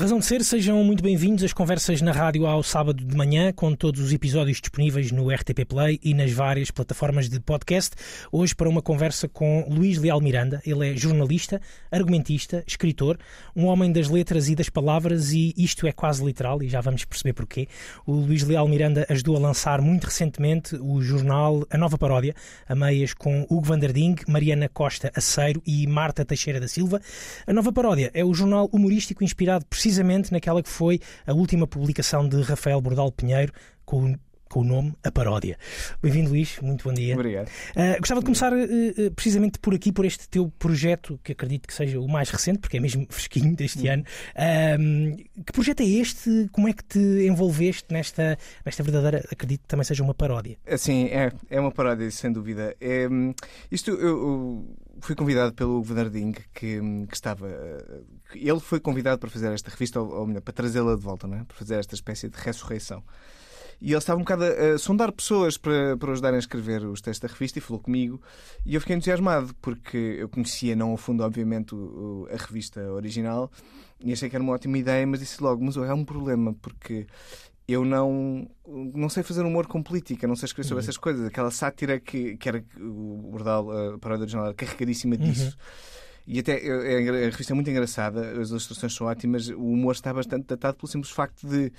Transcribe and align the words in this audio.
Razão 0.00 0.18
de 0.18 0.24
ser, 0.24 0.42
sejam 0.42 0.82
muito 0.82 1.02
bem-vindos 1.02 1.44
às 1.44 1.52
conversas 1.52 2.00
na 2.00 2.10
rádio 2.10 2.46
ao 2.46 2.62
sábado 2.62 3.04
de 3.04 3.14
manhã, 3.14 3.52
com 3.52 3.74
todos 3.74 4.00
os 4.00 4.10
episódios 4.14 4.58
disponíveis 4.58 5.12
no 5.12 5.28
RTP 5.28 5.66
Play 5.68 6.00
e 6.02 6.14
nas 6.14 6.32
várias 6.32 6.70
plataformas 6.70 7.28
de 7.28 7.38
podcast. 7.38 7.94
Hoje 8.32 8.54
para 8.54 8.66
uma 8.66 8.80
conversa 8.80 9.28
com 9.28 9.66
Luís 9.68 9.98
Leal 9.98 10.18
Miranda. 10.18 10.62
Ele 10.64 10.88
é 10.88 10.96
jornalista, 10.96 11.60
argumentista, 11.92 12.64
escritor, 12.66 13.18
um 13.54 13.66
homem 13.66 13.92
das 13.92 14.08
letras 14.08 14.48
e 14.48 14.54
das 14.54 14.70
palavras 14.70 15.34
e 15.34 15.52
isto 15.54 15.86
é 15.86 15.92
quase 15.92 16.24
literal 16.24 16.62
e 16.62 16.68
já 16.70 16.80
vamos 16.80 17.04
perceber 17.04 17.34
porquê. 17.34 17.68
O 18.06 18.12
Luís 18.12 18.42
Leal 18.42 18.66
Miranda 18.66 19.04
ajudou 19.10 19.36
a 19.36 19.40
lançar 19.40 19.82
muito 19.82 20.04
recentemente 20.04 20.76
o 20.76 21.02
jornal 21.02 21.66
A 21.68 21.76
Nova 21.76 21.98
Paródia, 21.98 22.34
a 22.66 22.74
meias 22.74 23.12
com 23.12 23.42
Hugo 23.50 23.66
Vanderding, 23.66 24.16
Mariana 24.26 24.66
Costa 24.66 25.12
Aceiro 25.14 25.62
e 25.66 25.86
Marta 25.86 26.24
Teixeira 26.24 26.58
da 26.58 26.68
Silva. 26.68 27.02
A 27.46 27.52
Nova 27.52 27.70
Paródia 27.70 28.10
é 28.14 28.24
o 28.24 28.32
jornal 28.32 28.66
humorístico 28.72 29.22
inspirado 29.22 29.66
precisamente 29.66 29.89
precisamente 29.90 30.30
naquela 30.30 30.62
que 30.62 30.68
foi 30.68 31.00
a 31.26 31.32
última 31.32 31.66
publicação 31.66 32.28
de 32.28 32.40
Rafael 32.42 32.80
Bordal 32.80 33.10
Pinheiro 33.10 33.52
com 33.84 34.16
com 34.50 34.60
o 34.60 34.64
nome 34.64 34.92
A 35.04 35.12
Paródia. 35.12 35.56
Bem-vindo, 36.02 36.30
Luís. 36.30 36.58
Muito 36.60 36.82
bom 36.82 36.92
dia. 36.92 37.14
Obrigado. 37.14 37.46
Uh, 37.46 37.98
gostava 38.00 38.20
de 38.20 38.26
começar 38.26 38.52
uh, 38.52 39.10
precisamente 39.14 39.60
por 39.60 39.72
aqui, 39.72 39.92
por 39.92 40.04
este 40.04 40.28
teu 40.28 40.52
projeto, 40.58 41.20
que 41.22 41.30
acredito 41.30 41.68
que 41.68 41.72
seja 41.72 42.00
o 42.00 42.08
mais 42.08 42.30
recente, 42.30 42.58
porque 42.58 42.76
é 42.76 42.80
mesmo 42.80 43.06
fresquinho 43.08 43.54
deste 43.54 43.86
uhum. 43.86 43.92
ano. 43.92 44.04
Uh, 44.34 45.44
que 45.44 45.52
projeto 45.52 45.82
é 45.82 45.86
este? 45.86 46.48
Como 46.50 46.68
é 46.68 46.72
que 46.72 46.82
te 46.82 46.98
envolveste 46.98 47.92
nesta, 47.92 48.36
nesta 48.66 48.82
verdadeira, 48.82 49.24
acredito 49.30 49.60
que 49.60 49.68
também 49.68 49.84
seja 49.84 50.02
uma 50.02 50.14
paródia? 50.14 50.58
Sim, 50.76 51.04
é, 51.06 51.30
é 51.48 51.60
uma 51.60 51.70
paródia, 51.70 52.10
sem 52.10 52.32
dúvida. 52.32 52.74
É, 52.80 53.06
isto, 53.70 53.92
eu, 53.92 53.98
eu 54.00 54.76
fui 55.00 55.14
convidado 55.14 55.54
pelo 55.54 55.80
Bernardinho, 55.80 56.34
que, 56.52 56.80
que 57.06 57.14
estava. 57.14 57.48
Ele 58.34 58.58
foi 58.58 58.80
convidado 58.80 59.20
para 59.20 59.30
fazer 59.30 59.52
esta 59.52 59.70
revista, 59.70 60.00
ou, 60.00 60.10
ou 60.12 60.26
melhor, 60.26 60.42
para 60.42 60.52
trazê-la 60.52 60.96
de 60.96 61.02
volta, 61.02 61.28
não 61.28 61.38
é? 61.38 61.44
para 61.44 61.56
fazer 61.56 61.78
esta 61.78 61.94
espécie 61.94 62.28
de 62.28 62.36
ressurreição. 62.36 63.04
E 63.80 63.90
ele 63.90 63.98
estava 63.98 64.18
um 64.18 64.22
bocado 64.22 64.44
a, 64.44 64.74
a 64.74 64.78
sondar 64.78 65.10
pessoas 65.10 65.56
para, 65.56 65.96
para 65.96 66.12
ajudarem 66.12 66.36
a 66.36 66.40
escrever 66.40 66.84
os 66.84 67.00
textos 67.00 67.28
da 67.28 67.32
revista 67.32 67.58
e 67.58 67.62
falou 67.62 67.80
comigo. 67.80 68.20
E 68.64 68.74
eu 68.74 68.80
fiquei 68.80 68.94
entusiasmado, 68.94 69.54
porque 69.60 70.16
eu 70.18 70.28
conhecia, 70.28 70.76
não 70.76 70.92
a 70.92 70.98
fundo, 70.98 71.22
obviamente, 71.22 71.74
o, 71.74 72.28
a 72.30 72.36
revista 72.36 72.80
original 72.92 73.50
e 74.02 74.12
achei 74.12 74.30
que 74.30 74.36
era 74.36 74.42
uma 74.42 74.54
ótima 74.54 74.78
ideia, 74.78 75.06
mas 75.06 75.20
disse 75.20 75.42
logo: 75.42 75.62
mas 75.64 75.76
é 75.76 75.92
um 75.92 76.04
problema, 76.04 76.54
porque 76.54 77.06
eu 77.68 77.84
não, 77.84 78.48
não 78.66 79.08
sei 79.08 79.22
fazer 79.22 79.42
humor 79.42 79.66
com 79.66 79.82
política, 79.82 80.26
não 80.26 80.34
sei 80.34 80.46
escrever 80.46 80.68
sobre 80.68 80.82
uhum. 80.82 80.84
essas 80.84 80.96
coisas. 80.96 81.26
Aquela 81.26 81.50
sátira 81.50 82.00
que, 82.00 82.36
que 82.36 82.48
era 82.48 82.64
o 82.78 83.28
Bordal, 83.30 83.70
a 83.70 83.98
paródia 83.98 84.22
original, 84.22 84.46
era 84.46 84.54
carregadíssima 84.54 85.16
uhum. 85.16 85.20
disso. 85.22 85.56
Uhum. 85.56 86.00
E 86.26 86.38
até 86.38 86.54
a 86.54 87.30
revista 87.30 87.52
é 87.52 87.54
muito 87.54 87.70
engraçada, 87.70 88.40
as 88.40 88.50
ilustrações 88.50 88.94
são 88.94 89.06
ótimas, 89.06 89.48
o 89.48 89.64
humor 89.64 89.92
está 89.92 90.12
bastante 90.14 90.46
datado 90.46 90.76
pelo 90.76 90.88
simples 90.88 91.10
facto 91.10 91.46
de 91.46 91.72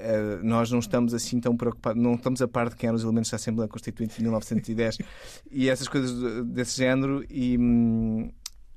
Uh, 0.00 0.42
nós 0.42 0.70
não 0.70 0.78
estamos 0.78 1.12
assim 1.12 1.38
tão 1.38 1.56
preocupados, 1.56 2.02
não 2.02 2.14
estamos 2.14 2.40
a 2.40 2.48
par 2.48 2.70
de 2.70 2.76
quem 2.76 2.88
eram 2.88 2.96
os 2.96 3.02
elementos 3.02 3.30
da 3.30 3.36
Assembleia 3.36 3.68
Constituinte 3.68 4.16
de 4.16 4.22
1910 4.22 4.98
e 5.50 5.68
essas 5.68 5.88
coisas 5.88 6.44
desse 6.46 6.78
género. 6.78 7.24
E, 7.28 7.58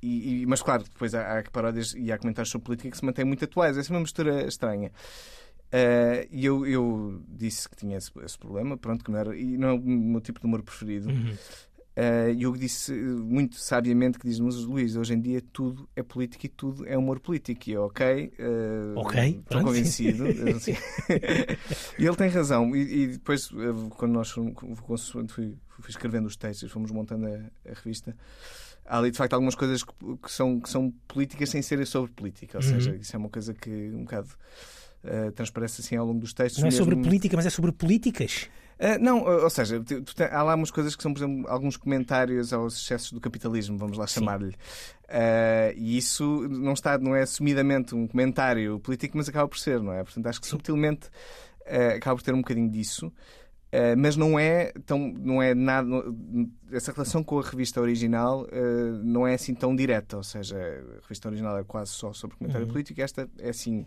e, 0.02 0.46
mas 0.48 0.62
claro, 0.62 0.84
depois 0.84 1.16
há, 1.16 1.40
há 1.40 1.44
paródias 1.50 1.94
e 1.96 2.12
há 2.12 2.18
comentários 2.18 2.52
sobre 2.52 2.66
política 2.66 2.92
que 2.92 2.98
se 2.98 3.06
mantêm 3.06 3.24
muito 3.24 3.46
atuais. 3.46 3.78
Essa 3.78 3.92
é 3.92 3.96
uma 3.96 4.02
mistura 4.02 4.46
estranha. 4.46 4.92
Uh, 5.74 6.30
e 6.30 6.46
eu, 6.46 6.68
eu 6.68 7.24
disse 7.28 7.68
que 7.68 7.76
tinha 7.76 7.98
esse, 7.98 8.12
esse, 8.24 8.38
problema, 8.38 8.78
pronto, 8.78 9.04
que 9.04 9.10
não 9.10 9.18
era, 9.18 9.36
e 9.36 9.58
não 9.58 9.70
é 9.70 9.74
o 9.74 9.80
meu 9.80 10.22
tipo 10.22 10.40
de 10.40 10.46
humor 10.46 10.62
preferido. 10.62 11.10
Uhum. 11.10 11.36
Uh, 11.96 12.34
e 12.36 12.42
eu 12.42 12.52
disse 12.54 12.92
muito 12.92 13.56
sabiamente 13.58 14.18
que 14.18 14.28
diz-nos 14.28 14.66
Luís, 14.66 14.96
hoje 14.96 15.14
em 15.14 15.22
dia 15.22 15.40
tudo 15.54 15.88
é 15.96 16.02
política 16.02 16.48
e 16.48 16.50
tudo 16.50 16.88
é 16.88 16.98
humor 16.98 17.20
político. 17.20 17.70
E 17.70 17.78
ok, 17.78 18.34
uh, 18.40 19.00
ok, 19.00 19.42
estou 19.44 19.62
convencido. 19.62 20.24
e 22.00 22.06
ele 22.06 22.16
tem 22.16 22.30
razão. 22.30 22.76
E, 22.76 23.04
e 23.04 23.08
depois, 23.08 23.50
quando 23.96 24.12
nós 24.12 24.32
fui, 24.32 24.52
fui, 25.28 25.56
escrevendo 25.88 26.26
os 26.26 26.36
textos, 26.36 26.72
fomos 26.72 26.90
montando 26.90 27.28
a, 27.28 27.70
a, 27.70 27.74
revista, 27.76 28.18
há 28.86 28.98
ali 28.98 29.12
de 29.12 29.18
facto 29.18 29.34
algumas 29.34 29.54
coisas 29.54 29.84
que, 29.84 29.94
que, 30.24 30.32
são, 30.32 30.60
que 30.60 30.70
são 30.70 30.92
políticas 31.08 31.50
sem 31.50 31.62
serem 31.62 31.86
sobre 31.86 32.12
política. 32.12 32.58
Ou 32.58 32.64
uhum. 32.64 32.72
seja, 32.72 32.96
isso 32.96 33.16
é 33.16 33.20
uma 33.20 33.30
coisa 33.30 33.54
que 33.54 33.70
um 33.94 34.04
bocado 34.04 34.30
uh, 35.04 35.32
transparece 35.34 35.82
assim 35.82 35.96
ao 35.96 36.08
longo 36.08 36.22
dos 36.22 36.34
textos. 36.34 36.60
Não 36.60 36.70
é 36.70 36.72
sobre 36.72 36.96
política, 36.96 37.38
mas 37.38 37.46
é 37.46 37.52
sobre 37.52 37.72
políticas? 37.72 38.50
Uh, 38.80 39.00
não, 39.00 39.24
ou 39.24 39.50
seja, 39.50 39.84
há 40.32 40.44
lá 40.44 40.56
umas 40.56 40.72
coisas 40.72 40.96
que 40.96 41.04
são, 41.04 41.14
por 41.14 41.20
exemplo, 41.20 41.50
alguns 41.50 41.78
comentários 41.78 42.52
aos 42.52 42.76
excessos 42.76 43.12
do 43.12 43.22
capitalismo, 43.22 43.78
vamos 43.78 43.98
lá 43.98 44.08
chamar-lhe. 44.08 44.56
Uh, 45.04 45.74
e 45.76 45.98
isso 45.98 46.48
não, 46.50 46.74
está, 46.74 46.98
não 46.98 47.16
é 47.16 47.22
assumidamente 47.22 47.94
um 47.94 48.08
comentário 48.08 48.80
político, 48.80 49.18
mas 49.18 49.30
acaba 49.30 49.48
por 49.48 49.58
ser, 49.58 49.82
não 49.82 49.94
é? 49.94 50.04
Portanto, 50.04 50.28
acho 50.28 50.42
que 50.42 50.48
subtilmente 50.48 51.08
uh, 51.64 51.96
acaba 51.98 52.16
por 52.16 52.24
ter 52.24 52.34
um 52.34 52.42
bocadinho 52.42 52.70
disso. 52.70 53.12
Uh, 53.74 53.98
mas 53.98 54.16
não 54.16 54.38
é 54.38 54.72
tão 54.86 55.00
não 55.00 55.42
é 55.42 55.56
nada 55.56 55.88
essa 56.72 56.92
relação 56.92 57.24
com 57.24 57.40
a 57.40 57.42
revista 57.42 57.82
original 57.82 58.44
uh, 58.44 59.04
não 59.04 59.26
é 59.26 59.34
assim 59.34 59.56
tão 59.56 59.76
direta 59.76 60.18
ou 60.18 60.22
seja 60.22 60.56
a 60.56 61.02
revista 61.02 61.28
original 61.28 61.58
é 61.58 61.64
quase 61.64 61.90
só 61.90 62.14
sobre 62.14 62.38
comentário 62.38 62.68
uhum. 62.68 62.72
político 62.72 63.02
esta 63.02 63.28
é 63.40 63.50
assim 63.50 63.84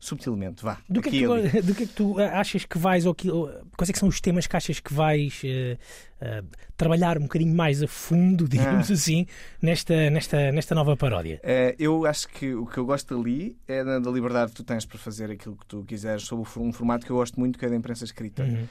subtilmente. 0.00 0.64
Vá. 0.64 0.78
Do 0.88 1.02
que, 1.02 1.08
é 1.08 1.12
que 1.12 1.20
tu, 1.20 1.62
do 1.62 1.74
que 1.74 1.82
é 1.82 1.86
que 1.86 1.92
tu 1.92 2.18
achas 2.18 2.64
que 2.64 2.78
vais, 2.78 3.04
ou, 3.04 3.14
que, 3.14 3.28
quais 3.76 3.90
é 3.90 3.92
que 3.92 3.98
são 3.98 4.08
os 4.08 4.20
temas 4.20 4.46
que 4.46 4.56
achas 4.56 4.80
que 4.80 4.92
vais 4.92 5.42
uh, 5.44 5.78
uh, 6.20 6.46
trabalhar 6.76 7.18
um 7.18 7.22
bocadinho 7.22 7.54
mais 7.54 7.82
a 7.82 7.88
fundo, 7.88 8.46
digamos 8.48 8.90
ah. 8.90 8.94
assim, 8.94 9.26
nesta, 9.60 10.10
nesta, 10.10 10.52
nesta 10.52 10.74
nova 10.74 10.96
paródia? 10.96 11.40
Uh, 11.44 11.74
eu 11.78 12.06
acho 12.06 12.28
que 12.28 12.54
o 12.54 12.66
que 12.66 12.78
eu 12.78 12.86
gosto 12.86 13.18
ali 13.18 13.56
é 13.66 13.82
da, 13.84 13.98
da 13.98 14.10
liberdade 14.10 14.52
que 14.52 14.56
tu 14.56 14.64
tens 14.64 14.84
para 14.84 14.98
fazer 14.98 15.30
aquilo 15.30 15.56
que 15.56 15.66
tu 15.66 15.84
quiseres 15.84 16.24
sobre 16.24 16.48
um 16.58 16.72
formato 16.72 17.04
que 17.04 17.12
eu 17.12 17.16
gosto 17.16 17.38
muito, 17.38 17.58
que 17.58 17.64
é 17.64 17.68
da 17.68 17.76
imprensa 17.76 18.04
escrita. 18.04 18.42
Uhum. 18.42 18.66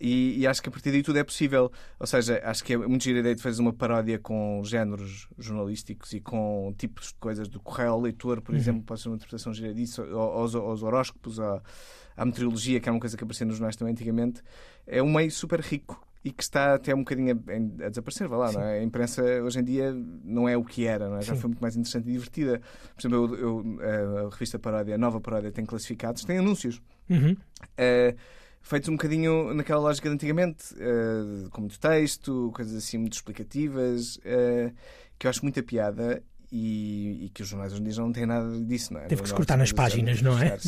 E, 0.00 0.40
e, 0.40 0.46
acho 0.48 0.60
que 0.60 0.68
a 0.68 0.72
partir 0.72 0.90
daí 0.90 1.00
tudo 1.00 1.20
é 1.20 1.22
possível. 1.22 1.70
Ou 2.00 2.06
seja, 2.08 2.40
acho 2.44 2.64
que 2.64 2.72
é 2.72 2.76
muito 2.76 3.04
gira 3.04 3.18
a 3.18 3.20
ideia 3.20 3.34
de 3.36 3.42
fazer 3.42 3.62
uma 3.62 3.72
paródia 3.72 4.18
com 4.18 4.60
géneros 4.64 5.28
jornalísticos 5.38 6.12
e 6.12 6.20
com 6.20 6.74
tipos 6.76 7.08
de 7.08 7.14
coisas 7.14 7.48
do 7.48 7.60
correio 7.60 7.90
ao 7.90 8.00
leitor, 8.00 8.40
por 8.40 8.52
uhum. 8.52 8.60
exemplo, 8.60 8.82
pode 8.82 9.00
ser 9.00 9.08
uma 9.08 9.14
interpretação 9.14 9.54
gira 9.54 9.72
disso, 9.72 10.02
aos, 10.02 10.56
aos 10.56 10.82
horóscopos, 10.82 11.38
à, 11.38 11.62
à 12.16 12.24
meteorologia, 12.24 12.80
que 12.80 12.88
é 12.88 12.92
uma 12.92 13.00
coisa 13.00 13.16
que 13.16 13.22
aparecia 13.22 13.46
nos 13.46 13.56
jornais 13.56 13.76
também 13.76 13.92
antigamente. 13.92 14.42
É 14.88 15.00
um 15.00 15.12
meio 15.12 15.30
super 15.30 15.60
rico 15.60 16.04
e 16.24 16.30
que 16.30 16.42
está 16.42 16.74
até 16.74 16.94
um 16.94 16.98
bocadinho 16.98 17.32
a, 17.32 17.86
a 17.86 17.88
desaparecer, 17.88 18.28
vai 18.28 18.38
lá, 18.38 18.52
não 18.52 18.60
é? 18.62 18.78
A 18.78 18.82
imprensa 18.82 19.22
hoje 19.42 19.58
em 19.58 19.64
dia 19.64 19.92
não 20.24 20.48
é 20.48 20.56
o 20.56 20.64
que 20.64 20.86
era, 20.86 21.08
não 21.08 21.16
é? 21.16 21.22
Já 21.22 21.34
foi 21.34 21.48
muito 21.48 21.60
mais 21.60 21.74
interessante 21.74 22.08
e 22.08 22.12
divertida. 22.12 22.60
Por 22.94 23.00
exemplo, 23.00 23.36
eu, 23.36 23.78
eu, 23.80 24.26
a 24.26 24.30
revista 24.30 24.58
Paródia, 24.58 24.94
a 24.94 24.98
nova 24.98 25.20
Paródia, 25.20 25.50
tem 25.50 25.64
classificados, 25.64 26.24
tem 26.24 26.38
anúncios. 26.38 26.80
Uhum. 27.10 27.32
Uh, 27.32 28.16
feitos 28.60 28.88
um 28.88 28.92
bocadinho 28.92 29.52
naquela 29.52 29.80
lógica 29.80 30.08
de 30.08 30.14
antigamente, 30.14 30.74
uh, 30.74 31.50
com 31.50 31.62
muito 31.62 31.80
texto, 31.80 32.52
coisas 32.54 32.76
assim 32.76 32.98
muito 32.98 33.14
explicativas, 33.14 34.16
uh, 34.18 34.72
que 35.18 35.26
eu 35.26 35.30
acho 35.30 35.42
muita 35.42 35.62
piada 35.62 36.22
e, 36.54 37.24
e, 37.24 37.28
que 37.30 37.42
os 37.42 37.48
jornais 37.48 37.72
hoje 37.72 37.80
em 37.80 37.84
dia 37.84 37.94
já 37.94 38.02
não 38.02 38.12
têm 38.12 38.26
nada 38.26 38.60
disso, 38.60 38.92
não 38.92 39.00
é? 39.00 39.06
Teve 39.06 39.22
que 39.22 39.28
escrutar 39.28 39.56
nas 39.56 39.72
páginas, 39.72 40.20
não 40.20 40.38
é? 40.38 40.58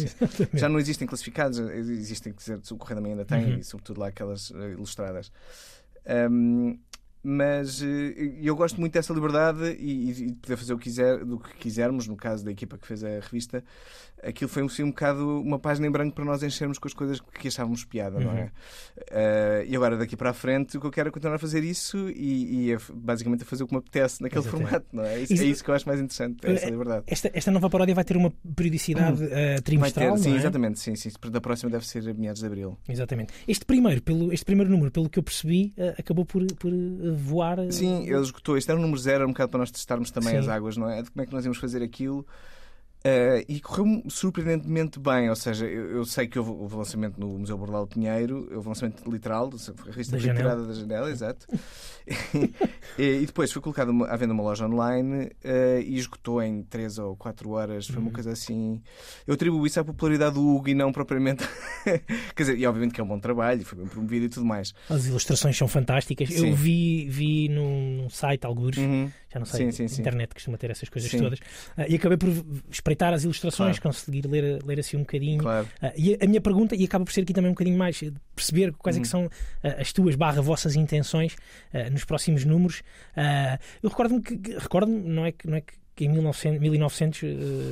já 0.55 0.67
não 0.67 0.78
existem 0.78 1.06
classificados, 1.06 1.59
existem, 1.59 2.33
quer 2.33 2.59
dizer, 2.59 2.72
o 2.72 2.78
Correio 2.78 2.97
da 2.97 3.03
Manhã 3.03 3.12
ainda 3.12 3.25
tem, 3.27 3.53
uhum. 3.53 3.59
e 3.59 3.65
sobretudo 3.65 4.00
lá 4.00 4.09
aquelas 4.09 4.49
uh, 4.49 4.71
ilustradas. 4.71 5.31
Um, 6.31 6.78
mas 7.25 7.83
eh, 7.83 8.35
eu 8.43 8.55
gosto 8.55 8.79
muito 8.79 8.93
dessa 8.93 9.15
liberdade 9.15 9.77
e, 9.81 10.12
de 10.12 10.35
poder 10.35 10.57
fazer 10.59 10.75
o 10.75 10.79
que, 10.79 10.85
quiser, 10.85 11.25
do 11.25 11.39
que 11.39 11.57
quisermos, 11.57 12.07
no 12.07 12.17
caso 12.17 12.45
da 12.45 12.51
equipa 12.51 12.77
que 12.77 12.87
fez 12.87 13.03
a 13.03 13.09
revista, 13.09 13.65
aquilo 14.23 14.49
foi 14.49 14.65
assim, 14.65 14.83
um 14.83 14.91
bocado 14.91 15.41
uma 15.41 15.59
página 15.59 15.87
em 15.87 15.91
branco 15.91 16.15
para 16.15 16.25
nós 16.25 16.43
enchermos 16.43 16.79
com 16.79 16.87
as 16.87 16.95
coisas 16.95 17.21
que 17.21 17.49
achávamos 17.49 17.84
piada, 17.84 18.19
uhum. 18.19 18.25
não 18.25 18.33
é? 18.33 18.45
Uh, 18.45 19.66
e 19.66 19.75
agora 19.75 19.97
daqui 19.97 20.16
para 20.16 20.31
a 20.31 20.34
frente 20.34 20.77
o 20.77 20.81
que 20.81 20.87
eu 20.87 20.91
quero 20.91 21.09
é 21.09 21.13
continuar 21.13 21.37
a 21.37 21.39
fazer 21.39 21.65
isso 21.65 22.10
e, 22.10 22.66
e 22.66 22.72
é 22.72 22.78
basicamente 22.93 23.43
a 23.43 23.47
fazer 23.47 23.65
o 23.65 23.66
que 23.66 23.75
me 23.75 23.78
apetece 23.78 24.22
naquele 24.22 24.43
Exatamente. 24.43 24.71
formato, 24.71 24.87
não 24.93 25.04
é? 25.04 25.21
Isso, 25.21 25.33
isso, 25.33 25.43
é 25.43 25.47
isso 25.47 25.65
que 25.65 25.71
eu 25.71 25.75
acho 25.75 25.89
mais 25.89 26.01
interessante, 26.01 26.47
é 26.47 26.53
essa 26.53 26.71
liberdade. 26.71 27.04
Esta, 27.07 27.31
esta 27.33 27.51
nova 27.51 27.71
paródia 27.71 27.95
vai 27.95 28.04
ter 28.04 28.16
uma 28.16 28.33
periodicidade 28.54 29.22
uh, 29.25 29.63
trimestral, 29.63 30.16
ter, 30.16 30.22
sim, 30.22 30.34
é? 30.34 30.37
exatamente, 30.37 30.78
sim, 30.78 30.95
sim. 30.95 31.10
Da 31.31 31.41
próxima 31.41 31.71
deve 31.71 31.87
ser 31.87 32.09
a 32.09 32.15
meados 32.15 32.41
de 32.41 32.47
abril. 32.47 32.78
Exatamente. 32.89 33.33
Este 33.48 33.65
primeiro, 33.65 34.03
pelo, 34.03 34.33
este 34.33 34.45
primeiro 34.45 34.71
número, 34.71 34.91
pelo 34.91 35.09
que 35.09 35.19
eu 35.19 35.22
percebi, 35.22 35.75
uh, 35.78 35.95
acabou 35.98 36.25
por, 36.25 36.45
por 36.54 36.71
voar. 37.15 37.59
Sim, 37.71 38.03
ele 38.03 38.21
esgotou. 38.21 38.57
Este 38.57 38.71
era 38.71 38.78
o 38.78 38.83
número 38.83 38.99
zero, 38.99 39.25
um 39.25 39.28
bocado 39.28 39.51
para 39.51 39.59
nós 39.59 39.71
testarmos 39.71 40.11
também 40.11 40.33
Sim. 40.33 40.39
as 40.39 40.49
águas, 40.49 40.77
não 40.77 40.89
é? 40.89 41.03
De 41.03 41.11
como 41.11 41.22
é 41.22 41.27
que 41.27 41.33
nós 41.33 41.45
íamos 41.45 41.59
fazer 41.59 41.83
aquilo. 41.83 42.27
Uh, 43.06 43.45
e 43.47 43.60
correu 43.60 44.03
surpreendentemente 44.09 44.98
bem, 44.98 45.28
ou 45.28 45.36
seja, 45.36 45.66
eu, 45.66 45.91
eu, 45.91 46.04
sei 46.06 46.27
que 46.27 46.39
houve, 46.39 46.53
houve 46.53 46.74
lançamento 46.74 47.21
no 47.21 47.39
Museu 47.39 47.59
Bordal 47.59 47.86
Pinheiro, 47.86 48.48
houve 48.51 48.66
lançamento 48.66 49.04
literal, 49.10 49.51
a 49.53 49.84
revista 49.84 50.18
foi 50.18 50.34
tirada 50.34 50.66
da 50.66 50.72
janela, 50.72 51.10
exato. 51.10 51.47
e, 52.98 53.03
e, 53.03 53.27
depois 53.27 53.53
foi 53.53 53.60
colocado 53.60 53.91
à 54.04 54.16
venda 54.16 54.33
uma 54.33 54.42
loja 54.42 54.66
online 54.66 55.27
uh, 55.27 55.80
e 55.84 55.98
esgotou 55.98 56.42
em 56.42 56.62
3 56.62 56.98
ou 56.98 57.15
4 57.15 57.51
horas, 57.51 57.86
foi 57.86 57.98
uma 57.98 58.06
uhum. 58.06 58.12
coisa 58.15 58.33
assim. 58.33 58.83
Eu 59.27 59.34
atribuo 59.34 59.66
isso 59.66 59.78
à 59.78 59.84
popularidade 59.84 60.36
do 60.36 60.57
Hugo 60.57 60.71
e 60.71 60.74
não 60.74 60.91
propriamente. 60.91 61.47
Quer 61.84 62.42
dizer, 62.42 62.59
e 62.59 62.66
obviamente 62.66 62.95
que 62.95 63.03
é 63.03 63.04
um 63.04 63.09
bom 63.09 63.18
trabalho, 63.18 63.62
foi 63.66 63.80
bem 63.80 63.86
promovido 63.86 64.24
e 64.24 64.28
tudo 64.30 64.47
mais. 64.47 64.72
As 64.89 65.04
ilustrações 65.04 65.59
são 65.59 65.68
fantásticas. 65.68 66.30
Sim. 66.30 66.48
Eu 66.48 66.57
vi, 66.57 67.07
vi 67.10 67.50
num 67.50 68.09
site, 68.09 68.47
alguns. 68.47 68.78
Uhum 68.78 69.10
já 69.34 69.41
não 69.41 69.47
sei, 69.47 69.72
sim, 69.72 69.89
sim, 69.89 70.01
internet 70.01 70.28
sim. 70.28 70.34
costuma 70.34 70.57
ter 70.57 70.71
essas 70.71 70.89
coisas 70.89 71.10
todas. 71.10 71.39
Uh, 71.41 71.84
e 71.89 71.97
acabei 71.97 72.16
por 72.16 72.28
espreitar 72.71 73.13
as 73.13 73.25
ilustrações, 73.25 73.81
claro. 73.81 73.97
conseguir 73.97 74.27
ler, 74.28 74.63
ler 74.65 74.78
assim 74.78 74.97
um 74.97 75.01
bocadinho. 75.01 75.42
Claro. 75.42 75.69
Uh, 75.83 75.92
e 75.97 76.16
a, 76.21 76.27
minha 76.27 76.41
pergunta, 76.41 76.77
e 76.77 76.84
acaba 76.84 77.04
por 77.04 77.13
ser 77.13 77.22
aqui 77.22 77.33
também 77.33 77.51
um 77.51 77.54
bocadinho 77.54 77.77
mais, 77.77 78.01
perceber 78.34 78.72
quais 78.75 78.97
é 78.97 79.01
que 79.01 79.07
uhum. 79.07 79.10
são 79.10 79.27
uh, 79.27 79.81
as 79.81 79.92
tuas 79.92 80.15
barra 80.15 80.41
vossas 80.41 80.77
intenções 80.77 81.36
nos 81.91 82.04
próximos 82.04 82.45
números. 82.45 82.83
eu 83.83 83.89
recordo-me 83.89 84.22
que, 84.22 84.57
recordo-me, 84.57 85.01
não 85.01 85.25
é 85.25 85.33
que, 85.33 85.48
não 85.48 85.57
é 85.57 85.60
que 85.60 85.75
que 85.97 86.07
em 86.07 86.09
1900, 86.09 86.60
1900 86.60 87.22
uh, 87.22 87.27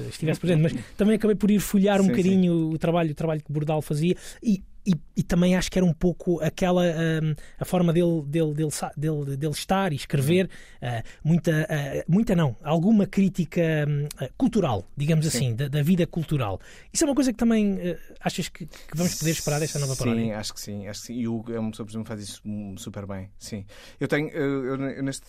estivesse 0.09 0.41
presente, 0.41 0.63
mas 0.63 0.73
também 0.97 1.17
acabei 1.17 1.35
por 1.35 1.51
ir 1.51 1.59
folhear 1.59 2.01
um 2.01 2.05
sim, 2.05 2.11
bocadinho 2.11 2.53
sim. 2.53 2.75
O, 2.75 2.79
trabalho, 2.79 3.11
o 3.11 3.15
trabalho 3.15 3.43
que 3.43 3.53
Bordal 3.53 3.83
fazia 3.83 4.17
e 4.43 4.63
e, 4.85 4.95
e, 5.17 5.23
também 5.23 5.57
acho 5.57 5.71
que 5.71 5.79
era 5.79 5.87
um 5.87 5.93
pouco 5.93 6.41
aquela 6.43 6.83
um, 6.83 7.35
a 7.59 7.65
forma 7.65 7.93
dele, 7.93 8.23
dele, 8.27 8.53
dele, 8.53 8.71
dele, 8.97 9.37
dele 9.37 9.53
estar 9.53 9.93
e 9.93 9.97
escrever, 9.97 10.47
uh, 10.83 11.03
muita, 11.23 11.53
uh, 11.53 12.13
muita 12.13 12.35
não, 12.35 12.57
alguma 12.63 13.07
crítica 13.07 13.63
um, 13.89 14.09
cultural, 14.37 14.85
digamos 14.97 15.27
Sim. 15.27 15.37
assim, 15.37 15.55
da, 15.55 15.69
da, 15.69 15.83
vida 15.83 16.05
cultural. 16.07 16.61
Isso 16.93 17.05
é 17.05 17.07
uma 17.07 17.15
coisa 17.15 17.33
que 17.33 17.39
também 17.39 17.75
uh, 17.75 17.99
achas 18.21 18.49
que, 18.49 18.67
que, 18.67 18.97
vamos 18.97 19.15
poder 19.15 19.31
esperar 19.31 19.61
desta 19.61 19.79
nova 19.79 19.95
paródia? 19.95 20.21
Sim, 20.21 20.33
acho 20.33 20.55
que 20.55 20.61
sim, 20.61 20.89
acho 20.89 21.01
que 21.03 21.07
sim. 21.07 21.15
E 21.15 21.29
o 21.29 21.45
é 21.49 21.61
uma 21.61 21.71
pessoa 21.71 21.87
que 21.87 22.05
faz 22.05 22.21
isso 22.21 22.43
super 22.77 23.07
bem. 23.07 23.31
Sim. 23.39 23.65
Eu 24.01 24.09
tenho, 24.09 24.31
eu, 24.31 24.81
eu 24.91 25.03
neste, 25.03 25.27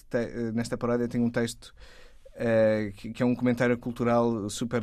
nesta 0.54 0.78
paródia 0.78 1.08
tenho 1.08 1.26
um 1.26 1.30
texto 1.30 1.74
que, 2.96 3.14
que, 3.14 3.22
é 3.22 3.26
um 3.26 3.36
comentário 3.36 3.78
cultural 3.78 4.50
super 4.50 4.82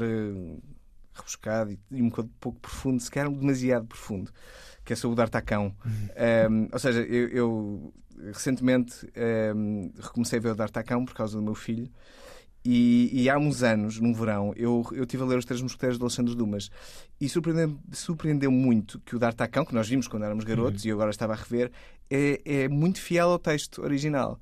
rebuscado 1.20 1.76
e, 1.90 2.02
um 2.02 2.10
pouco 2.10 2.58
profundo, 2.60 3.00
se 3.00 3.10
calhar 3.10 3.30
demasiado 3.30 3.86
profundo, 3.86 4.30
que 4.84 4.92
é 4.92 4.96
sobre 4.96 5.14
o 5.14 5.16
D'Artacão. 5.16 5.74
Uhum. 5.84 6.52
Um, 6.52 6.68
ou 6.72 6.78
seja, 6.78 7.00
eu, 7.00 7.28
eu 7.28 7.94
recentemente 8.32 9.06
um, 9.54 9.92
recomecei 10.00 10.38
a 10.38 10.42
ver 10.42 10.50
o 10.50 10.54
D'Artacão 10.54 11.04
por 11.04 11.14
causa 11.14 11.36
do 11.36 11.42
meu 11.42 11.54
filho. 11.54 11.90
E, 12.62 13.08
e, 13.12 13.30
há 13.30 13.38
uns 13.38 13.62
anos, 13.62 13.98
num 13.98 14.12
verão, 14.12 14.52
eu, 14.54 14.84
eu 14.92 15.06
tive 15.06 15.22
a 15.22 15.26
ler 15.26 15.38
Os 15.38 15.46
Três 15.46 15.62
Mosqueteiros 15.62 15.96
de 15.96 16.04
Alexandre 16.04 16.34
Dumas 16.34 16.70
e 17.18 17.26
surpreendeu, 17.26 17.74
surpreendeu 17.90 18.50
muito 18.50 19.00
que 19.00 19.16
o 19.16 19.18
D'Artacão, 19.18 19.64
que 19.64 19.74
nós 19.74 19.88
vimos 19.88 20.06
quando 20.06 20.24
éramos 20.24 20.44
garotos 20.44 20.82
uhum. 20.82 20.88
e 20.88 20.90
eu 20.90 20.96
agora 20.96 21.10
estava 21.10 21.32
a 21.32 21.36
rever, 21.36 21.72
é, 22.10 22.40
é 22.44 22.68
muito 22.68 23.00
fiel 23.00 23.30
ao 23.30 23.38
texto 23.38 23.82
original. 23.82 24.38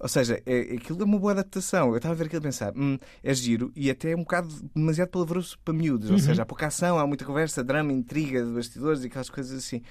Ou 0.00 0.08
seja, 0.08 0.42
é, 0.46 0.60
aquilo 0.76 1.02
é 1.02 1.04
uma 1.04 1.18
boa 1.18 1.32
adaptação. 1.32 1.90
Eu 1.90 1.98
estava 1.98 2.14
a 2.14 2.16
ver 2.16 2.24
aquilo 2.24 2.40
e 2.40 2.44
pensar, 2.44 2.72
hum, 2.74 2.98
é 3.22 3.34
giro 3.34 3.70
e 3.76 3.90
até 3.90 4.12
é 4.12 4.16
um 4.16 4.20
bocado 4.20 4.48
demasiado 4.74 5.10
palavroso 5.10 5.58
para 5.62 5.74
miúdos. 5.74 6.08
Uhum. 6.08 6.14
Ou 6.14 6.20
seja, 6.20 6.42
há 6.42 6.46
pouca 6.46 6.66
ação, 6.68 6.98
há 6.98 7.06
muita 7.06 7.26
conversa, 7.26 7.62
drama, 7.62 7.92
intriga 7.92 8.42
de 8.42 8.50
bastidores 8.50 9.04
e 9.04 9.08
aquelas 9.08 9.28
coisas 9.28 9.56
assim. 9.58 9.82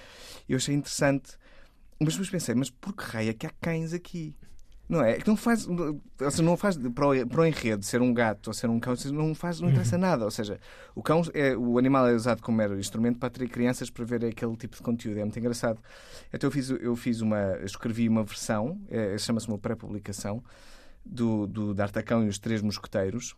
Eu 0.47 0.57
achei 0.57 0.73
interessante. 0.73 1.38
Mas 2.00 2.13
depois 2.13 2.29
pensei, 2.29 2.56
mas 2.56 2.71
por 2.71 2.95
que 2.95 3.03
raio 3.03 3.29
é 3.29 3.33
que 3.33 3.45
há 3.45 3.51
cães 3.61 3.94
aqui? 3.94 4.35
Não 4.89 5.03
é? 5.03 5.18
que 5.18 5.27
não 5.27 5.38
faz, 5.38 5.68
ou 5.68 6.01
seja, 6.31 6.41
não 6.41 6.57
faz 6.57 6.75
para 6.75 7.07
o, 7.07 7.27
para 7.27 7.41
o 7.41 7.45
enredo 7.45 7.86
ser 7.86 8.01
um 8.01 8.12
gato 8.12 8.47
ou 8.47 8.53
ser 8.56 8.68
um 8.71 8.80
cão, 8.80 8.95
não 9.13 9.36
faz, 9.36 9.62
não 9.62 9.69
interessa 9.69 9.97
uhum. 9.97 10.01
nada. 10.01 10.25
Ou 10.25 10.31
seja, 10.31 10.59
o 10.95 11.03
cão 11.03 11.21
é, 11.31 11.56
o 11.56 11.77
animal 11.77 12.07
é 12.07 12.13
usado 12.15 12.41
como 12.41 12.57
mero 12.57 12.80
instrumento 12.80 13.19
para 13.19 13.27
atrair 13.27 13.50
crianças 13.50 13.91
para 13.91 14.03
ver 14.03 14.25
aquele 14.25 14.56
tipo 14.57 14.75
de 14.75 14.81
conteúdo. 14.81 15.19
É 15.19 15.24
muito 15.24 15.38
engraçado. 15.38 15.80
Então 16.33 16.47
eu 16.47 16.51
fiz, 16.51 16.69
eu 16.71 16.95
fiz 16.95 17.21
uma, 17.21 17.59
escrevi 17.63 18.09
uma 18.09 18.24
versão, 18.24 18.81
é, 18.89 19.15
chama-se 19.19 19.47
uma 19.47 19.59
pré-publicação 19.59 20.44
do, 21.06 21.45
do 21.45 21.74
D'Artacão 21.75 22.25
e 22.25 22.27
os 22.27 22.39
Três 22.39 22.59
Mosqueteiros, 22.63 23.35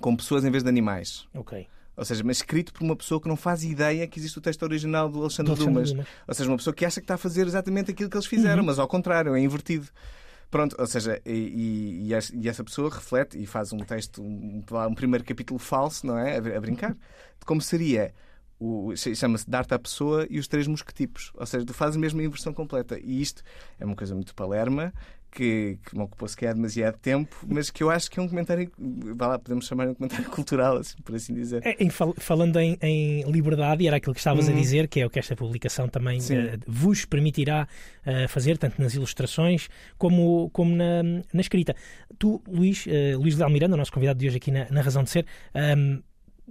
com 0.00 0.14
pessoas 0.14 0.44
em 0.44 0.52
vez 0.52 0.62
de 0.62 0.68
animais. 0.68 1.26
Ok. 1.34 1.66
Ou 1.96 2.04
seja, 2.04 2.22
mas 2.24 2.38
escrito 2.38 2.72
por 2.72 2.82
uma 2.82 2.96
pessoa 2.96 3.20
que 3.20 3.28
não 3.28 3.36
faz 3.36 3.62
ideia 3.62 4.06
que 4.06 4.18
existe 4.18 4.38
o 4.38 4.40
texto 4.40 4.62
original 4.62 5.08
do 5.08 5.20
Alexandre, 5.20 5.52
do 5.52 5.62
Alexandre 5.62 5.74
Dumas. 5.74 5.92
Dumas. 5.92 6.06
Ou 6.28 6.34
seja, 6.34 6.50
uma 6.50 6.56
pessoa 6.56 6.72
que 6.72 6.84
acha 6.84 7.00
que 7.00 7.04
está 7.04 7.14
a 7.14 7.18
fazer 7.18 7.46
exatamente 7.46 7.90
aquilo 7.90 8.08
que 8.08 8.16
eles 8.16 8.26
fizeram, 8.26 8.60
uhum. 8.60 8.66
mas 8.66 8.78
ao 8.78 8.88
contrário, 8.88 9.34
é 9.34 9.40
invertido. 9.40 9.88
Pronto, 10.50 10.74
ou 10.78 10.86
seja, 10.86 11.20
e, 11.24 12.08
e, 12.08 12.48
essa 12.48 12.64
pessoa 12.64 12.90
reflete 12.90 13.40
e 13.40 13.46
faz 13.46 13.72
um 13.72 13.78
texto, 13.78 14.20
um, 14.20 14.64
um 14.88 14.94
primeiro 14.94 15.24
capítulo 15.24 15.60
falso, 15.60 16.04
não 16.06 16.18
é? 16.18 16.34
A, 16.34 16.56
a 16.56 16.60
brincar, 16.60 16.92
de 16.92 17.46
como 17.46 17.60
seria 17.60 18.12
chama-se 19.16 19.48
Dar-te 19.48 19.72
à 19.72 19.78
Pessoa 19.78 20.26
e 20.28 20.38
os 20.38 20.46
Três 20.46 20.66
Mosquetipos. 20.66 21.32
Ou 21.34 21.46
seja, 21.46 21.64
tu 21.64 21.72
fazes 21.72 21.96
mesmo 21.96 22.20
a 22.20 22.24
inversão 22.24 22.52
completa. 22.52 22.98
E 23.00 23.20
isto 23.20 23.42
é 23.78 23.84
uma 23.84 23.96
coisa 23.96 24.14
muito 24.14 24.34
palerma, 24.34 24.92
que, 25.30 25.78
que 25.84 25.96
me 25.96 26.02
ocupou 26.02 26.28
se 26.28 26.36
calhar 26.36 26.54
demasiado 26.54 26.98
tempo, 26.98 27.34
mas 27.46 27.70
que 27.70 27.82
eu 27.82 27.90
acho 27.90 28.10
que 28.10 28.18
é 28.18 28.22
um 28.22 28.28
comentário, 28.28 28.70
vá 29.16 29.28
lá, 29.28 29.38
podemos 29.38 29.66
chamar 29.66 29.88
um 29.88 29.94
comentário 29.94 30.28
cultural, 30.30 30.78
assim, 30.78 30.96
por 31.02 31.14
assim 31.14 31.32
dizer. 31.34 31.62
É, 31.64 31.82
em, 31.82 31.90
falando 31.90 32.58
em, 32.58 32.76
em, 32.82 33.22
liberdade, 33.30 33.84
e 33.84 33.86
era 33.86 33.96
aquilo 33.96 34.14
que 34.14 34.20
estavas 34.20 34.48
uhum. 34.48 34.54
a 34.54 34.56
dizer, 34.56 34.88
que 34.88 35.00
é 35.00 35.06
o 35.06 35.10
que 35.10 35.18
esta 35.18 35.36
publicação 35.36 35.88
também 35.88 36.18
uh, 36.18 36.60
vos 36.66 37.04
permitirá 37.04 37.68
uh, 38.06 38.28
fazer, 38.28 38.58
tanto 38.58 38.80
nas 38.80 38.94
ilustrações 38.94 39.68
como, 39.96 40.50
como 40.50 40.74
na, 40.74 41.02
na 41.02 41.40
escrita. 41.40 41.74
Tu, 42.18 42.42
Luís, 42.48 42.86
uh, 42.86 43.18
Luís 43.18 43.36
de 43.36 43.42
Almiranda, 43.42 43.74
o 43.74 43.78
nosso 43.78 43.92
convidado 43.92 44.18
de 44.18 44.26
hoje 44.26 44.36
aqui 44.36 44.50
na, 44.50 44.68
na 44.70 44.82
Razão 44.82 45.04
de 45.04 45.10
Ser, 45.10 45.26
um, 45.54 46.02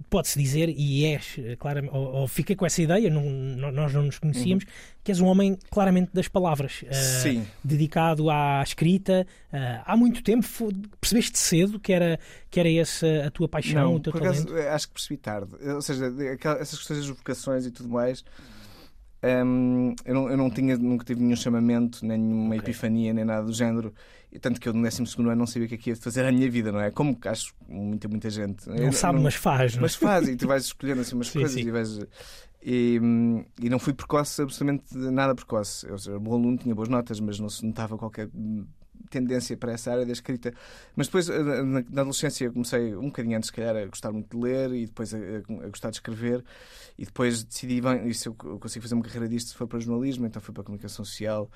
pode-se 0.10 0.40
dizer, 0.40 0.69
e 0.69 1.06
és, 1.06 1.36
eh, 1.38 1.56
claro, 1.56 1.88
ou, 1.92 2.22
ou 2.22 2.28
fiquei 2.28 2.56
com 2.56 2.66
essa 2.66 2.81
ideia, 2.81 3.10
não, 3.10 3.24
nós 3.72 3.94
não 3.94 4.04
nos 4.04 4.19
conhecíamos, 4.19 4.63
uhum. 4.63 4.69
que 5.04 5.12
és 5.12 5.19
um 5.19 5.25
homem 5.28 5.57
claramente 5.69 6.12
das 6.13 6.28
palavras, 6.28 6.84
uh, 6.84 7.46
dedicado 7.63 8.30
à 8.30 8.62
escrita. 8.63 9.25
Uh, 9.51 9.81
há 9.86 9.98
muito 9.98 10.24
tempo 10.24 10.48
percebeste 11.00 11.38
cedo 11.38 11.80
que 11.80 11.92
era, 11.92 12.19
que 12.50 12.60
era 12.60 12.72
essa 12.72 13.25
a 13.28 13.31
tua 13.31 13.48
paixão, 13.48 13.84
não, 13.84 13.96
o 13.96 14.00
teu 14.00 14.13
por 14.13 14.22
talento? 14.22 14.54
Acaso, 14.54 14.69
acho 14.69 14.88
que 14.88 14.94
percebi 14.94 15.18
tarde. 15.18 15.51
Ou 15.62 15.81
seja, 15.81 16.13
essas 16.60 16.78
questões 16.78 17.00
das 17.00 17.10
vocações 17.10 17.66
e 17.66 17.72
tudo 17.72 17.90
mais. 17.90 18.24
Um, 19.22 19.94
eu, 20.06 20.13
não, 20.13 20.30
eu 20.30 20.38
não 20.38 20.50
tinha, 20.50 20.78
nunca 20.78 21.04
tive 21.04 21.22
nenhum 21.22 21.36
chamamento, 21.36 22.06
nem 22.06 22.18
nenhuma 22.18 22.56
okay. 22.56 22.60
epifania, 22.60 23.13
nem 23.13 23.25
nada 23.25 23.46
do 23.46 23.54
género. 23.54 23.94
Tanto 24.40 24.60
que 24.60 24.70
eu 24.70 24.74
no 24.74 24.84
12 24.84 25.04
ano 25.18 25.36
não 25.36 25.48
sabia 25.48 25.66
o 25.66 25.70
que 25.70 25.76
é 25.76 25.78
que 25.78 25.90
ia 25.90 25.96
fazer 25.96 26.24
à 26.24 26.31
minha 26.31 26.50
vida, 26.50 26.72
não 26.72 26.80
é? 26.80 26.92
Como 26.92 27.18
acho 27.26 27.54
muita, 27.68 28.08
muita 28.08 28.30
gente. 28.30 28.68
Não 28.70 28.76
eu, 28.76 28.92
sabe, 28.92 29.16
não, 29.16 29.24
mas 29.24 29.36
faz. 29.36 29.74
Não? 29.74 29.80
É? 29.80 29.81
Mas 29.84 29.96
faz, 29.96 30.28
e 30.28 30.36
tu 30.36 30.48
vais 30.48 30.66
escolhendo 30.66 31.02
assim 31.02 31.16
umas 31.16 31.28
sim, 31.28 31.40
coisas 31.40 31.60
sim. 31.60 31.68
e 31.68 31.72
vais. 31.72 32.00
E, 32.62 33.00
e, 33.62 33.70
não 33.70 33.80
fui 33.80 33.94
precoce, 33.94 34.42
absolutamente 34.42 34.96
nada 34.96 35.34
precoce. 35.34 35.88
Eu 35.88 35.96
era 36.08 36.20
bom 36.20 36.34
aluno, 36.34 36.58
tinha 36.58 36.76
boas 36.76 36.90
notas, 36.90 37.20
mas 37.20 37.40
não 37.40 37.50
se 37.50 37.66
notava 37.66 37.98
qualquer 37.98 38.30
tendência 39.10 39.58
para 39.58 39.72
essa 39.72 39.92
área 39.92 40.06
da 40.06 40.12
escrita. 40.12 40.54
Mas 40.96 41.08
depois, 41.08 41.30
eh, 41.30 41.42
na, 41.42 41.84
na 41.90 42.02
adolescência, 42.02 42.52
comecei 42.52 42.96
um 42.96 43.08
bocadinho 43.08 43.38
antes, 43.38 43.48
se 43.48 43.54
calhar, 43.54 43.75
a 43.75 43.86
gostar 43.86 44.12
muito 44.12 44.38
de 44.38 44.44
ler 44.44 44.72
e 44.74 44.86
depois 44.86 45.14
a, 45.14 45.18
a, 45.18 45.68
gostar 45.70 45.90
de 45.90 45.98
escrever. 45.98 46.44
E 46.98 47.06
depois 47.06 47.44
decidi, 47.44 47.82
bem, 47.82 48.08
isso 48.08 48.30
eu 48.30 48.60
consigo 48.60 48.84
fazer 48.84 48.96
uma 48.96 49.04
carreira 49.04 49.28
disto, 49.28 49.56
foi 49.56 49.68
para 49.68 49.80
jornalismo, 49.80 50.25
então 50.25 50.42
fui 50.42 50.53
para 50.53 50.62
a 50.62 50.65
comunicação 50.65 51.03
social. 51.03 51.50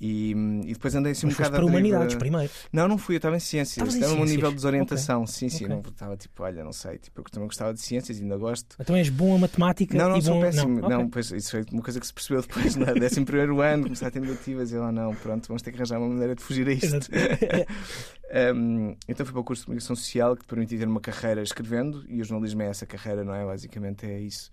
E, 0.00 0.30
e, 0.64 0.72
depois 0.74 0.94
andei 0.94 1.10
assim 1.10 1.26
Mas 1.26 1.34
um 1.34 1.36
bocado 1.38 1.56
para 1.56 1.66
humanidades 1.66 2.14
primeiro. 2.14 2.52
Não, 2.72 2.86
não 2.86 2.96
fui, 2.96 3.16
eu 3.16 3.18
estava 3.18 3.36
em 3.36 3.40
ciências. 3.40 3.94
Estava 3.94 4.14
um 4.14 4.24
nível 4.24 4.50
de 4.50 4.54
desorientação. 4.56 5.22
Okay. 5.22 5.34
Sim, 5.34 5.48
sim. 5.48 5.64
Okay. 5.64 5.76
Não 5.76 5.82
estava 5.90 6.16
tipo, 6.16 6.42
olha, 6.42 6.62
não 6.62 6.72
sei. 6.72 6.98
Tipo, 6.98 7.20
eu 7.20 7.24
também 7.24 7.48
gostava 7.48 7.74
de 7.74 7.80
ciências 7.80 8.18
e 8.18 8.22
ainda 8.22 8.36
gosto. 8.36 8.76
Então 8.78 8.94
és 8.94 9.08
bom 9.08 9.34
a 9.34 9.38
matemática? 9.38 9.98
Não, 9.98 10.08
não, 10.08 10.20
sou 10.20 10.34
bom... 10.34 10.40
péssimo. 10.40 10.80
Não, 10.80 10.88
não 10.88 10.98
okay. 10.98 11.10
pois, 11.10 11.32
isso 11.32 11.50
foi 11.50 11.64
uma 11.72 11.82
coisa 11.82 11.98
que 11.98 12.06
se 12.06 12.14
percebeu 12.14 12.42
depois, 12.42 12.76
no 12.76 12.84
é? 12.84 12.94
décimo 12.98 13.26
primeiro 13.26 13.60
ano, 13.60 13.84
começar 13.84 14.06
a 14.06 14.10
ter 14.10 14.20
negativas. 14.20 14.70
E 14.70 14.76
eu, 14.76 14.82
oh, 14.82 14.92
não, 14.92 15.14
pronto, 15.16 15.48
vamos 15.48 15.62
ter 15.62 15.72
que 15.72 15.78
arranjar 15.78 15.98
uma 15.98 16.08
maneira 16.08 16.36
de 16.36 16.42
fugir 16.42 16.68
a 16.68 16.72
isto. 16.72 17.10
um, 18.54 18.96
então 19.08 19.26
fui 19.26 19.32
para 19.32 19.40
o 19.40 19.44
curso 19.44 19.62
de 19.62 19.66
comunicação 19.66 19.96
social 19.96 20.36
que 20.36 20.42
te 20.42 20.48
permitia 20.48 20.78
ter 20.78 20.86
uma 20.86 21.00
carreira 21.00 21.42
escrevendo 21.42 22.04
e 22.08 22.20
o 22.20 22.24
jornalismo 22.24 22.62
é 22.62 22.68
essa 22.68 22.86
carreira, 22.86 23.24
não 23.24 23.34
é? 23.34 23.44
Basicamente 23.44 24.06
é 24.06 24.20
isso. 24.20 24.48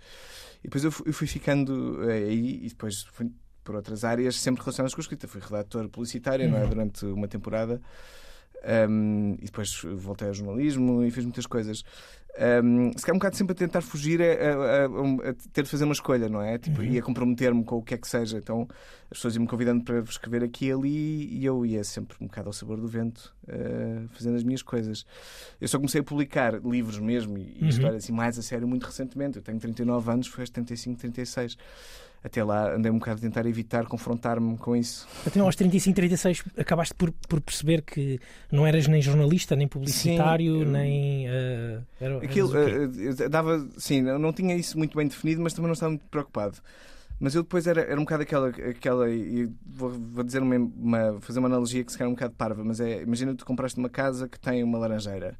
E 0.63 0.67
depois 0.67 0.83
eu 0.83 0.91
fui, 0.91 1.07
eu 1.07 1.13
fui 1.13 1.27
ficando 1.27 2.09
eh, 2.09 2.23
aí 2.23 2.65
e 2.65 2.69
depois 2.69 3.03
fui 3.13 3.31
por 3.65 3.75
outras 3.75 4.05
áreas, 4.05 4.39
sempre 4.39 4.63
relacionadas 4.63 4.93
com 4.93 5.01
a 5.01 5.03
escrita. 5.03 5.27
Fui 5.27 5.41
redator 5.41 5.89
publicitário, 5.89 6.49
não 6.49 6.57
é? 6.57 6.63
Uhum. 6.63 6.69
Durante 6.69 7.05
uma 7.07 7.27
temporada. 7.27 7.81
Um, 8.89 9.35
e 9.41 9.45
depois 9.45 9.81
voltei 9.95 10.27
ao 10.27 10.33
jornalismo 10.33 11.03
e 11.03 11.11
fiz 11.11 11.23
muitas 11.23 11.45
coisas. 11.45 11.83
Um, 12.37 12.91
se 12.97 13.05
calhar 13.05 13.15
um 13.15 13.19
bocado 13.19 13.37
sempre 13.37 13.53
a 13.53 13.55
tentar 13.55 13.81
fugir 13.81 14.21
a, 14.21 14.25
a, 14.25 14.85
a, 14.85 15.29
a 15.29 15.33
ter 15.53 15.63
de 15.63 15.69
fazer 15.69 15.85
uma 15.85 15.93
escolha, 15.93 16.27
não 16.27 16.41
é? 16.41 16.57
Tipo, 16.57 16.81
uhum. 16.81 16.87
ia 16.87 17.01
comprometer-me 17.01 17.63
com 17.63 17.77
o 17.77 17.81
que 17.81 17.93
é 17.93 17.97
que 17.97 18.07
seja. 18.07 18.37
Então 18.37 18.67
as 19.09 19.17
pessoas 19.17 19.35
iam-me 19.35 19.47
convidando 19.47 19.83
para 19.83 19.99
escrever 19.99 20.43
aqui 20.43 20.65
e 20.65 20.71
ali 20.71 21.37
e 21.37 21.45
eu 21.45 21.65
ia 21.65 21.83
sempre 21.83 22.17
um 22.19 22.27
bocado 22.27 22.49
ao 22.49 22.53
sabor 22.53 22.79
do 22.79 22.87
vento, 22.87 23.33
uh, 23.47 24.07
fazendo 24.09 24.35
as 24.35 24.43
minhas 24.43 24.61
coisas. 24.61 25.05
Eu 25.61 25.67
só 25.67 25.77
comecei 25.77 26.01
a 26.01 26.03
publicar 26.03 26.59
livros 26.65 26.99
mesmo 26.99 27.37
e, 27.37 27.57
e 27.61 27.79
uhum. 27.79 27.95
assim 27.95 28.11
mais 28.11 28.37
a 28.37 28.41
sério 28.41 28.67
muito 28.67 28.85
recentemente. 28.85 29.37
Eu 29.37 29.43
tenho 29.43 29.59
39 29.59 30.11
anos, 30.11 30.27
foi 30.27 30.41
aos 30.41 30.49
35, 30.49 30.99
36 30.99 31.57
até 32.25 32.43
lá 32.43 32.73
andei 32.73 32.91
um 32.91 32.97
bocado 32.97 33.19
a 33.19 33.21
tentar 33.21 33.45
evitar 33.45 33.85
confrontar-me 33.85 34.57
com 34.57 34.75
isso. 34.75 35.07
Até 35.27 35.39
aos 35.39 35.55
35, 35.55 35.95
36 35.95 36.43
acabaste 36.57 36.95
por, 36.95 37.11
por 37.29 37.39
perceber 37.39 37.83
que 37.83 38.19
não 38.51 38.65
eras 38.65 38.87
nem 38.87 38.99
jornalista, 38.99 39.55
nem 39.55 39.67
publicitário, 39.67 40.63
Sim, 40.63 40.71
nem. 40.71 41.27
Uh, 41.27 41.81
era... 42.01 42.17
Aquilo 42.17 42.51
eh, 42.57 43.29
dava, 43.29 43.67
sim, 43.77 44.07
eu 44.07 44.17
não 44.17 44.33
tinha 44.33 44.55
isso 44.55 44.75
muito 44.75 44.97
bem 44.97 45.07
definido, 45.07 45.41
mas 45.41 45.53
também 45.53 45.67
não 45.67 45.73
estava 45.73 45.91
muito 45.91 46.05
preocupado. 46.07 46.57
Mas 47.19 47.35
eu 47.35 47.43
depois 47.43 47.67
era, 47.67 47.81
era 47.81 47.95
um 47.95 48.03
bocado 48.03 48.23
aquela, 48.23 48.49
aquela 48.49 49.09
e 49.09 49.49
vou, 49.65 49.91
vou 49.91 50.23
dizer 50.23 50.41
uma, 50.41 50.55
uma- 50.57 51.21
fazer 51.21 51.39
uma 51.39 51.47
analogia 51.47 51.83
que 51.83 51.91
se 51.91 51.97
calhar 51.97 52.09
é 52.09 52.11
um 52.11 52.15
bocado 52.15 52.33
parva, 52.33 52.63
mas 52.63 52.79
é, 52.79 53.03
imagina 53.03 53.31
que 53.31 53.37
tu 53.37 53.45
compraste 53.45 53.77
uma 53.79 53.89
casa 53.89 54.27
que 54.27 54.39
tem 54.39 54.63
uma 54.63 54.77
laranjeira 54.79 55.37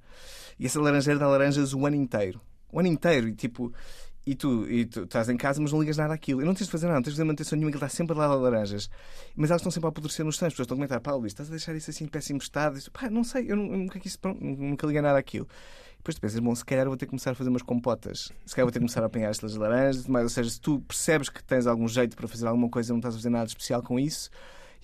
e 0.59 0.65
essa 0.65 0.79
laranjeira 0.79 1.19
dá 1.19 1.27
laranjas 1.27 1.73
o 1.73 1.85
ano 1.85 1.95
inteiro. 1.95 2.39
O 2.71 2.79
ano 2.79 2.87
inteiro, 2.87 3.27
e 3.27 3.33
tipo, 3.33 3.73
e 4.25 4.35
tu, 4.35 4.69
e 4.69 4.85
tu 4.85 5.03
estás 5.03 5.29
em 5.29 5.37
casa, 5.37 5.61
mas 5.61 5.71
não 5.71 5.79
ligas 5.79 5.97
nada 5.97 6.13
àquilo. 6.13 6.41
E 6.41 6.45
não 6.45 6.53
tens 6.53 6.65
de 6.65 6.71
fazer 6.71 6.87
nada, 6.87 6.97
não 6.97 7.03
tens 7.03 7.11
de 7.11 7.17
fazer 7.17 7.25
manutenção 7.25 7.57
nenhuma, 7.57 7.71
que 7.71 7.77
está 7.77 7.89
sempre 7.89 8.17
a 8.19 8.27
laranjas. 8.27 8.89
Mas 9.35 9.51
elas 9.51 9.61
estão 9.61 9.71
sempre 9.71 9.87
a 9.87 9.89
apodrecer 9.89 10.25
nos 10.25 10.37
tanques. 10.37 10.53
As 10.53 10.53
pessoas 10.53 10.65
estão 10.65 10.75
a 10.75 10.77
comentar, 10.77 10.99
Paulo, 10.99 11.27
estás 11.27 11.49
a 11.49 11.51
deixar 11.51 11.75
isso 11.75 11.89
assim 11.89 12.05
em 12.05 12.07
péssimo 12.07 12.39
estado? 12.39 12.79
Pá, 12.91 13.09
não 13.09 13.23
sei, 13.23 13.51
eu 13.51 13.55
nunca 13.55 13.99
quis, 13.99 14.15
pronto, 14.15 14.43
nunca 14.43 14.87
liguei 14.87 15.01
nada 15.01 15.19
àquilo. 15.19 15.47
Depois 15.97 16.15
tu 16.15 16.21
pensas, 16.21 16.39
bom, 16.39 16.53
se 16.53 16.63
calhar 16.63 16.85
vou 16.87 16.95
ter 16.97 17.05
que 17.05 17.09
começar 17.09 17.31
a 17.31 17.35
fazer 17.35 17.49
umas 17.49 17.63
compotas. 17.63 18.31
Se 18.45 18.55
calhar 18.55 18.65
vou 18.65 18.71
ter 18.71 18.79
que 18.79 18.85
começar 18.85 19.01
a 19.01 19.07
apanhar 19.07 19.29
estas 19.29 19.55
laranjas, 19.55 20.05
mas, 20.07 20.23
ou 20.23 20.29
seja, 20.29 20.49
se 20.49 20.61
tu 20.61 20.79
percebes 20.81 21.29
que 21.29 21.43
tens 21.43 21.65
algum 21.65 21.87
jeito 21.87 22.15
para 22.15 22.27
fazer 22.27 22.47
alguma 22.47 22.69
coisa, 22.69 22.93
não 22.93 22.99
estás 22.99 23.15
a 23.15 23.17
fazer 23.17 23.29
nada 23.29 23.45
especial 23.45 23.81
com 23.81 23.99
isso. 23.99 24.29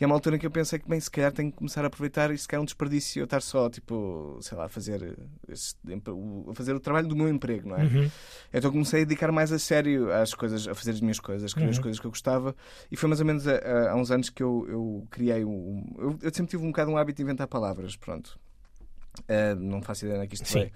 E 0.01 0.03
é 0.03 0.07
uma 0.07 0.15
altura 0.15 0.35
em 0.35 0.39
que 0.39 0.47
eu 0.47 0.49
pensei 0.51 0.79
que, 0.79 0.89
bem, 0.89 0.99
se 0.99 1.11
calhar 1.11 1.31
tenho 1.31 1.51
que 1.51 1.57
começar 1.59 1.83
a 1.83 1.87
aproveitar 1.87 2.31
e 2.31 2.37
se 2.37 2.47
calhar 2.47 2.59
é 2.59 2.63
um 2.63 2.65
desperdício 2.65 3.19
eu 3.19 3.25
estar 3.25 3.39
só, 3.39 3.69
tipo, 3.69 4.39
sei 4.41 4.57
lá, 4.57 4.65
a 4.65 4.67
fazer, 4.67 5.15
fazer 6.55 6.73
o 6.73 6.79
trabalho 6.79 7.07
do 7.07 7.15
meu 7.15 7.29
emprego, 7.29 7.69
não 7.69 7.75
é? 7.77 7.83
Uhum. 7.83 8.09
Então 8.51 8.71
comecei 8.71 9.01
a 9.03 9.05
dedicar 9.05 9.31
mais 9.31 9.51
a 9.51 9.59
sério 9.59 10.11
às 10.11 10.33
coisas, 10.33 10.67
a 10.67 10.73
fazer 10.73 10.89
as 10.91 11.01
minhas 11.01 11.19
coisas, 11.19 11.43
a 11.43 11.45
escrever 11.45 11.69
as 11.69 11.75
Uhum. 11.75 11.83
coisas 11.83 11.99
que 11.99 12.07
eu 12.07 12.09
gostava. 12.09 12.55
E 12.91 12.97
foi 12.97 13.07
mais 13.09 13.19
ou 13.19 13.27
menos 13.27 13.45
há 13.47 13.95
uns 13.95 14.09
anos 14.09 14.31
que 14.31 14.41
eu, 14.41 14.65
eu 14.67 15.07
criei 15.11 15.45
um. 15.45 15.85
Eu, 15.99 16.17
eu 16.19 16.33
sempre 16.33 16.49
tive 16.49 16.63
um 16.63 16.71
bocado 16.71 16.89
um 16.89 16.97
hábito 16.97 17.17
de 17.17 17.21
inventar 17.21 17.47
palavras, 17.47 17.95
pronto. 17.95 18.39
Ah, 19.29 19.53
não 19.53 19.83
faço 19.83 20.05
ideia 20.05 20.17
onde 20.17 20.25
é 20.25 20.27
que 20.27 20.33
isto 20.33 20.47
Sim. 20.47 20.71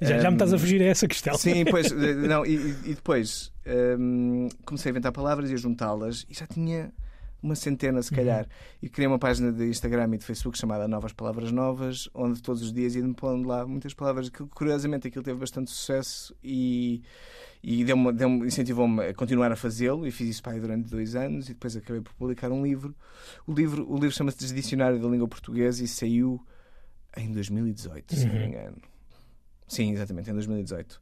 Já, 0.00 0.16
já 0.18 0.30
me 0.30 0.36
estás 0.36 0.52
a 0.54 0.56
Ahm, 0.56 0.60
fugir 0.60 0.80
a 0.80 0.86
essa 0.86 1.06
questão. 1.06 1.36
Sim, 1.36 1.64
pois, 1.70 1.92
eh, 1.92 2.14
não, 2.26 2.46
e, 2.46 2.54
e- 2.54 2.94
depois 2.94 3.52
hum, 3.98 4.48
comecei 4.64 4.88
a 4.88 4.92
inventar 4.92 5.12
palavras 5.12 5.50
e 5.50 5.54
a 5.54 5.56
juntá-las 5.58 6.24
e 6.30 6.32
já 6.34 6.46
tinha 6.46 6.90
uma 7.46 7.54
centena, 7.54 8.02
se 8.02 8.10
calhar. 8.14 8.46
E 8.82 8.88
criei 8.88 9.06
uma 9.08 9.18
página 9.18 9.50
de 9.52 9.64
Instagram 9.66 10.14
e 10.14 10.18
de 10.18 10.24
Facebook 10.24 10.58
chamada 10.58 10.86
Novas 10.86 11.12
Palavras 11.12 11.50
Novas, 11.50 12.08
onde 12.14 12.42
todos 12.42 12.62
os 12.62 12.72
dias 12.72 12.94
ia-me 12.94 13.14
pondo 13.14 13.48
lá 13.48 13.66
muitas 13.66 13.94
palavras. 13.94 14.28
Que, 14.28 14.44
curiosamente, 14.46 15.08
aquilo 15.08 15.24
teve 15.24 15.38
bastante 15.38 15.70
sucesso 15.70 16.34
e, 16.42 17.02
e 17.62 17.84
deu-me, 17.84 18.12
deu-me- 18.12 18.46
incentivou-me 18.46 19.06
a 19.06 19.14
continuar 19.14 19.50
a 19.52 19.56
fazê-lo. 19.56 20.06
E 20.06 20.10
fiz 20.10 20.28
isso 20.28 20.42
pá, 20.42 20.52
aí 20.52 20.60
durante 20.60 20.90
dois 20.90 21.14
anos 21.14 21.46
e 21.48 21.54
depois 21.54 21.76
acabei 21.76 22.02
por 22.02 22.12
publicar 22.14 22.50
um 22.52 22.62
livro. 22.64 22.94
O 23.46 23.52
livro, 23.52 23.90
o 23.90 23.94
livro 23.94 24.10
chama-se 24.12 24.52
Dicionário 24.54 25.00
da 25.00 25.08
Língua 25.08 25.26
Portuguesa 25.28 25.82
e 25.82 25.88
saiu 25.88 26.40
em 27.16 27.32
2018, 27.32 28.14
se 28.14 28.26
não 28.26 28.34
me 28.34 28.40
Uhum. 28.40 28.46
engano. 28.48 28.76
Sim, 29.66 29.92
exatamente, 29.92 30.30
em 30.30 30.34
2018. 30.34 31.00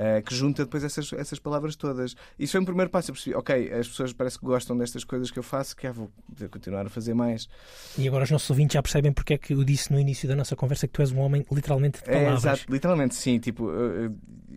Uh, 0.00 0.22
que 0.22 0.34
junta 0.34 0.64
depois 0.64 0.82
essas, 0.82 1.12
essas 1.12 1.38
palavras 1.38 1.76
todas. 1.76 2.14
Isso 2.38 2.52
foi 2.52 2.60
um 2.60 2.64
primeiro 2.64 2.90
passo. 2.90 3.10
Eu 3.10 3.14
percebi, 3.14 3.36
ok, 3.36 3.72
as 3.72 3.86
pessoas 3.88 4.12
parece 4.14 4.38
que 4.38 4.46
gostam 4.46 4.78
destas 4.78 5.04
coisas 5.04 5.30
que 5.30 5.38
eu 5.38 5.42
faço, 5.42 5.76
que 5.76 5.86
ah, 5.86 5.92
vou 5.92 6.10
continuar 6.50 6.86
a 6.86 6.88
fazer 6.88 7.12
mais. 7.12 7.48
E 7.98 8.08
agora 8.08 8.24
os 8.24 8.30
nossos 8.30 8.48
ouvintes 8.48 8.72
já 8.74 8.82
percebem 8.82 9.12
porque 9.12 9.34
é 9.34 9.38
que 9.38 9.52
eu 9.52 9.62
disse 9.62 9.92
no 9.92 10.00
início 10.00 10.26
da 10.26 10.34
nossa 10.34 10.56
conversa 10.56 10.86
que 10.86 10.92
tu 10.94 11.02
és 11.02 11.12
um 11.12 11.18
homem 11.18 11.44
literalmente 11.52 12.02
de 12.02 12.08
É, 12.10 12.14
palavras. 12.14 12.38
exato, 12.44 12.72
literalmente, 12.72 13.14
sim, 13.14 13.38
tipo, 13.38 13.70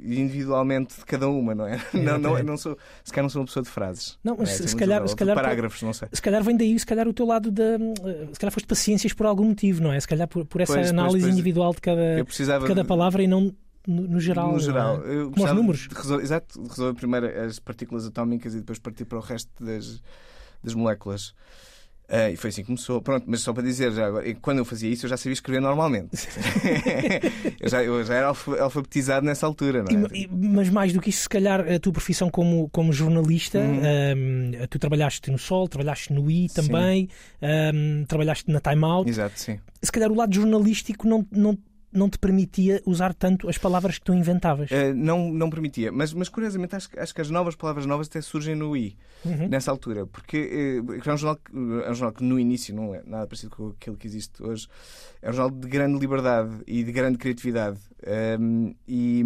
individualmente 0.01 0.97
de 0.99 1.05
cada 1.05 1.27
uma, 1.27 1.55
não 1.55 1.67
é? 1.67 1.79
Não, 1.93 2.17
não, 2.17 2.43
não 2.43 2.57
sou, 2.57 2.77
se 3.03 3.11
calhar 3.11 3.23
não 3.23 3.29
sou 3.29 3.41
uma 3.41 3.45
pessoa 3.45 3.63
de 3.63 3.69
frases. 3.69 4.17
Não, 4.23 4.35
mas 4.37 4.49
É, 4.59 4.67
se- 4.67 4.75
calhar- 4.75 5.03
de- 5.03 5.09
se 5.09 5.15
calhar- 5.15 5.35
parágrafos, 5.35 5.81
não 5.81 5.93
sei. 5.93 6.07
Se 6.11 6.21
calhar 6.21 6.43
vem 6.43 6.55
daí, 6.57 6.77
se 6.77 6.85
calhar 6.85 7.07
o 7.07 7.13
teu 7.13 7.25
lado 7.25 7.51
da. 7.51 7.77
Se 8.33 8.39
calhar 8.39 8.51
foste 8.51 8.67
paciências 8.67 9.13
por 9.13 9.25
algum 9.25 9.45
motivo, 9.45 9.81
não 9.81 9.91
é? 9.93 9.99
Se 9.99 10.07
calhar 10.07 10.27
por, 10.27 10.45
por 10.45 10.61
essa 10.61 10.73
Pois, 10.73 10.87
pois, 10.87 10.89
análise 10.91 11.21
pois. 11.25 11.33
individual 11.33 11.73
de 11.73 11.81
cada, 11.81 12.23
de 12.23 12.67
cada 12.67 12.83
palavra 12.85 13.23
e 13.23 13.27
não 13.27 13.53
no, 13.87 14.03
no 14.07 14.19
geral. 14.19 14.51
No 14.51 14.57
é? 14.57 14.59
geral, 14.61 14.97
eu 15.03 15.31
Como 15.31 15.45
os 15.45 15.51
números. 15.53 15.87
de 15.87 15.95
resol- 15.95 16.21
exato, 16.21 16.61
resolver 16.67 16.93
primeiro 16.97 17.27
as 17.45 17.59
partículas 17.59 18.05
atómicas 18.05 18.53
e 18.53 18.59
depois 18.59 18.79
partir 18.79 19.05
para 19.05 19.17
o 19.17 19.21
resto 19.21 19.49
das, 19.63 20.01
das 20.63 20.73
moléculas. 20.73 21.33
Ah, 22.09 22.29
e 22.29 22.35
foi 22.35 22.49
assim 22.49 22.61
que 22.61 22.67
começou. 22.67 23.01
Pronto, 23.01 23.23
mas 23.27 23.39
só 23.41 23.53
para 23.53 23.63
dizer, 23.63 23.91
já 23.93 24.05
agora, 24.05 24.31
quando 24.35 24.57
eu 24.59 24.65
fazia 24.65 24.89
isso, 24.89 25.05
eu 25.05 25.09
já 25.09 25.15
sabia 25.17 25.33
escrever 25.33 25.61
normalmente. 25.61 26.09
eu, 27.59 27.69
já, 27.69 27.83
eu 27.83 28.03
já 28.03 28.13
era 28.15 28.27
alfa- 28.27 28.61
alfabetizado 28.61 29.25
nessa 29.25 29.45
altura, 29.47 29.83
não 29.83 29.89
é? 30.07 30.17
E- 30.17 30.27
mas 30.29 30.69
mais 30.69 30.91
do 30.93 30.99
que 31.01 31.09
isso, 31.09 31.23
se 31.23 31.29
calhar 31.29 31.61
a 31.61 31.79
tua 31.79 31.93
profissão 31.93 32.29
como, 32.29 32.69
como 32.69 32.91
jornalista, 32.91 33.57
hum, 33.59 34.51
tu 34.69 34.77
trabalhaste 34.79 35.31
no 35.31 35.37
Sol, 35.39 35.67
trabalhaste 35.67 36.11
no 36.13 36.29
I 36.29 36.49
também, 36.49 37.09
hum, 37.73 38.03
trabalhaste 38.07 38.51
na 38.51 38.59
Time 38.59 38.83
Out. 38.83 39.09
Exato, 39.09 39.39
sim. 39.39 39.59
Se 39.81 39.91
calhar 39.91 40.11
o 40.11 40.15
lado 40.15 40.35
jornalístico 40.35 41.07
não, 41.07 41.25
não, 41.31 41.57
não 41.93 42.09
te 42.09 42.17
permitia 42.17 42.81
usar 42.85 43.13
tanto 43.13 43.47
as 43.47 43.57
palavras 43.57 43.97
que 43.97 44.05
tu 44.05 44.13
inventavas. 44.13 44.69
Ah, 44.71 44.93
não, 44.93 45.31
não 45.31 45.49
permitia. 45.49 45.91
Mas, 45.91 46.13
mas 46.13 46.27
curiosamente, 46.29 46.75
acho, 46.75 46.89
que- 46.89 46.99
acho 46.99 47.13
que 47.13 47.21
as 47.21 47.29
novas 47.29 47.55
palavras 47.55 47.85
novas 47.85 48.07
até 48.07 48.21
surgem 48.21 48.55
no 48.55 48.75
I, 48.75 48.95
Uhum. 49.25 49.47
nessa 49.47 49.71
altura. 49.71 50.05
Porque 50.05 50.37
eh, 50.37 51.09
é, 51.09 51.13
um 51.13 51.17
jornal 51.17 51.35
que, 51.37 51.51
é 51.55 51.89
um 51.91 51.93
jornal 51.93 52.11
que 52.11 52.23
no 52.23 52.39
início 52.39 52.75
não 52.75 52.93
é 52.93 53.01
nada 53.05 53.25
parecido 53.27 53.55
com 53.55 53.67
aquele 53.69 53.95
que 53.95 54.07
existe 54.07 54.41
hoje. 54.43 54.67
É 55.21 55.29
um 55.29 55.33
jornal 55.33 55.51
de 55.59 55.67
grande 55.67 55.97
liberdade 55.99 56.51
e 56.67 56.83
de 56.83 56.91
grande 56.91 57.17
criatividade. 57.17 57.79
Um, 58.39 58.75
e 58.87 59.23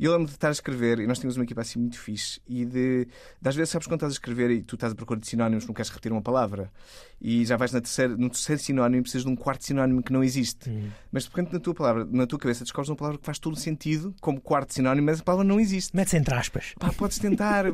eu 0.00 0.12
lembro 0.12 0.26
de 0.26 0.32
estar 0.32 0.48
a 0.48 0.52
escrever, 0.52 0.98
e 1.00 1.06
nós 1.06 1.18
tínhamos 1.18 1.36
uma 1.36 1.44
equipa 1.44 1.60
assim 1.60 1.78
muito 1.78 1.98
fixe, 1.98 2.40
e 2.48 2.64
de, 2.64 3.06
de 3.40 3.48
às 3.48 3.54
vezes 3.54 3.70
sabes 3.70 3.86
quando 3.86 3.98
estás 3.98 4.12
a 4.12 4.14
escrever 4.14 4.50
e 4.50 4.62
tu 4.62 4.74
estás 4.76 4.92
a 4.92 4.96
procurar 4.96 5.20
de 5.20 5.26
sinónimos, 5.26 5.66
não 5.66 5.74
queres 5.74 5.90
repetir 5.90 6.10
uma 6.12 6.22
palavra, 6.22 6.72
e 7.20 7.44
já 7.44 7.56
vais 7.56 7.72
na 7.72 7.80
terceira, 7.80 8.16
no 8.16 8.28
terceiro 8.28 8.60
sinónimo 8.60 9.00
e 9.00 9.02
precisas 9.02 9.24
de 9.24 9.30
um 9.30 9.36
quarto 9.36 9.64
sinónimo 9.64 10.02
que 10.02 10.12
não 10.12 10.24
existe. 10.24 10.68
Uhum. 10.68 10.90
Mas 11.10 11.24
de 11.24 11.28
repente 11.30 11.52
na 11.52 11.60
tua 11.60 11.74
palavra, 11.74 12.04
na 12.10 12.26
tua 12.26 12.38
cabeça, 12.38 12.64
descobres 12.64 12.88
uma 12.88 12.96
palavra 12.96 13.18
que 13.18 13.24
faz 13.24 13.38
todo 13.38 13.54
o 13.54 13.56
sentido, 13.56 14.14
como 14.20 14.40
quarto 14.40 14.74
sinónimo, 14.74 15.06
mas 15.06 15.20
a 15.20 15.22
palavra 15.22 15.44
não 15.44 15.60
existe. 15.60 15.94
Metes 15.94 16.14
entre 16.14 16.34
aspas. 16.34 16.74
Pá, 16.78 16.92
podes 16.92 17.18
tentar. 17.18 17.66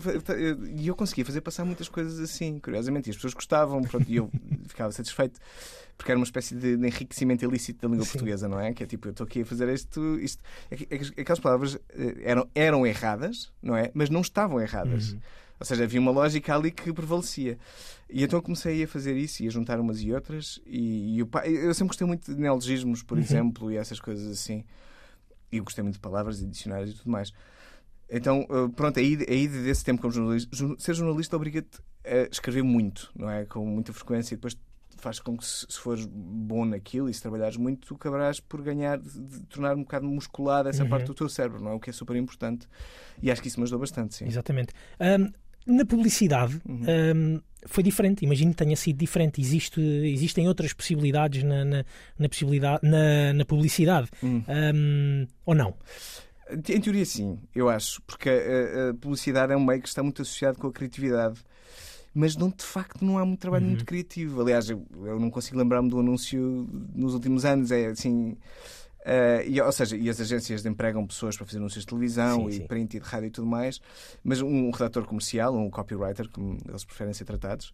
E 0.77 0.87
eu 0.87 0.95
conseguia 0.95 1.25
fazer 1.25 1.41
passar 1.41 1.65
muitas 1.65 1.89
coisas 1.89 2.19
assim, 2.21 2.59
curiosamente. 2.59 3.09
E 3.09 3.11
as 3.11 3.17
pessoas 3.17 3.35
gostavam, 3.35 3.81
pronto, 3.83 4.07
e 4.09 4.17
eu 4.17 4.31
ficava 4.67 4.93
satisfeito. 4.93 5.41
Porque 5.99 6.11
era 6.12 6.19
uma 6.19 6.25
espécie 6.25 6.55
de 6.55 6.76
de 6.76 6.87
enriquecimento 6.87 7.45
ilícito 7.45 7.83
da 7.83 7.88
língua 7.88 8.05
Sim. 8.07 8.12
portuguesa, 8.12 8.49
não 8.49 8.59
é? 8.61 8.73
Que 8.73 8.85
é 8.85 8.87
tipo, 8.87 9.09
eu 9.09 9.11
estou 9.11 9.26
aqui 9.26 9.43
a 9.43 9.45
fazer 9.45 9.69
isto. 9.75 10.19
isto. 10.21 10.40
É 10.71 10.75
é 10.75 10.99
que 10.99 11.21
Aquelas 11.21 11.40
palavras 11.40 11.76
eh, 11.90 12.14
eram, 12.23 12.49
eram 12.55 12.87
erradas, 12.87 13.52
não 13.61 13.76
é? 13.76 13.90
Mas 13.93 14.09
não 14.09 14.21
estavam 14.21 14.61
erradas. 14.61 15.12
Uhum. 15.12 15.21
Ou 15.61 15.67
seja, 15.67 15.83
havia 15.83 15.99
uma 16.00 16.12
lógica 16.12 16.55
ali 16.55 16.71
que 16.71 16.93
prevalecia. 16.93 17.59
E 18.09 18.23
então 18.23 18.40
comecei 18.40 18.81
a 18.85 18.87
fazer 18.87 19.17
isso 19.17 19.43
e 19.43 19.49
a 19.49 19.50
juntar 19.50 19.81
umas 19.81 20.00
e 20.00 20.12
outras. 20.12 20.61
E, 20.64 21.17
e 21.17 21.23
o 21.23 21.26
pa- 21.26 21.45
eu 21.49 21.75
sempre 21.75 21.88
gostei 21.88 22.07
muito 22.07 22.33
de 22.33 22.40
neologismos, 22.40 23.02
por 23.02 23.19
Uhum. 23.19 23.25
exemplo, 23.25 23.73
e 23.73 23.76
essas 23.76 23.99
coisas 23.99 24.28
assim. 24.31 24.64
E 25.50 25.57
eu 25.57 25.64
gostei 25.64 25.83
muito 25.83 25.95
de 25.95 26.00
palavras 26.00 26.40
e 26.40 26.47
dicionários 26.47 26.93
e 26.93 26.95
tudo 26.95 27.11
mais. 27.11 27.33
Então, 28.09 28.47
eh, 28.49 28.69
pronto, 28.76 29.00
aí, 29.00 29.19
aí 29.28 29.49
desse 29.49 29.85
tempo 29.85 30.00
como 30.00 30.12
jornalista, 30.12 30.55
jor- 30.57 30.76
ser 30.78 30.95
jornalista 30.95 31.35
obriga-te 31.37 31.81
a 32.05 32.28
escrever 32.31 32.62
muito, 32.62 33.11
não 33.17 33.28
é? 33.28 33.45
Com 33.45 33.67
muita 33.67 33.93
frequência 33.93 34.35
e 34.35 34.37
depois 34.37 34.57
faz 35.00 35.19
com 35.21 35.37
que 35.37 35.45
se, 35.47 35.67
se 35.69 35.78
fores 35.78 36.07
bom 36.07 36.64
naquilo 36.64 37.09
e 37.09 37.14
se 37.14 37.23
trabalhares 37.23 37.57
muito, 37.57 37.87
tu 37.88 37.95
acabarás 37.95 38.40
por 38.40 38.61
ganhar, 38.62 38.99
de, 38.99 39.09
de 39.21 39.40
tornar 39.47 39.75
um 39.76 39.81
bocado 39.83 40.07
musculada 40.07 40.69
essa 40.71 40.83
Uhum. 40.85 40.90
parte 40.90 41.07
do 41.07 41.14
teu 41.14 41.28
cérebro, 41.28 41.62
não 41.62 41.71
é? 41.73 41.75
O 41.75 41.81
que 41.81 41.90
é 41.90 41.93
super 41.93 42.17
importante. 42.17 42.67
E 43.23 43.31
acho 43.31 43.40
que 43.43 43.49
isso 43.49 43.59
me 43.61 43.64
ajudou 43.64 43.81
bastante, 43.81 44.14
sim. 44.14 44.26
Exatamente. 44.26 44.73
Hum, 45.00 45.31
na 45.67 45.85
publicidade 45.85 46.61
Uhum. 46.67 46.85
hum, 47.37 47.40
foi 47.67 47.83
diferente, 47.83 48.25
imagino 48.25 48.52
que 48.52 48.57
tenha 48.57 48.76
sido 48.76 48.97
diferente. 48.97 49.40
Existe, 49.40 49.81
existem 49.81 50.47
outras 50.49 50.73
possibilidades 50.73 51.43
na, 51.43 51.64
na, 51.64 51.85
na 52.19 52.28
possibilidade, 52.28 52.81
na, 52.88 53.33
na 53.35 53.45
publicidade. 53.45 54.09
Hum. 54.23 54.43
Hum, 54.75 55.26
ou 55.45 55.55
não? 55.55 55.75
Em 56.50 56.81
teoria, 56.81 57.05
sim, 57.05 57.38
eu 57.55 57.69
acho, 57.69 58.00
porque 58.07 58.31
a, 58.31 58.90
a 58.90 58.95
publicidade 58.95 59.52
é 59.52 59.57
um 59.57 59.62
meio 59.64 59.83
que 59.83 59.88
está 59.88 60.02
muito 60.02 60.23
associado 60.23 60.59
com 60.59 60.69
a 60.69 60.73
criatividade. 60.73 61.38
Mas 62.15 62.37
não, 62.37 62.49
de 62.50 62.65
facto 62.65 63.05
não 63.05 63.19
há 63.19 63.25
muito 63.25 63.41
trabalho 63.41 63.65
Uhum. 63.65 63.71
muito 63.71 63.85
criativo. 63.85 64.41
Aliás, 64.41 64.69
eu, 64.71 64.85
eu 65.05 65.19
não 65.21 65.31
consigo 65.31 65.57
lembrar-me 65.59 65.88
do 65.88 65.99
anúncio 66.00 66.69
nos 66.95 67.15
últimos 67.15 67.45
anos. 67.45 67.71
É 67.71 67.87
assim. 67.87 68.37
eh, 69.05 69.45
e, 69.49 69.61
ou 69.61 69.73
seja, 69.73 69.97
e 69.97 70.11
as 70.11 70.21
agências 70.21 70.67
empregam 70.67 71.07
pessoas 71.07 71.37
para 71.37 71.47
fazer 71.47 71.59
anúncios 71.59 71.85
de 71.85 71.87
televisão 71.88 72.43
Sim, 72.43 72.49
e 72.49 72.53
sim. 72.55 72.67
print 72.67 72.97
e 72.97 73.00
de 73.00 73.07
rádio 73.07 73.29
e 73.29 73.31
tudo 73.31 73.47
mais, 73.47 73.81
mas 74.23 74.43
um 74.43 74.71
redator 74.71 75.05
comercial, 75.07 75.55
um 75.57 75.71
copywriter, 75.71 76.29
como 76.29 76.59
eles 76.69 76.85
preferem 76.85 77.15
ser 77.15 77.25
tratados, 77.25 77.73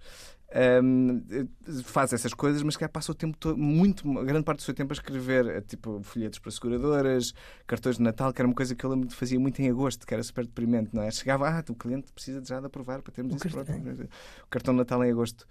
ehm, 0.54 1.20
eh, 1.30 1.46
faz 1.82 2.12
essas 2.12 2.32
coisas, 2.32 2.62
mas 2.62 2.76
que 2.76 2.86
passa 2.88 3.10
o 3.12 3.14
tempo 3.14 3.36
todo, 3.36 3.58
muito, 3.58 4.08
a 4.18 4.24
grande 4.24 4.44
parte 4.44 4.58
do 4.58 4.62
seu 4.62 4.72
tempo 4.74 4.92
a 4.92 4.94
escrever 4.94 5.46
eh, 5.46 5.60
tipo 5.60 6.00
folhetos 6.02 6.38
para 6.38 6.50
seguradoras, 6.50 7.34
cartões 7.66 7.96
de 7.96 8.02
Natal, 8.02 8.32
que 8.32 8.40
era 8.40 8.48
uma 8.48 8.54
coisa 8.54 8.74
que 8.74 8.84
eu 8.84 8.90
lembro 8.90 9.08
de 9.08 9.14
fazia 9.14 9.38
muito 9.40 9.60
em 9.60 9.68
agosto, 9.68 10.06
que 10.06 10.14
era 10.14 10.22
super 10.22 10.46
deprimente, 10.46 10.90
não 10.94 11.02
é? 11.02 11.10
Chegava, 11.10 11.48
ah, 11.48 11.64
o 11.68 11.74
cliente 11.74 12.12
precisa 12.12 12.42
já 12.44 12.60
de 12.60 12.66
aprovar 12.66 13.02
para 13.02 13.12
termos 13.12 13.32
O 13.34 13.36
isso 13.36 13.48
cartão. 13.54 13.80
pronto. 13.80 14.02
O 14.44 14.48
cartão 14.48 14.74
de 14.74 14.78
Natal 14.78 15.04
em 15.04 15.10
agosto. 15.10 15.46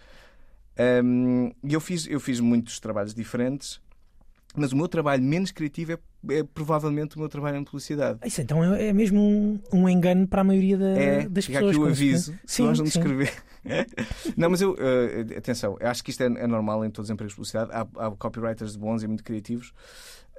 Ehm, 0.75 1.51
E 1.63 1.74
eu 1.74 1.79
fiz, 1.81 2.07
eu 2.07 2.19
fiz 2.19 2.39
muitos 2.39 2.79
trabalhos 2.79 3.13
diferentes, 3.13 3.79
mas 4.55 4.72
o 4.72 4.77
meu 4.77 4.88
trabalho 4.88 5.22
menos 5.24 5.51
criativo 5.51 5.93
é, 5.93 5.98
é 6.29 6.43
provavelmente 6.43 7.15
o 7.15 7.19
meu 7.19 7.29
trabalho 7.29 7.57
em 7.57 7.63
publicidade. 7.63 8.19
Isso 8.25 8.41
então 8.41 8.63
é, 8.74 8.88
é 8.88 8.93
mesmo 8.93 9.19
um, 9.22 9.60
um 9.72 9.89
engano 9.89 10.27
para 10.27 10.41
a 10.41 10.43
maioria 10.43 10.77
da- 10.77 10.86
É, 11.00 11.27
das 11.29 11.48
pessoas. 11.48 11.72
aqui 11.72 11.79
o 11.79 11.86
aviso. 11.86 12.38
Se 12.45 12.62
nós 12.62 12.77
não 12.79 12.86
escrever. 12.86 13.31
não, 14.38 14.50
mas 14.50 14.62
eu, 14.62 14.75
eh, 14.77 15.38
atenção, 15.38 15.77
eu 15.79 15.88
acho 15.89 16.03
que 16.03 16.12
isto 16.12 16.22
é, 16.22 16.25
é 16.25 16.48
normal 16.48 16.83
em 16.86 16.89
todos 16.91 17.10
os 17.10 17.13
empregos 17.13 17.31
de 17.33 17.36
publicidade. 17.38 17.72
Há, 17.72 17.88
há 18.07 18.12
copywriters 18.12 18.75
bons 18.75 19.03
e 19.03 19.07
muito 19.07 19.24
criativos. 19.24 19.74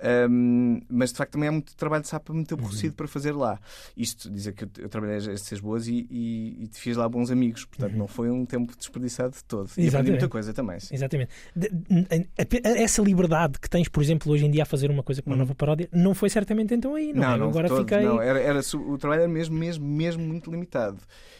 Um, 0.02 0.80
mas 0.88 1.12
de 1.12 1.18
facto 1.18 1.32
também 1.32 1.48
há 1.48 1.52
muito 1.52 1.74
trabalho 1.76 2.02
de 2.02 2.08
sapa 2.08 2.32
muito 2.32 2.52
aborrecido 2.54 2.90
uhum. 2.90 2.96
para 2.96 3.08
fazer 3.08 3.32
lá. 3.32 3.58
Isto 3.96 4.28
dizer 4.30 4.52
que 4.52 4.64
eu, 4.64 4.68
eu 4.78 4.88
trabalhei 4.88 5.16
as 5.16 5.40
Seis 5.42 5.60
Boas 5.60 5.86
e, 5.86 6.06
e, 6.10 6.64
e, 6.64 6.70
fiz 6.72 6.96
lá 6.96 7.08
bons 7.08 7.30
amigos, 7.30 7.64
portanto 7.64 7.92
uhum. 7.92 7.98
não 7.98 8.08
foi 8.08 8.30
um 8.30 8.44
tempo 8.44 8.76
desperdiçado 8.76 9.34
de 9.34 9.44
todo. 9.44 9.70
E 9.78 9.88
aprendi 9.88 10.10
muita 10.10 10.28
coisa 10.28 10.52
também. 10.52 10.80
Sim. 10.80 10.94
Exatamente. 10.94 11.30
De, 11.54 11.68
de, 11.68 12.28
essa 12.64 13.02
liberdade 13.02 13.58
que 13.58 13.70
tens, 13.70 13.88
por 13.88 14.02
exemplo, 14.02 14.32
hoje 14.32 14.44
em 14.44 14.50
dia 14.50 14.64
a 14.64 14.66
fazer 14.66 14.90
uma 14.90 15.02
coisa 15.02 15.22
com 15.22 15.30
uma 15.30 15.34
uhum. 15.34 15.40
nova 15.40 15.54
paródia, 15.54 15.88
não 15.92 16.14
foi 16.14 16.28
certamente 16.28 16.74
então 16.74 16.94
aí, 16.94 17.12
não, 17.12 17.22
não, 17.22 17.34
é? 17.34 17.38
não 17.38 17.48
Agora 17.48 17.68
todo, 17.68 17.80
fiquei. 17.80 18.02
Não, 18.02 18.20
era, 18.20 18.40
era, 18.40 18.60
o 18.60 18.98
trabalho 18.98 19.22
era 19.22 19.30
mesmo, 19.30 19.56
mesmo, 19.56 19.86
mesmo 19.86 20.22
muito 20.24 20.50
limitado. 20.50 20.98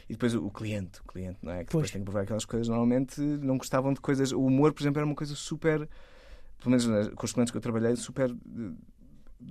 E 0.09 0.13
depois 0.13 0.35
o, 0.35 0.47
o 0.47 0.51
cliente, 0.51 1.01
o 1.01 1.13
cliente, 1.13 1.39
não 1.43 1.53
é? 1.53 1.59
Que 1.59 1.67
depois 1.67 1.91
tem 1.91 2.01
que 2.01 2.05
provar 2.05 2.23
aquelas 2.23 2.45
coisas. 2.45 2.69
Normalmente 2.69 3.21
não 3.21 3.59
gostavam 3.59 3.93
de 3.93 4.01
coisas. 4.01 4.33
O 4.33 4.45
humor, 4.45 4.73
por 4.73 4.83
exemplo, 4.83 5.01
era 5.01 5.07
uma 5.07 5.15
coisa 5.15 5.35
super 5.35 5.89
pelo 6.65 6.77
menos 6.77 7.09
com 7.15 7.27
os 7.27 7.33
clientes 7.33 7.51
que 7.51 7.57
eu 7.59 7.63
trabalhei, 7.63 7.95
super 7.97 8.35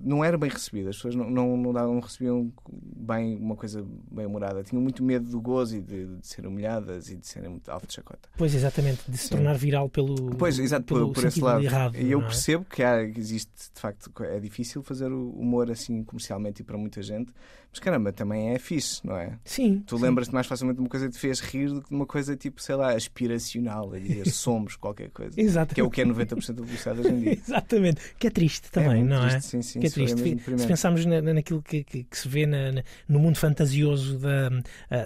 não 0.01 0.23
era 0.23 0.37
bem 0.37 0.49
recebida. 0.49 0.89
As 0.89 0.95
pessoas 0.95 1.15
não, 1.15 1.29
não, 1.29 1.57
não, 1.57 1.73
não, 1.73 1.99
recebiam 1.99 2.51
bem 2.71 3.37
uma 3.37 3.55
coisa 3.55 3.85
bem 4.11 4.25
humorada. 4.25 4.63
Tinham 4.63 4.81
muito 4.81 5.03
medo 5.03 5.29
do 5.29 5.39
gozo 5.39 5.77
e 5.77 5.81
de, 5.81 6.05
de 6.17 6.27
serem 6.27 6.49
humilhadas 6.49 7.09
e 7.09 7.17
de 7.17 7.27
serem 7.27 7.49
muito 7.49 7.69
alvo 7.69 7.85
de 7.85 7.93
chacota. 7.93 8.29
Pois, 8.37 8.55
exatamente. 8.55 9.03
De 9.07 9.17
se 9.17 9.27
Sim. 9.27 9.35
tornar 9.35 9.55
viral 9.55 9.89
pelo. 9.89 10.35
Pois, 10.35 10.57
exato, 10.57 10.85
pelo 10.85 11.07
por, 11.07 11.21
por 11.21 11.25
esse 11.25 11.41
lado. 11.41 11.63
Errado, 11.63 11.97
e 11.97 12.11
eu 12.11 12.21
é? 12.21 12.23
percebo 12.23 12.65
que, 12.65 12.81
há, 12.81 13.09
que 13.09 13.19
existe, 13.19 13.51
de 13.73 13.79
facto, 13.79 14.11
é 14.23 14.39
difícil 14.39 14.81
fazer 14.81 15.11
o 15.11 15.29
humor 15.31 15.69
assim 15.69 16.03
comercialmente 16.03 16.61
e 16.61 16.65
para 16.65 16.77
muita 16.77 17.01
gente. 17.01 17.31
Mas 17.73 17.79
caramba, 17.79 18.13
também 18.13 18.51
é 18.51 18.59
fixe, 18.59 19.01
não 19.03 19.17
é? 19.17 19.35
Sim. 19.43 19.83
Tu 19.87 19.97
lembras-te 19.97 20.31
mais 20.31 20.45
facilmente 20.45 20.75
de 20.75 20.81
uma 20.83 20.89
coisa 20.89 21.07
que 21.07 21.13
te 21.13 21.17
fez 21.17 21.39
rir 21.39 21.69
do 21.69 21.81
que 21.81 21.89
de 21.89 21.95
uma 21.95 22.05
coisa 22.05 22.35
tipo, 22.35 22.61
sei 22.61 22.75
lá, 22.75 22.93
aspiracional, 22.93 23.91
a 23.91 23.97
dizer 23.97 24.29
somos 24.29 24.75
qualquer 24.75 25.09
coisa. 25.09 25.33
Exatamente. 25.41 25.73
Que 25.73 25.81
é 25.81 25.83
o 25.83 25.89
que 25.89 26.01
é 26.01 26.05
90% 26.05 26.53
da 26.53 26.61
publicidade 26.61 26.99
hoje 26.99 27.09
em 27.09 27.19
dia. 27.19 27.33
Exatamente. 27.43 28.01
Que 28.19 28.27
é 28.27 28.29
triste 28.29 28.69
também, 28.71 29.01
é 29.01 29.03
não 29.03 29.21
triste, 29.21 29.37
é? 29.37 29.39
Sim, 29.39 29.61
sim. 29.63 29.79
Que 29.79 29.87
é 29.87 29.89
triste. 29.89 30.59
Se 30.59 30.67
pensarmos 30.67 31.03
na, 31.03 31.19
naquilo 31.19 31.63
que, 31.63 31.83
que, 31.83 32.03
que, 32.03 32.15
se 32.15 32.27
vê 32.27 32.45
na, 32.45 32.73
na, 32.73 32.83
no 33.09 33.17
mundo 33.17 33.39
fantasioso 33.39 34.19
da, 34.19 34.49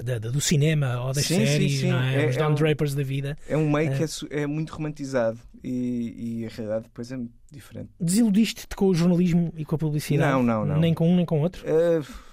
da, 0.03 0.19
da, 0.19 0.29
do 0.29 0.41
cinema 0.41 1.05
ou 1.05 1.13
das 1.13 1.23
sim, 1.23 1.45
séries, 1.45 1.71
sim, 1.71 1.77
sim. 1.79 1.91
não 1.91 2.03
é? 2.03 2.25
é 2.25 2.27
Os 2.27 2.35
é 2.35 2.39
Don 2.39 2.51
um, 2.51 2.55
Drapers 2.55 2.93
da 2.93 3.03
vida. 3.03 3.37
É 3.47 3.55
um 3.55 3.71
meio 3.71 3.95
que 3.95 4.03
é, 4.03 4.41
é 4.41 4.45
muito 4.45 4.73
romantizado 4.73 5.39
e, 5.63 6.41
e, 6.41 6.45
a 6.45 6.49
realidade 6.49 6.83
depois 6.83 7.13
é 7.13 7.19
diferente. 7.49 7.91
Desiludiste-te 7.97 8.75
com 8.75 8.87
o 8.87 8.93
jornalismo 8.93 9.53
e 9.55 9.63
com 9.63 9.75
a 9.75 9.77
publicidade? 9.77 10.29
Não, 10.33 10.43
não, 10.43 10.65
não. 10.65 10.77
Nem 10.77 10.93
com 10.93 11.09
um 11.09 11.15
nem 11.15 11.25
com 11.25 11.39
o 11.39 11.43
outro? 11.43 11.63
Uh 11.65 12.26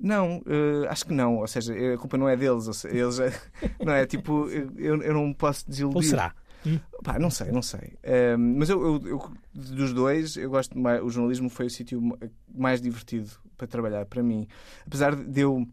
não, 0.00 0.38
uh, 0.38 0.88
acho 0.88 1.04
que 1.04 1.12
não. 1.12 1.36
Ou 1.36 1.46
seja, 1.46 1.74
a 1.94 1.98
culpa 1.98 2.16
não 2.16 2.28
é 2.28 2.36
deles. 2.36 2.64
Seja, 2.76 2.96
eles, 2.96 3.18
não 3.84 3.92
é 3.92 4.06
tipo, 4.06 4.48
eu, 4.48 5.02
eu 5.02 5.14
não 5.14 5.32
posso 5.32 5.68
desiludir. 5.68 5.96
Ou 5.96 6.02
será? 6.02 6.34
Hum? 6.66 6.78
Pá, 7.02 7.18
não 7.18 7.30
sei, 7.30 7.52
não 7.52 7.62
sei. 7.62 7.94
Uh, 8.04 8.38
mas 8.38 8.70
eu, 8.70 8.82
eu, 8.82 9.08
eu, 9.08 9.32
dos 9.54 9.92
dois, 9.92 10.36
eu 10.36 10.50
gosto 10.50 10.78
mais. 10.78 11.02
O 11.02 11.10
jornalismo 11.10 11.50
foi 11.50 11.66
o 11.66 11.70
sítio 11.70 12.00
mais 12.52 12.80
divertido 12.80 13.30
para 13.56 13.66
trabalhar 13.66 14.06
para 14.06 14.22
mim. 14.22 14.48
Apesar 14.86 15.14
de 15.14 15.40
eu 15.40 15.66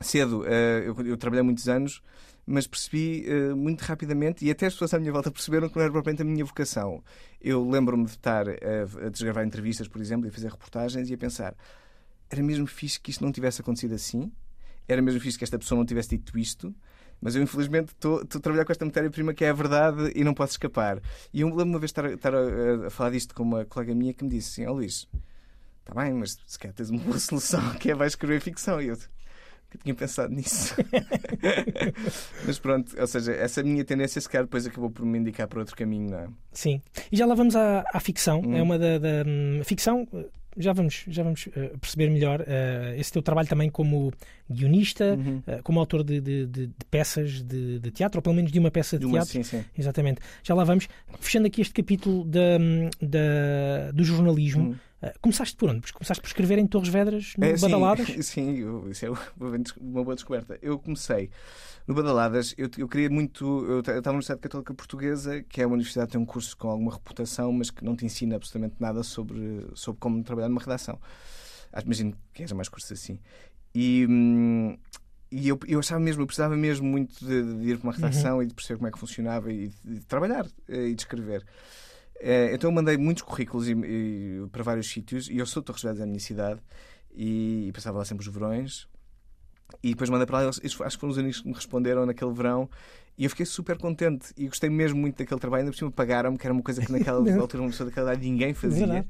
cedo, 0.00 0.42
uh, 0.42 0.44
eu, 0.44 0.94
eu, 1.06 1.16
trabalhei 1.16 1.42
muitos 1.42 1.68
anos, 1.68 2.02
mas 2.46 2.66
percebi 2.66 3.26
uh, 3.26 3.56
muito 3.56 3.80
rapidamente, 3.82 4.44
e 4.44 4.50
até 4.50 4.66
as 4.66 4.74
pessoas 4.74 4.92
à 4.92 4.98
minha 4.98 5.12
volta 5.12 5.30
perceberam 5.30 5.68
que 5.68 5.76
não 5.76 5.82
era 5.82 5.92
propriamente 5.92 6.22
a 6.22 6.24
minha 6.24 6.44
vocação. 6.44 7.02
Eu 7.40 7.66
lembro-me 7.68 8.04
de 8.04 8.10
estar 8.10 8.46
a, 8.48 9.06
a 9.06 9.08
desgravar 9.08 9.46
entrevistas, 9.46 9.88
por 9.88 10.00
exemplo, 10.00 10.28
e 10.28 10.30
fazer 10.30 10.50
reportagens 10.50 11.08
e 11.08 11.14
a 11.14 11.18
pensar 11.18 11.54
era 12.30 12.42
mesmo 12.42 12.66
fixe 12.66 13.00
que 13.00 13.10
isto 13.10 13.24
não 13.24 13.32
tivesse 13.32 13.60
acontecido 13.60 13.94
assim, 13.94 14.30
era 14.88 15.02
mesmo 15.02 15.20
fixe 15.20 15.38
que 15.38 15.44
esta 15.44 15.58
pessoa 15.58 15.78
não 15.78 15.86
tivesse 15.86 16.10
dito 16.10 16.38
isto, 16.38 16.74
mas 17.20 17.34
eu 17.34 17.42
infelizmente 17.42 17.92
estou 17.92 18.20
a 18.20 18.40
trabalhar 18.40 18.64
com 18.64 18.72
esta 18.72 18.84
matéria-prima 18.84 19.32
que 19.32 19.44
é 19.44 19.50
a 19.50 19.52
verdade 19.52 20.12
e 20.14 20.22
não 20.22 20.34
posso 20.34 20.52
escapar. 20.52 21.00
E 21.32 21.40
eu 21.40 21.48
lembro 21.48 21.64
uma 21.64 21.78
vez 21.78 21.90
estar, 21.90 22.04
estar 22.06 22.34
a, 22.34 22.86
a, 22.86 22.90
falar 22.90 23.10
disto 23.10 23.34
com 23.34 23.42
uma 23.42 23.64
colega 23.64 23.94
minha 23.94 24.12
que 24.12 24.22
me 24.22 24.30
disse 24.30 24.60
assim: 24.60 24.68
Ó 24.68 24.72
oh, 24.72 24.76
Luís, 24.76 25.08
está 25.80 26.00
bem, 26.00 26.12
mas 26.12 26.38
se 26.46 26.58
calhar 26.58 26.74
tens 26.74 26.90
uma 26.90 27.00
boa 27.00 27.18
solução 27.18 27.74
que 27.74 27.90
é 27.90 27.94
vais 27.94 28.12
escrever 28.12 28.40
ficção. 28.40 28.80
E 28.80 28.88
eu 28.88 28.96
nunca 28.96 29.78
tinha 29.82 29.94
pensado 29.94 30.34
nisso. 30.34 30.74
mas 32.46 32.58
pronto, 32.58 32.94
ou 32.98 33.06
seja, 33.06 33.32
essa 33.32 33.62
minha 33.62 33.84
tendência 33.84 34.20
se 34.20 34.28
calhar 34.28 34.44
depois 34.44 34.66
acabou 34.66 34.90
por 34.90 35.04
me 35.04 35.18
indicar 35.18 35.48
para 35.48 35.60
outro 35.60 35.74
caminho, 35.74 36.10
não 36.10 36.18
é? 36.18 36.28
Sim. 36.52 36.82
E 37.10 37.16
já 37.16 37.26
lá 37.26 37.34
vamos 37.34 37.56
à, 37.56 37.82
à 37.92 37.98
ficção. 37.98 38.40
Hum. 38.40 38.56
É 38.56 38.62
uma 38.62 38.78
da, 38.78 38.98
da 38.98 39.24
hum, 39.26 39.62
ficção 39.64 40.06
já 40.56 40.72
vamos, 40.72 41.04
já 41.08 41.22
vamos 41.22 41.46
uh, 41.46 41.78
perceber 41.78 42.10
melhor 42.10 42.40
uh, 42.40 42.94
esse 42.96 43.12
teu 43.12 43.22
trabalho 43.22 43.48
também 43.48 43.68
como 43.68 44.12
guionista, 44.50 45.14
uhum. 45.14 45.42
uh, 45.46 45.62
como 45.62 45.78
autor 45.78 46.02
de, 46.02 46.20
de, 46.20 46.46
de, 46.46 46.66
de 46.68 46.84
peças 46.90 47.42
de, 47.42 47.90
teatro, 47.90 48.18
ou 48.18 48.22
pelo 48.22 48.34
menos 48.34 48.50
de 48.50 48.58
uma 48.58 48.70
peça 48.70 48.98
de, 48.98 49.04
uma, 49.04 49.18
teatro. 49.18 49.32
Sim, 49.32 49.42
sim. 49.42 49.64
Exatamente. 49.76 50.20
Já 50.42 50.54
lá 50.54 50.64
vamos. 50.64 50.88
Fechando 51.20 51.46
aqui 51.46 51.60
este 51.60 51.74
capítulo 51.74 52.24
da, 52.24 52.58
da 53.00 53.90
do 53.92 54.04
jornalismo. 54.04 54.70
Uhum. 55.02 55.10
começaste 55.20 55.56
por 55.56 55.70
onde? 55.70 55.92
Começaste 55.92 56.20
por 56.20 56.28
escrever 56.28 56.58
em 56.58 56.66
Torres 56.66 56.88
Vedras, 56.88 57.34
no 57.36 57.44
é, 57.44 57.56
Badaladas? 57.56 58.06
Sim, 58.06 58.22
sim 58.22 58.58
eu, 58.58 58.90
isso 58.90 59.06
é 59.06 59.10
uma 59.80 60.04
boa 60.04 60.14
descoberta. 60.14 60.58
Eu 60.62 60.78
comecei 60.78 61.30
no 61.86 61.94
Badaladas, 61.94 62.54
eu, 62.58 62.68
eu 62.76 62.88
queria 62.88 63.08
muito. 63.08 63.44
Eu 63.66 63.80
estava 63.80 64.00
na 64.02 64.10
Universidade 64.12 64.40
Católica 64.40 64.74
Portuguesa, 64.74 65.42
que 65.42 65.62
é 65.62 65.66
uma 65.66 65.74
universidade 65.74 66.08
que 66.08 66.12
tem 66.12 66.20
um 66.20 66.26
curso 66.26 66.56
com 66.56 66.68
alguma 66.68 66.92
reputação, 66.92 67.52
mas 67.52 67.70
que 67.70 67.84
não 67.84 67.94
te 67.94 68.04
ensina 68.04 68.36
absolutamente 68.36 68.76
nada 68.80 69.02
sobre, 69.02 69.66
sobre 69.74 70.00
como 70.00 70.22
trabalhar 70.24 70.48
numa 70.48 70.60
redação. 70.60 70.98
Imagino 71.84 72.16
que 72.32 72.42
haja 72.42 72.54
mais 72.54 72.68
cursos 72.68 72.92
assim. 72.92 73.18
E. 73.74 74.06
Hum, 74.08 74.76
e 75.30 75.48
eu, 75.48 75.58
eu 75.66 75.80
achava 75.80 76.00
mesmo, 76.00 76.22
eu 76.22 76.26
precisava 76.26 76.56
mesmo 76.56 76.86
muito 76.86 77.12
de, 77.24 77.58
de 77.58 77.70
ir 77.70 77.78
para 77.78 77.88
uma 77.88 77.92
redação 77.92 78.36
uhum. 78.36 78.42
e 78.42 78.46
de 78.46 78.54
perceber 78.54 78.78
como 78.78 78.88
é 78.88 78.92
que 78.92 78.98
funcionava 78.98 79.52
e 79.52 79.68
de, 79.68 79.94
de 79.98 80.06
trabalhar 80.06 80.46
eh, 80.68 80.88
e 80.88 80.94
de 80.94 81.02
escrever. 81.02 81.44
Eh, 82.20 82.50
então 82.54 82.70
eu 82.70 82.74
mandei 82.74 82.96
muitos 82.96 83.24
currículos 83.24 83.68
e, 83.68 83.72
e, 83.72 84.46
para 84.52 84.62
vários 84.62 84.88
sítios 84.88 85.28
e 85.28 85.36
eu 85.36 85.44
sou 85.44 85.62
de 85.62 85.66
Torres 85.66 85.82
Vedras, 85.82 85.98
da 85.98 86.06
minha 86.06 86.20
cidade, 86.20 86.60
e, 87.12 87.66
e 87.68 87.72
passava 87.72 87.98
lá 87.98 88.04
sempre 88.04 88.26
os 88.26 88.32
verões. 88.32 88.88
E 89.82 89.90
depois 89.90 90.10
mandei 90.10 90.26
para 90.26 90.38
lá, 90.38 90.44
eles, 90.44 90.80
acho 90.80 90.96
que 90.96 91.00
foram 91.00 91.10
os 91.10 91.16
únicos 91.16 91.40
que 91.40 91.48
me 91.48 91.54
responderam 91.54 92.06
naquele 92.06 92.32
verão. 92.32 92.68
E 93.18 93.24
eu 93.24 93.30
fiquei 93.30 93.46
super 93.46 93.78
contente 93.78 94.32
e 94.36 94.46
gostei 94.46 94.68
mesmo 94.68 94.98
muito 94.98 95.16
daquele 95.16 95.40
trabalho. 95.40 95.62
Ainda 95.62 95.72
por 95.72 95.78
cima 95.78 95.90
pagaram-me, 95.90 96.36
que 96.36 96.46
era 96.46 96.52
uma 96.52 96.62
coisa 96.62 96.84
que 96.84 96.92
naquela 96.92 97.18
altura, 97.40 97.62
uma 97.62 97.70
pessoa 97.70 97.88
daquela 97.88 98.12
idade, 98.12 98.28
ninguém 98.28 98.52
fazia. 98.52 98.86
Verdade. 98.86 99.08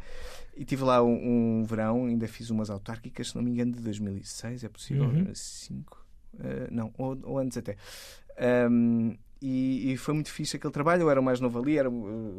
E 0.57 0.65
tive 0.65 0.85
lá 0.85 1.03
um, 1.03 1.61
um, 1.61 1.65
verão, 1.65 2.07
ainda 2.07 2.27
fiz 2.27 2.49
umas 2.49 2.71
autárquicas, 2.71 3.29
se 3.29 3.37
não 3.37 3.43
me 3.43 3.51
engano, 3.51 3.73
de 3.73 3.83
2006, 3.83 4.65
é 4.65 4.69
possível? 4.69 5.05
Uhum. 5.05 5.31
5? 5.35 6.07
Uh, 6.35 6.39
não, 6.71 6.93
ou, 6.97 7.19
ou, 7.25 7.39
antes 7.39 7.59
até. 7.59 7.77
Um, 8.71 9.17
e, 9.41 9.93
e, 9.93 9.97
foi 9.99 10.15
muito 10.15 10.31
fixe 10.31 10.57
aquele 10.57 10.73
trabalho. 10.73 11.03
Eu 11.03 11.11
era 11.11 11.21
o 11.21 11.23
mais 11.23 11.41
novo 11.41 11.59
ali, 11.59 11.77
era, 11.77 11.91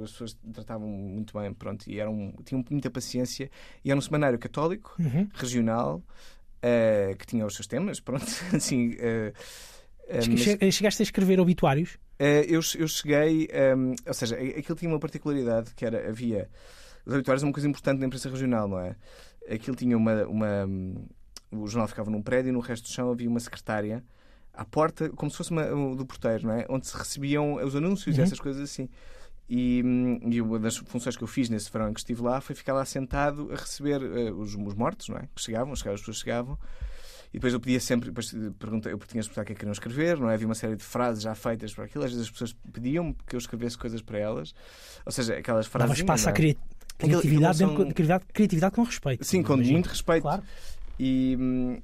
as 0.04 0.12
pessoas 0.12 0.38
tratavam 0.52 0.88
muito 0.88 1.38
bem, 1.38 1.54
pronto, 1.54 1.88
e 1.88 2.00
eram, 2.00 2.34
tinham 2.44 2.64
muita 2.72 2.90
paciência. 2.90 3.52
E 3.86 3.92
era 3.92 3.98
um 3.98 4.02
semanário 4.02 4.40
católico, 4.40 4.96
uhum. 4.98 5.28
regional, 5.34 6.02
uh, 6.64 7.16
que 7.18 7.26
tinha 7.26 7.46
os 7.46 7.56
seus 7.56 7.68
temas, 7.68 8.00
pronto, 8.02 8.26
assim. 8.54 8.92
Uh, 8.96 9.34
mas... 10.10 10.74
Chegaste 10.74 11.02
a 11.02 11.04
escrever 11.04 11.40
obituários? 11.40 11.98
eu, 12.20 12.62
eu 12.80 12.88
cheguei, 12.88 13.48
um, 13.76 13.94
ou 14.06 14.14
seja, 14.14 14.36
aquilo 14.36 14.76
tinha 14.76 14.90
uma 14.90 15.00
particularidade 15.00 15.76
que 15.76 15.86
era, 15.86 16.10
havia. 16.10 16.50
Os 17.06 17.14
obituários 17.14 17.44
é 17.44 17.46
uma 17.46 17.54
coisa 17.54 17.68
importante 17.68 18.00
na 18.00 18.08
imprensa 18.08 18.30
regional, 18.30 18.68
não 18.68 18.80
é? 18.80 18.96
Aquilo 19.50 19.76
tinha 19.76 19.96
uma, 19.96 20.26
uma. 20.26 20.68
O 21.52 21.68
jornal 21.68 21.88
ficava 21.88 22.10
num 22.10 22.22
prédio 22.22 22.50
e 22.50 22.52
no 22.52 22.60
resto 22.60 22.84
do 22.84 22.90
chão 22.90 23.12
havia 23.12 23.30
uma 23.30 23.40
secretária 23.40 24.04
à 24.54 24.66
porta, 24.66 25.10
como 25.10 25.30
se 25.30 25.38
fosse 25.38 25.52
uma, 25.52 25.64
do 25.96 26.06
porteiro, 26.06 26.48
não 26.48 26.54
é? 26.54 26.66
Onde 26.68 26.88
se 26.88 26.98
recebiam 26.98 27.56
os 27.56 27.76
anúncios 27.76 28.16
uhum. 28.16 28.22
e 28.22 28.26
essas 28.26 28.40
coisas 28.40 28.62
assim. 28.62 28.90
E, 29.50 29.82
hum, 29.84 30.20
e, 30.30 30.42
uma 30.42 30.60
das 30.60 30.76
funções 30.76 31.16
que 31.16 31.24
eu 31.24 31.28
fiz 31.28 31.50
nesse 31.50 31.72
verão 31.72 31.90
em 31.90 31.94
que 31.94 32.02
estive 32.02 32.22
lá 32.22 32.42
foi 32.42 32.54
ficar 32.54 32.74
lá 32.74 32.84
sentado 32.84 33.50
a 33.52 33.56
receber 33.56 34.02
uh, 34.02 34.38
os, 34.38 34.56
os, 34.56 34.74
mortos, 34.74 35.08
não 35.08 35.18
é? 35.18 35.30
Que 35.34 35.42
chegavam, 35.42 35.72
as 35.72 35.82
pessoas 35.82 36.18
chegavam. 36.18 36.58
E 37.30 37.34
depois 37.34 37.54
eu 37.54 37.60
pedia 37.60 37.80
sempre, 37.80 38.10
depois 38.10 38.34
perguntei, 38.58 38.92
eu 38.92 38.98
tinha 39.00 39.22
explicar 39.22 39.44
o 39.44 39.46
que 39.46 39.52
é 39.52 39.56
que 39.56 39.60
queriam 39.60 39.72
escrever, 39.72 40.18
não 40.18 40.30
é? 40.30 40.34
Havia 40.34 40.48
uma 40.48 40.56
série 40.56 40.76
de 40.76 40.84
frases 40.84 41.24
já 41.24 41.36
feitas 41.36 41.74
para 41.74 41.86
aquilo. 41.86 42.04
Às 42.04 42.12
vezes 42.12 42.26
as 42.26 42.32
pessoas 42.32 42.56
pediam 42.74 43.14
que 43.26 43.36
eu 43.36 43.38
escrevesse 43.38 43.78
coisas 43.78 44.02
para 44.02 44.18
elas. 44.18 44.54
Ou 45.06 45.12
seja, 45.12 45.36
aquelas 45.36 45.68
frases. 45.68 45.90
Dava 45.90 46.00
espaço 46.00 46.30
à 46.30 46.32
criatividade, 46.32 47.58
são... 47.58 47.76
criatividade, 47.76 48.26
criatividade 48.34 48.76
com 48.76 48.84
respeito. 48.84 49.26
Sim, 49.26 49.44
com 49.44 49.54
imagino. 49.54 49.74
muito 49.74 49.88
respeito. 49.88 50.24
Claro. 50.24 50.44
E, 51.00 51.38
hum, 51.40 51.80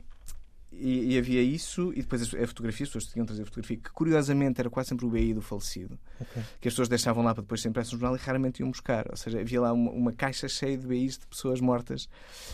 e, 0.80 1.14
e, 1.14 1.18
havia 1.18 1.42
isso, 1.42 1.92
e 1.96 2.02
depois 2.02 2.22
a 2.34 2.48
fotografia, 2.48 2.84
as 2.84 2.90
pessoas 2.90 3.06
tinham 3.06 3.26
trazer 3.26 3.46
fotografia, 3.46 3.78
que 3.78 3.92
curiosamente 3.92 4.60
era 4.60 4.70
quase 4.70 4.90
sempre 4.90 5.06
o 5.06 5.10
BI 5.10 5.34
do 5.34 5.42
falecido. 5.42 5.98
Okay. 6.20 6.44
Que 6.60 6.68
as 6.68 6.74
pessoas 6.74 6.90
deixavam 6.90 7.24
lá 7.24 7.34
para 7.34 7.42
depois 7.42 7.62
ser 7.62 7.70
impresso 7.70 7.96
no 7.96 8.00
jornal 8.00 8.18
e 8.18 8.20
raramente 8.20 8.62
iam 8.62 8.70
buscar. 8.70 9.06
Ou 9.10 9.18
seja, 9.18 9.40
havia 9.40 9.62
lá 9.62 9.72
uma, 9.72 9.92
uma, 9.92 10.14
caixa 10.14 10.48
cheia 10.48 10.78
de 10.78 10.86
BIs 10.86 11.18
de 11.18 11.28
pessoas 11.28 11.62
mortas. 11.62 12.10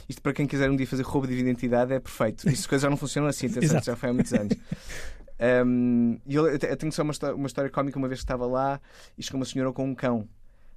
Isto 0.07 0.21
para 0.21 0.33
quem 0.33 0.45
quiser 0.45 0.69
um 0.69 0.75
dia 0.75 0.87
fazer 0.87 1.03
roubo 1.03 1.27
de 1.27 1.33
identidade 1.33 1.93
é 1.93 1.99
perfeito. 1.99 2.49
Isto 2.49 2.69
coisas 2.69 2.83
já 2.83 2.89
não 2.89 2.97
funcionam 2.97 3.29
assim, 3.29 3.47
atenção, 3.47 3.81
já 3.81 3.95
foi 3.95 4.09
há 4.09 4.13
muitos 4.13 4.33
anos. 4.33 4.55
Um, 5.65 6.19
e 6.27 6.35
eu, 6.35 6.47
eu 6.47 6.77
tenho 6.77 6.91
só 6.91 7.01
uma, 7.01 7.13
uma 7.33 7.47
história 7.47 7.69
cómica, 7.71 7.97
uma 7.97 8.09
vez 8.09 8.19
que 8.19 8.25
estava 8.25 8.45
lá 8.45 8.81
e 9.17 9.23
chegou 9.23 9.39
uma 9.39 9.45
senhora 9.45 9.71
com 9.71 9.85
um 9.85 9.95
cão 9.95 10.27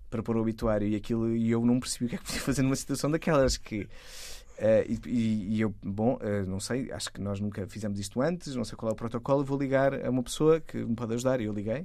para 0.09 0.22
pôr 0.22 0.37
o 0.37 0.40
obituário 0.40 0.87
e 0.87 0.94
aquilo 0.94 1.35
e 1.35 1.50
eu 1.50 1.64
não 1.64 1.81
percebi 1.81 2.05
o 2.05 2.09
que 2.09 2.14
é 2.14 2.18
que 2.18 2.24
podia 2.24 2.40
fazer 2.40 2.62
numa 2.62 2.76
situação 2.76 3.11
daquelas 3.11 3.57
que 3.57 3.88
Uh, 4.62 4.98
e, 5.09 5.57
e, 5.57 5.61
eu, 5.61 5.75
bom, 5.83 6.14
uh, 6.22 6.48
não 6.48 6.61
sei, 6.61 6.92
acho 6.92 7.12
que 7.12 7.20
nós 7.20 7.40
nunca 7.40 7.66
fizemos 7.66 7.98
isto 7.98 8.22
antes, 8.22 8.55
não 8.55 8.64
sei 8.64 8.77
qual 8.77 8.90
é 8.90 8.92
o 8.92 8.96
protocolo, 8.96 9.44
vou 9.44 9.59
ligar 9.59 9.92
a 9.92 10.09
uma 10.09 10.22
pessoa 10.22 10.61
que 10.61 10.77
me 10.77 10.94
pode 10.94 11.12
ajudar. 11.14 11.40
E 11.40 11.46
eu 11.46 11.53
liguei 11.53 11.85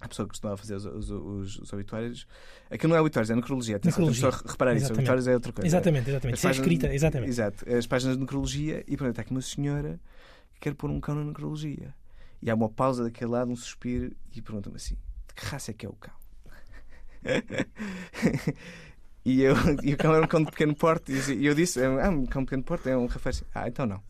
a 0.00 0.08
pessoa 0.08 0.24
que 0.26 0.30
costumava 0.30 0.56
fazer 0.56 0.76
os, 0.76 0.86
os, 0.86 1.10
os, 1.10 1.58
os 1.58 1.72
obituários. 1.72 2.26
Aquilo 2.70 2.90
não 2.90 2.96
é 2.96 3.00
obituários, 3.02 3.30
é 3.30 3.36
necrologia. 3.36 3.76
Atenção, 3.76 4.06
Necrologia. 4.06 4.30
só 4.32 4.48
reparar 4.48 4.74
isso. 4.74 4.90
Obituários 4.90 5.28
é 5.28 5.34
outra 5.34 5.52
coisa. 5.52 5.66
Exatamente, 5.66 6.08
exatamente. 6.08 6.38
Isso 6.38 6.48
é 6.48 6.50
escrita, 6.50 6.94
exatamente. 6.94 7.28
Exato. 7.28 7.70
As 7.70 7.86
páginas 7.86 8.16
de 8.16 8.22
necrologia 8.22 8.82
e 8.86 8.96
pronto, 8.96 9.10
está 9.10 9.20
aqui 9.20 9.32
uma 9.32 9.42
senhora 9.42 10.00
que 10.54 10.60
quer 10.60 10.74
pôr 10.74 10.88
um 10.90 11.00
cão 11.00 11.14
na 11.14 11.24
necrologia. 11.24 11.94
E 12.40 12.48
há 12.48 12.54
uma 12.54 12.70
pausa 12.70 13.04
daquele 13.04 13.32
lado, 13.32 13.50
um 13.50 13.56
suspiro, 13.56 14.16
e 14.34 14.40
pergunta-me 14.40 14.76
assim: 14.76 14.94
de 15.26 15.34
que 15.34 15.44
raça 15.44 15.72
é 15.72 15.74
que 15.74 15.84
é 15.84 15.88
o 15.88 15.94
cão? 15.94 16.14
E, 19.28 19.42
eu, 19.42 19.54
e 19.84 19.92
o 19.92 19.96
cão 19.96 20.14
era 20.14 20.24
um 20.24 20.26
cão 20.26 20.42
de 20.42 20.50
pequeno 20.50 20.74
porte. 20.74 21.12
E 21.12 21.44
eu 21.44 21.54
disse: 21.54 21.78
Ah, 21.84 22.08
um 22.08 22.24
cão 22.24 22.42
de 22.42 22.46
pequeno 22.46 22.62
porte 22.62 22.88
é 22.88 22.96
um 22.96 23.06
rafeixe. 23.06 23.44
Ah, 23.54 23.68
então 23.68 23.84
não. 23.84 24.00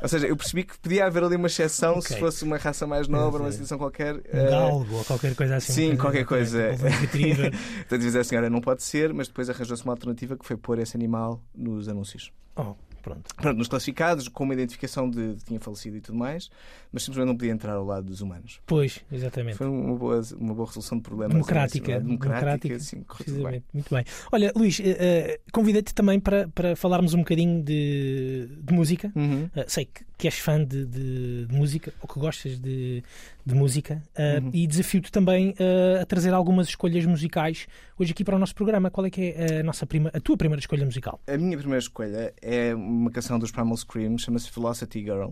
Ou 0.00 0.08
seja, 0.08 0.26
eu 0.26 0.36
percebi 0.36 0.64
que 0.64 0.78
podia 0.78 1.06
haver 1.06 1.22
ali 1.22 1.36
uma 1.36 1.46
exceção 1.46 1.92
Ok. 1.92 2.02
se 2.02 2.18
fosse 2.18 2.44
uma 2.44 2.56
raça 2.56 2.86
mais 2.86 3.06
nobre, 3.08 3.40
uma 3.40 3.44
Sim. 3.46 3.48
instituição 3.50 3.78
qualquer. 3.78 4.14
Um 4.14 4.20
eh, 4.32 4.50
galgo 4.50 4.94
ou 4.96 5.04
qualquer 5.04 5.34
coisa 5.34 5.56
assim. 5.56 5.72
sim, 5.72 5.96
qualquer 5.96 6.24
coisa. 6.24 6.76
Portanto, 6.78 7.98
dizer 8.00 8.20
a 8.20 8.24
senhora 8.24 8.48
não 8.50 8.60
pode 8.60 8.82
ser, 8.82 9.12
mas 9.12 9.28
depois 9.28 9.50
arranjou-se 9.50 9.84
uma 9.84 9.92
alternativa 9.92 10.36
que 10.36 10.44
foi 10.44 10.56
pôr 10.56 10.78
esse 10.78 10.96
animal 10.96 11.40
nos 11.54 11.88
anúncios. 11.88 12.32
Oh, 12.56 12.74
pronto. 13.02 13.34
Pronto, 13.34 13.58
nos 13.58 13.68
classificados, 13.68 14.28
com 14.28 14.44
uma 14.44 14.54
identificação 14.54 15.10
de, 15.10 15.34
de 15.34 15.44
tinha 15.44 15.60
falecido 15.60 15.96
e 15.96 16.00
tudo 16.00 16.16
mais, 16.16 16.50
mas 16.92 17.02
simplesmente 17.02 17.28
não 17.28 17.36
podia 17.36 17.52
entrar 17.52 17.74
ao 17.74 17.84
lado 17.84 18.06
dos 18.06 18.20
humanos. 18.20 18.60
Pois, 18.66 19.00
exatamente. 19.10 19.58
Foi 19.58 19.66
uma 19.66 19.96
boa, 19.96 20.22
uma 20.38 20.54
boa 20.54 20.66
resolução 20.66 20.98
de 20.98 21.04
problemas. 21.04 21.34
Democrática, 21.34 21.92
é? 21.92 22.00
democrática, 22.00 22.34
democrática, 22.40 22.78
sim, 22.80 23.02
tudo 23.02 23.08
bem. 23.08 23.16
Precisamente, 23.16 23.64
muito 23.74 23.94
bem. 23.94 24.04
Olha, 24.30 24.52
Luís, 24.56 24.80
eh, 24.82 25.40
convidei-te 25.52 25.94
também 25.94 26.18
para, 26.20 26.48
para 26.48 26.76
falarmos 26.76 27.12
um 27.14 27.18
bocadinho 27.18 27.62
de, 27.62 28.48
de 28.62 28.72
música. 28.72 29.12
Uhum. 29.14 29.44
Uh, 29.44 29.64
sei 29.66 29.86
que, 29.86 30.04
que 30.22 30.28
és 30.28 30.38
fã 30.38 30.62
de, 30.64 30.86
de- 30.86 31.46
de 31.46 31.52
música 31.54 31.92
ou 32.00 32.06
que 32.08 32.20
gostas 32.20 32.56
de, 32.56 33.02
de 33.44 33.54
música 33.56 34.00
uh, 34.16 34.44
Uhum. 34.44 34.50
e 34.54 34.66
desafio-te 34.68 35.10
também 35.10 35.50
uh, 35.50 36.00
a 36.00 36.06
trazer 36.06 36.32
algumas 36.32 36.68
escolhas 36.68 37.04
musicais 37.04 37.66
hoje 37.98 38.12
aqui 38.12 38.22
para 38.22 38.36
o 38.36 38.38
nosso 38.38 38.54
programa. 38.54 38.88
Qual 38.88 39.04
é 39.04 39.10
que 39.10 39.34
é 39.36 39.58
a, 39.58 39.62
nossa 39.64 39.84
prima, 39.84 40.10
a 40.14 40.20
tua 40.20 40.36
primeira 40.36 40.60
escolha 40.60 40.84
musical? 40.84 41.20
A 41.26 41.36
minha 41.36 41.58
primeira 41.58 41.80
escolha 41.80 42.32
é 42.40 42.72
uma 42.72 43.10
canção 43.10 43.36
dos 43.36 43.50
Primal 43.50 43.76
Scream, 43.76 44.16
chama-se 44.16 44.48
Velocity 44.54 45.00
Girl. 45.00 45.30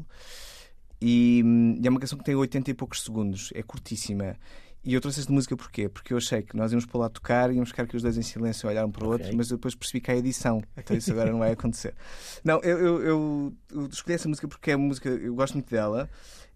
E, 1.01 1.41
hum, 1.45 1.79
e 1.83 1.87
é 1.87 1.91
uma 1.91 2.01
canção 2.01 2.19
que 2.19 2.25
tem 2.25 2.35
80 2.35 2.71
e 2.71 2.75
poucos 2.75 3.03
segundos, 3.05 3.51
é 3.55 3.63
curtíssima. 3.63 4.37
E 4.83 4.95
eu 4.95 5.01
trouxe 5.01 5.21
esta 5.21 5.33
música 5.33 5.55
porquê? 5.57 5.89
Porque 5.91 6.13
eu 6.13 6.17
achei 6.17 6.41
que 6.43 6.57
nós 6.57 6.73
íamos 6.73 6.87
para 6.87 7.01
lá 7.01 7.09
tocar, 7.11 7.53
íamos 7.53 7.69
ficar 7.69 7.83
aqui 7.83 7.97
os 7.97 8.03
dois 8.03 8.17
em 8.17 8.23
silêncio 8.23 8.67
a 8.67 8.73
olhar 8.73 8.87
um 8.87 8.91
para 8.91 9.05
o 9.05 9.09
Ok. 9.09 9.19
outro, 9.27 9.37
mas 9.37 9.49
depois 9.49 9.75
percebi 9.75 10.01
que 10.01 10.11
há 10.11 10.17
edição. 10.17 10.63
Então 10.77 10.97
isso 10.97 11.13
agora 11.13 11.31
não 11.31 11.39
vai 11.41 11.53
acontecer. 11.53 11.95
Não, 12.43 12.61
eu, 12.63 12.79
eu, 12.79 13.03
eu- 13.03 13.53
eu 13.73 13.87
escolhi 13.89 14.15
essa 14.15 14.27
música 14.29 14.49
porque 14.49 14.71
é 14.71 14.77
uma 14.77 14.87
música, 14.87 15.09
eu 15.11 15.35
gosto 15.35 15.53
muito 15.55 15.71
dela. 15.71 16.09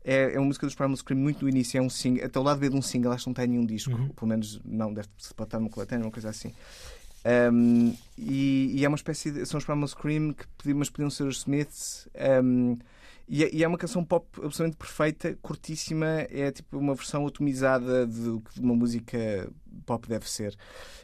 É, 0.03 0.35
é 0.35 0.39
uma 0.39 0.47
música 0.47 0.67
dos 0.67 0.75
Primal 0.75 0.97
Scream 0.97 1.19
muito 1.21 1.41
do 1.41 1.49
início, 1.49 1.77
é 1.79 1.83
um 1.83 1.89
single, 1.91 2.25
até 2.25 2.39
o 2.39 2.43
lado 2.43 2.59
B 2.61 2.69
de 2.71 2.77
um 2.77 2.83
single, 2.83 3.13
acho 3.13 3.25
que 3.25 3.29
não 3.31 3.35
tem 3.35 3.47
nenhum 3.47 3.65
disco, 3.67 3.91
Uhum. 3.93 4.09
pelo 4.09 4.27
menos 4.29 4.61
não, 4.65 4.93
deve 4.93 5.09
pode 5.37 5.49
estar 5.49 5.59
numa 5.59 5.71
coletânea, 5.71 6.05
uma 6.05 6.11
coisa 6.13 6.29
assim. 6.31 6.53
Um, 7.25 7.95
e, 8.19 8.73
e 8.75 8.85
é 8.85 8.89
uma 8.89 8.97
espécie 8.97 9.31
de. 9.31 9.47
São 9.47 9.59
os 9.59 9.65
Primal 9.65 9.89
Scream, 9.89 10.33
que 10.33 10.47
podiam, 10.59 10.79
mas 10.79 10.91
podiam 10.91 11.11
ser 11.11 11.25
os 11.25 11.39
Smiths. 11.39 12.09
um, 12.43 12.77
e, 13.27 13.43
é, 13.43 13.55
e 13.55 13.65
é 13.65 13.69
uma 13.69 13.79
canção 13.79 14.05
pop 14.05 14.27
absolutamente 14.37 14.77
perfeita, 14.77 15.39
curtíssima. 15.41 16.27
É 16.31 16.51
tipo 16.53 16.79
uma 16.79 16.95
versão 16.95 17.27
atomizada 17.27 18.07
de 18.07 18.39
que 18.53 18.61
uma 18.61 18.75
música 18.75 19.49
pop 19.87 20.07
deve 20.07 20.29
ser. 20.29 20.55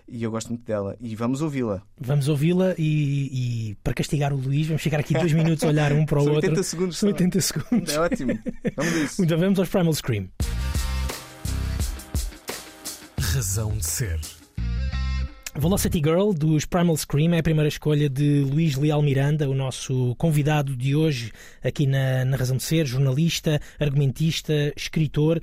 E 0.06 0.22
eu 0.22 0.30
gosto 0.30 0.48
muito 0.48 0.64
dela. 0.64 0.96
E 1.00 1.16
vamos 1.16 1.40
ouvi-la. 1.40 1.82
Vamos 1.98 2.28
ouvi-la 2.28 2.74
e, 2.76 3.70
e 3.70 3.74
para 3.76 3.94
castigar 3.94 4.32
o 4.32 4.36
Luís, 4.36 4.66
vamos 4.66 4.82
ficar 4.82 5.00
aqui 5.00 5.14
dois 5.14 5.32
minutos 5.32 5.64
a 5.64 5.68
olhar 5.68 5.92
um 5.92 6.04
para 6.04 6.18
o 6.18 6.24
São 6.24 6.34
outro. 6.34 6.50
80 6.50 6.62
segundos. 6.62 6.98
São 6.98 7.08
só. 7.08 7.14
80 7.14 7.40
segundos. 7.40 7.94
É 7.94 8.00
ótimo. 8.00 8.38
Vamos 8.76 8.92
a 8.94 8.98
isso. 8.98 9.24
Então 9.24 9.38
vamos 9.38 9.58
aos 9.58 9.68
Primal 9.68 9.94
Scream. 9.94 10.28
Razão 13.18 13.76
de 13.78 13.86
ser. 13.86 14.39
Velocity 15.56 15.98
Girl 15.98 16.32
dos 16.32 16.64
Primal 16.64 16.96
Scream 16.96 17.34
é 17.34 17.40
a 17.40 17.42
primeira 17.42 17.68
escolha 17.68 18.08
de 18.08 18.46
Luís 18.48 18.76
Leal 18.76 19.02
Miranda, 19.02 19.50
o 19.50 19.54
nosso 19.54 20.14
convidado 20.16 20.76
de 20.76 20.94
hoje 20.94 21.32
aqui 21.62 21.88
na, 21.88 22.24
na 22.24 22.36
Razão 22.36 22.56
de 22.56 22.62
Ser, 22.62 22.86
jornalista, 22.86 23.60
argumentista, 23.78 24.72
escritor, 24.76 25.42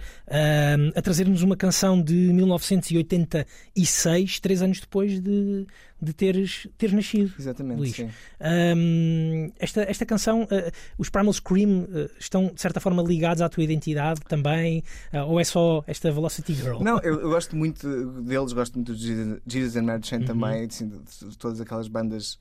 a 0.96 1.02
trazer-nos 1.02 1.44
uma 1.44 1.58
canção 1.58 2.02
de 2.02 2.14
1986, 2.14 4.40
três 4.40 4.62
anos 4.62 4.80
depois 4.80 5.20
de, 5.20 5.68
de 6.02 6.14
teres, 6.14 6.68
teres 6.78 6.94
nascido. 6.96 7.34
Exatamente. 7.40 7.80
Luís. 7.80 7.96
Sim. 7.96 8.10
Ahm, 8.40 9.52
esta, 9.60 9.82
esta 9.82 10.06
canção, 10.06 10.48
ah, 10.52 10.72
os 10.98 11.10
Primal 11.10 11.34
Scream 11.34 11.88
ah, 11.92 12.10
estão 12.20 12.48
de 12.54 12.62
certa 12.62 12.80
forma 12.80 13.02
ligados 13.02 13.42
à 13.42 13.50
tua 13.50 13.64
identidade 13.64 14.22
também, 14.22 14.84
Ah, 15.12 15.26
ou 15.26 15.40
é 15.40 15.44
só 15.44 15.84
esta 15.88 16.12
Velocity 16.12 16.54
Girl? 16.54 16.82
Não, 16.84 17.00
eu, 17.00 17.20
eu 17.22 17.30
gosto 17.30 17.56
muito 17.56 17.88
deles, 18.22 18.54
gosto 18.54 18.76
muito 18.76 18.96
de 18.96 19.42
Jesus- 19.48 19.76
and 19.76 19.84
Mary 19.84 20.06
Chain 20.06 20.20
Uhum. 20.20 20.26
também, 20.26 20.66
assim, 20.66 20.88
de, 20.88 20.98
de 21.30 21.38
todas 21.38 21.60
aquelas 21.62 21.88
bandas 21.88 22.38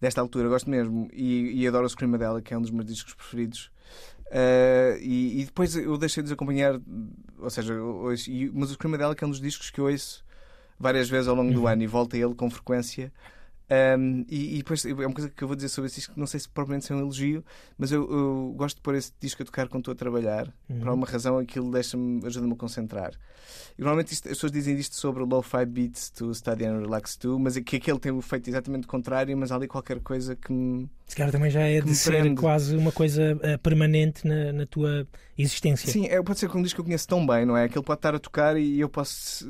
desta 0.00 0.20
altura, 0.20 0.48
gosto 0.48 0.68
mesmo. 0.70 1.08
E, 1.12 1.62
e 1.62 1.66
adoro 1.66 1.86
o 1.86 1.88
Screamadella, 1.88 2.40
que 2.40 2.54
é 2.54 2.58
um 2.58 2.62
dos 2.62 2.70
meus 2.70 2.86
discos 2.86 3.14
preferidos. 3.14 3.70
Ah, 4.30 4.96
e, 5.00 5.40
e 5.40 5.44
depois 5.44 5.74
eu 5.74 5.98
deixei 5.98 6.22
de 6.22 6.28
os 6.28 6.32
acompanhar, 6.32 6.80
ou 7.38 7.50
seja, 7.50 7.74
mas 8.52 8.70
o 8.70 8.74
Screamadella, 8.74 9.14
que 9.16 9.24
é 9.24 9.26
um 9.26 9.30
dos 9.30 9.40
discos 9.40 9.70
que 9.70 9.80
eu 9.80 9.86
ouço 9.86 10.24
várias 10.80 11.08
vezes 11.10 11.28
ao 11.28 11.34
longo 11.36 11.52
do 11.52 11.60
Uhum. 11.60 11.66
ano 11.68 11.82
e 11.82 11.86
volto 11.86 12.16
a 12.16 12.18
ele 12.18 12.34
com 12.34 12.50
frequência. 12.50 13.12
Um, 13.70 14.24
e, 14.28 14.54
e 14.54 14.58
depois 14.58 14.84
é 14.84 14.92
uma 14.92 15.12
coisa 15.12 15.30
que 15.30 15.44
eu 15.44 15.46
vou 15.46 15.54
dizer 15.54 15.68
sobre 15.68 15.86
esse 15.86 15.96
disco, 15.96 16.14
que 16.14 16.18
não 16.18 16.26
sei 16.26 16.40
se 16.40 16.48
propriamente 16.48 16.90
é 16.92 16.96
um 16.96 16.98
elogio, 16.98 17.44
mas 17.78 17.92
eu, 17.92 18.02
eu 18.10 18.52
gosto 18.56 18.76
de 18.76 18.82
pôr 18.82 18.96
esse 18.96 19.12
disco 19.20 19.42
a 19.42 19.46
tocar 19.46 19.68
quando 19.68 19.82
estou 19.82 19.92
a 19.92 19.94
trabalhar. 19.94 20.52
Uhum. 20.68 20.80
Por 20.80 20.88
alguma 20.88 21.06
razão 21.06 21.38
aquilo 21.38 21.70
deixa-me, 21.70 22.26
ajuda-me 22.26 22.52
a 22.52 22.56
concentrar. 22.56 23.12
E 23.78 23.80
normalmente 23.82 24.12
isto- 24.12 24.26
as 24.28 24.34
pessoas 24.34 24.50
dizem 24.52 24.76
isto 24.76 24.96
sobre 24.96 25.22
o 25.22 25.26
Lo-Fi 25.26 25.64
Beats 25.66 26.10
to 26.10 26.34
Study 26.34 26.64
and 26.64 26.80
Relax 26.80 27.16
to, 27.16 27.38
mas 27.38 27.56
é 27.56 27.60
que 27.60 27.76
aquele 27.76 27.98
tem 28.00 28.10
o 28.10 28.18
efeito 28.18 28.50
exatamente 28.50 28.88
contrário, 28.88 29.36
mas 29.36 29.52
há 29.52 29.56
ali 29.56 29.68
qualquer 29.68 30.00
coisa 30.00 30.34
que 30.34 30.52
me. 30.52 30.88
Se 31.06 31.16
calhar 31.16 31.32
também 31.32 31.50
já 31.50 31.62
é 31.62 31.80
de 31.80 31.94
ser 31.94 32.34
quase 32.34 32.76
uma 32.76 32.92
coisa 32.92 33.36
eh, 33.42 33.56
permanente 33.56 34.26
na, 34.26 34.52
na 34.52 34.66
tua 34.66 35.06
existência. 35.36 35.90
Sim, 35.90 36.06
é, 36.06 36.22
pode 36.22 36.38
ser 36.38 36.48
que 36.48 36.56
um 36.56 36.62
disco 36.62 36.76
que 36.76 36.80
eu 36.82 36.84
conheço 36.84 37.08
tão 37.08 37.26
bem, 37.26 37.44
não 37.44 37.56
é? 37.56 37.64
Aquele 37.64 37.84
pode 37.84 37.98
estar 37.98 38.14
a 38.14 38.18
tocar 38.20 38.56
e 38.56 38.78
eu 38.78 38.88
posso. 38.88 39.44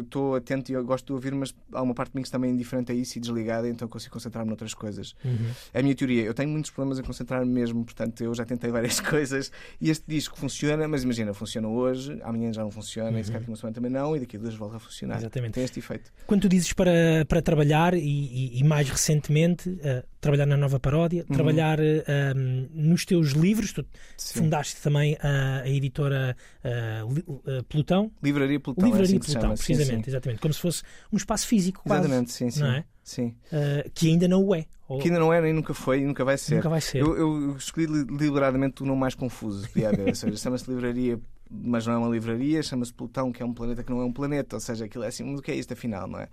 Estou 0.00 0.34
atento 0.36 0.70
e 0.70 0.74
eu 0.74 0.82
gosto 0.84 1.06
de 1.06 1.12
ouvir, 1.12 1.34
mas 1.34 1.54
há 1.72 1.82
uma 1.82 1.94
parte 1.94 2.12
de 2.12 2.16
mim 2.16 2.22
que 2.22 2.28
está 2.28 2.36
também 2.38 2.50
indiferente 2.50 2.92
a 2.92 2.94
isso 2.94 3.18
e 3.18 3.20
desligada, 3.46 3.68
então 3.68 3.86
consigo 3.88 4.12
concentrar-me 4.12 4.48
noutras 4.48 4.74
coisas. 4.74 5.14
Uhum. 5.24 5.50
É 5.72 5.80
a 5.80 5.82
minha 5.82 5.94
teoria. 5.94 6.22
Eu 6.22 6.34
tenho 6.34 6.50
muitos 6.50 6.70
problemas 6.70 6.98
em 6.98 7.02
concentrar-me 7.02 7.50
mesmo, 7.50 7.84
portanto, 7.84 8.20
eu 8.22 8.34
já 8.34 8.44
tentei 8.44 8.70
várias 8.70 8.98
coisas 9.00 9.50
e 9.80 9.88
este 9.90 10.04
disco 10.08 10.36
funciona, 10.36 10.86
mas 10.88 11.04
imagina, 11.04 11.32
funciona 11.32 11.68
hoje, 11.68 12.18
amanhã 12.22 12.52
já 12.52 12.62
não 12.62 12.70
funciona, 12.70 13.18
e 13.20 13.24
se 13.24 13.30
calhar 13.30 13.46
a 13.46 13.50
uma 13.50 13.56
semana 13.56 13.74
também 13.74 13.90
não, 13.90 14.16
e 14.16 14.20
daqui 14.20 14.36
a 14.36 14.40
duas 14.40 14.54
volta 14.54 14.76
a 14.76 14.80
funcionar. 14.80 15.18
Exatamente. 15.18 15.54
Tem 15.54 15.64
este 15.64 15.78
efeito. 15.78 16.12
Quando 16.26 16.42
tu 16.42 16.48
dizes 16.48 16.72
para, 16.72 17.24
para 17.28 17.40
trabalhar 17.40 17.94
e, 17.94 18.00
e- 18.00 18.58
e 18.58 18.64
mais 18.64 18.88
recentemente 18.88 19.78
eh, 19.82 20.04
trabalhar 20.20 20.46
na 20.46 20.56
nova 20.56 20.80
paródia, 20.80 21.24
Uhum. 21.28 21.34
trabalhar 21.36 21.78
um, 21.80 22.68
nos 22.72 23.04
teus 23.04 23.30
livros, 23.30 23.72
tu 23.72 23.84
Sim. 24.16 24.40
fundaste 24.40 24.80
também 24.82 25.16
a, 25.20 25.60
a 25.62 25.68
editora 25.68 26.36
eh, 26.64 27.02
eh, 27.46 27.62
Plutão, 27.68 28.10
Livraria 28.22 28.58
Plutão. 28.60 28.84
é 28.84 28.86
Livraria 28.86 29.04
assim 29.06 29.18
que 29.18 29.26
se 29.26 29.32
Plutão, 29.32 29.42
chama. 29.50 29.56
Sim, 29.56 29.64
precisamente, 29.74 30.04
sim. 30.04 30.10
exatamente, 30.10 30.40
como 30.40 30.54
se 30.54 30.60
fosse 30.60 30.82
um 31.12 31.16
espaço 31.16 31.46
físico 31.46 31.82
quase, 31.84 32.06
Exatamente, 32.06 32.32
sim, 32.32 32.50
sim. 32.50 32.60
não 32.60 32.68
é? 32.72 32.84
Sim. 33.06 33.36
Eh, 33.52 33.88
que 33.94 34.08
ainda 34.08 34.26
não 34.26 34.44
o 34.44 34.52
é. 34.52 34.66
Ou 34.88 34.98
Que 34.98 35.06
ainda 35.06 35.20
não 35.20 35.32
era 35.32 35.48
e 35.48 35.52
nunca 35.52 35.72
foi 35.72 36.00
e 36.00 36.04
nunca 36.04 36.24
vai 36.24 36.36
ser. 36.36 36.56
nunca 36.56 36.68
vai 36.68 36.80
ser. 36.80 36.98
Eu, 37.02 37.16
eu 37.16 37.56
escolhi 37.56 37.86
li- 37.86 38.04
deliberadamente 38.04 38.82
o 38.82 38.86
nome 38.86 38.98
mais 38.98 39.14
confuso 39.14 39.64
que 39.68 39.74
podia 39.74 39.90
haver. 39.90 40.08
Ou 40.08 40.14
seja, 40.16 40.36
chama-se 40.36 40.68
Livraria, 40.68 41.20
mas 41.48 41.86
não 41.86 41.94
é 41.94 41.98
uma 41.98 42.08
livraria, 42.08 42.60
chama-se 42.64 42.92
Plutão, 42.92 43.30
que 43.30 43.40
é 43.40 43.46
um 43.46 43.54
planeta 43.54 43.84
que 43.84 43.90
não 43.92 44.00
é 44.00 44.04
um 44.04 44.12
planeta. 44.12 44.56
Ou 44.56 44.60
seja, 44.60 44.86
aquilo 44.86 45.04
é 45.04 45.06
assim, 45.06 45.22
mas 45.22 45.38
o 45.38 45.42
que 45.42 45.52
é 45.52 45.54
isto 45.54 45.72
afinal, 45.72 46.08
não 46.08 46.18
é? 46.18 46.28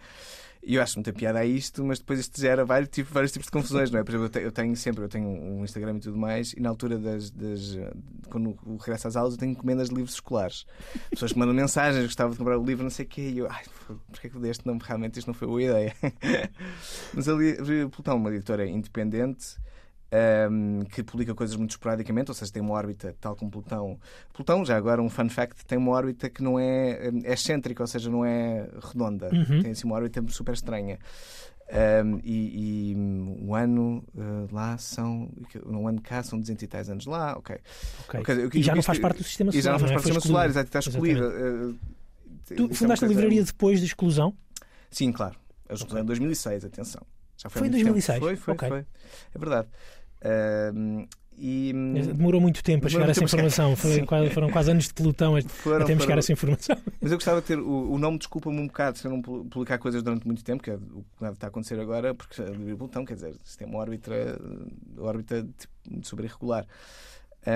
E 0.65 0.75
eu 0.75 0.81
acho 0.81 0.95
muita 0.97 1.11
piada 1.11 1.39
a 1.39 1.45
isto, 1.45 1.83
mas 1.83 1.99
depois 1.99 2.19
isto 2.19 2.39
gera 2.39 2.63
vários, 2.63 2.89
tipo, 2.89 3.13
vários 3.13 3.33
tipos 3.33 3.47
de 3.47 3.51
confusões, 3.51 3.91
não 3.91 3.99
é? 3.99 4.03
Por 4.03 4.11
exemplo, 4.11 4.25
eu 4.27 4.29
te- 4.29 4.39
eu 4.45 4.51
tenho, 4.51 4.75
sempre, 4.77 5.03
eu 5.03 5.09
tenho 5.09 5.27
um 5.27 5.63
Instagram 5.63 5.97
e 5.97 5.99
tudo 5.99 6.17
mais, 6.17 6.53
e 6.53 6.61
na 6.61 6.69
altura 6.69 6.97
das. 6.97 7.29
das 7.31 7.77
quando 8.29 8.55
regresso 8.79 9.07
às 9.09 9.15
aulas, 9.17 9.33
eu 9.33 9.39
tenho 9.39 9.51
encomendas 9.51 9.89
de 9.89 9.95
livros 9.95 10.13
escolares. 10.13 10.65
Pessoas 11.09 11.33
que 11.33 11.37
mandam 11.39 11.53
mensagens, 11.53 12.05
gostava 12.05 12.31
de 12.31 12.37
comprar 12.37 12.57
o 12.57 12.63
livro, 12.63 12.83
não 12.83 12.89
sei 12.89 13.05
o 13.05 13.09
quê, 13.09 13.21
e 13.29 13.37
eu, 13.39 13.47
ai, 13.51 13.63
porquê 14.09 14.29
que 14.29 14.35
eu 14.37 14.41
dei 14.41 14.51
este 14.51 14.65
nome? 14.65 14.79
Realmente 14.83 15.19
isto 15.19 15.27
não 15.27 15.33
foi 15.33 15.47
boa 15.47 15.61
ideia. 15.61 15.93
mas 17.13 17.27
ali, 17.27 17.55
Plutão, 17.91 18.13
é 18.13 18.17
uma 18.17 18.29
editora 18.33 18.65
independente 18.65 19.57
um, 20.49 20.83
que 20.85 21.01
publica 21.03 21.33
coisas 21.33 21.55
muito 21.55 21.71
esporadicamente, 21.71 22.29
ou 22.29 22.35
seja, 22.35 22.51
tem 22.51 22.61
uma 22.61 22.73
órbita 22.73 23.15
tal 23.19 23.35
como 23.35 23.49
Plutão. 23.49 23.99
Plutão, 24.33 24.63
já 24.65 24.77
agora 24.77 25.01
um 25.01 25.09
fun 25.09 25.29
fact, 25.29 25.65
tem 25.65 25.77
uma 25.77 25.91
órbita 25.91 26.29
que 26.29 26.43
não 26.43 26.59
é, 26.59 27.09
é 27.23 27.33
excêntrica, 27.33 27.81
ou 27.83 27.87
seja, 27.87 28.09
não 28.09 28.23
é 28.25 28.69
redonda. 28.81 29.29
Uhum. 29.33 29.61
Tem 29.61 29.71
assim 29.71 29.85
uma 29.85 29.95
órbita 29.95 30.23
super 30.29 30.53
estranha. 30.53 30.99
Um, 32.05 32.19
e, 32.23 32.91
e, 32.91 32.95
hum, 32.95 33.37
o 33.47 33.55
ano 33.55 34.03
uh, 34.13 34.53
lá 34.53 34.77
são. 34.77 35.29
No 35.65 35.87
ano 35.87 36.01
cá 36.01 36.21
são 36.21 36.37
200 36.39 36.61
e 36.61 36.67
tais 36.67 36.89
anos 36.89 37.05
lá, 37.05 37.35
ok. 37.37 37.55
Ok. 38.07 38.19
Ok, 38.19 38.35
eu- 38.35 38.49
e 38.53 38.61
já 38.61 38.73
eu- 38.73 38.75
não 38.75 38.83
faz 38.83 38.99
parte 38.99 39.17
do 39.17 39.23
sistema 39.23 39.49
E 39.51 39.55
já 39.55 39.61
solar. 39.61 39.73
não 39.73 39.79
faz 39.79 39.91
é? 39.91 39.93
parte 39.93 40.03
do 40.03 40.11
Foi 40.13 40.21
sistema 40.21 40.33
solar, 40.33 40.49
exato, 40.49 40.67
está 40.67 40.79
excluída. 40.79 41.27
Uh, 41.29 41.75
Tu 42.45 42.69
é 42.69 42.73
fundaste 42.73 43.05
a 43.05 43.07
livraria 43.07 43.43
depois 43.43 43.79
da 43.79 43.85
exclusão? 43.85 44.35
Sim, 44.91 45.11
claro. 45.13 45.35
Eu 45.69 45.75
Ok. 45.75 45.87
okay. 45.87 46.01
em 46.01 46.05
2006, 46.05 46.65
atenção. 46.65 47.01
Já 47.37 47.49
Foi 47.49 47.61
em 47.61 47.65
há 47.65 47.71
muito 47.71 47.83
2006? 47.83 48.19
Tempo. 48.19 48.25
Foi, 48.25 48.35
foi, 48.35 48.53
Ok. 48.53 48.67
foi. 48.69 48.79
É 49.33 49.39
verdade. 49.39 49.67
E, 51.35 51.73
Demorou 52.15 52.39
muito 52.39 52.63
tempo 52.63 52.85
a 52.85 52.89
chegar 52.89 53.07
a 53.07 53.11
essa 53.11 53.23
informação. 53.23 53.75
Foi 53.75 54.05
foram 54.31 54.49
quase 54.51 54.69
anos 54.69 54.87
de 54.87 54.93
pelotão 54.93 55.33
foram, 55.47 55.83
até 55.83 55.95
me 55.95 56.01
chegar 56.01 56.15
a 56.15 56.19
essa 56.19 56.31
informação. 56.31 56.77
Mas 57.01 57.11
eu 57.11 57.17
gostava 57.17 57.41
de 57.41 57.47
ter. 57.47 57.57
O, 57.59 57.91
o 57.93 57.97
nome 57.97 58.19
desculpa-me 58.19 58.59
um 58.59 58.67
bocado 58.67 58.99
se 58.99 59.05
eu 59.05 59.11
não 59.11 59.21
pu- 59.21 59.43
publicar 59.45 59.79
coisas 59.79 60.03
durante 60.03 60.27
muito 60.27 60.43
tempo, 60.43 60.61
que 60.61 60.69
é 60.69 60.75
o 60.75 61.03
que 61.17 61.25
estar 61.25 61.47
a 61.47 61.49
acontecer 61.49 61.79
agora, 61.79 62.13
porque 62.13 62.39
a 62.41 62.45
Livre 62.45 62.75
Bulletão, 62.75 63.03
quer 63.03 63.15
dizer, 63.15 63.35
isto 63.43 63.61
é 63.63 63.65
uma 63.65 63.79
órbita, 63.79 64.11
órbita 64.99 65.45
tipo, 65.57 66.05
super 66.05 66.23
irregular. 66.25 66.65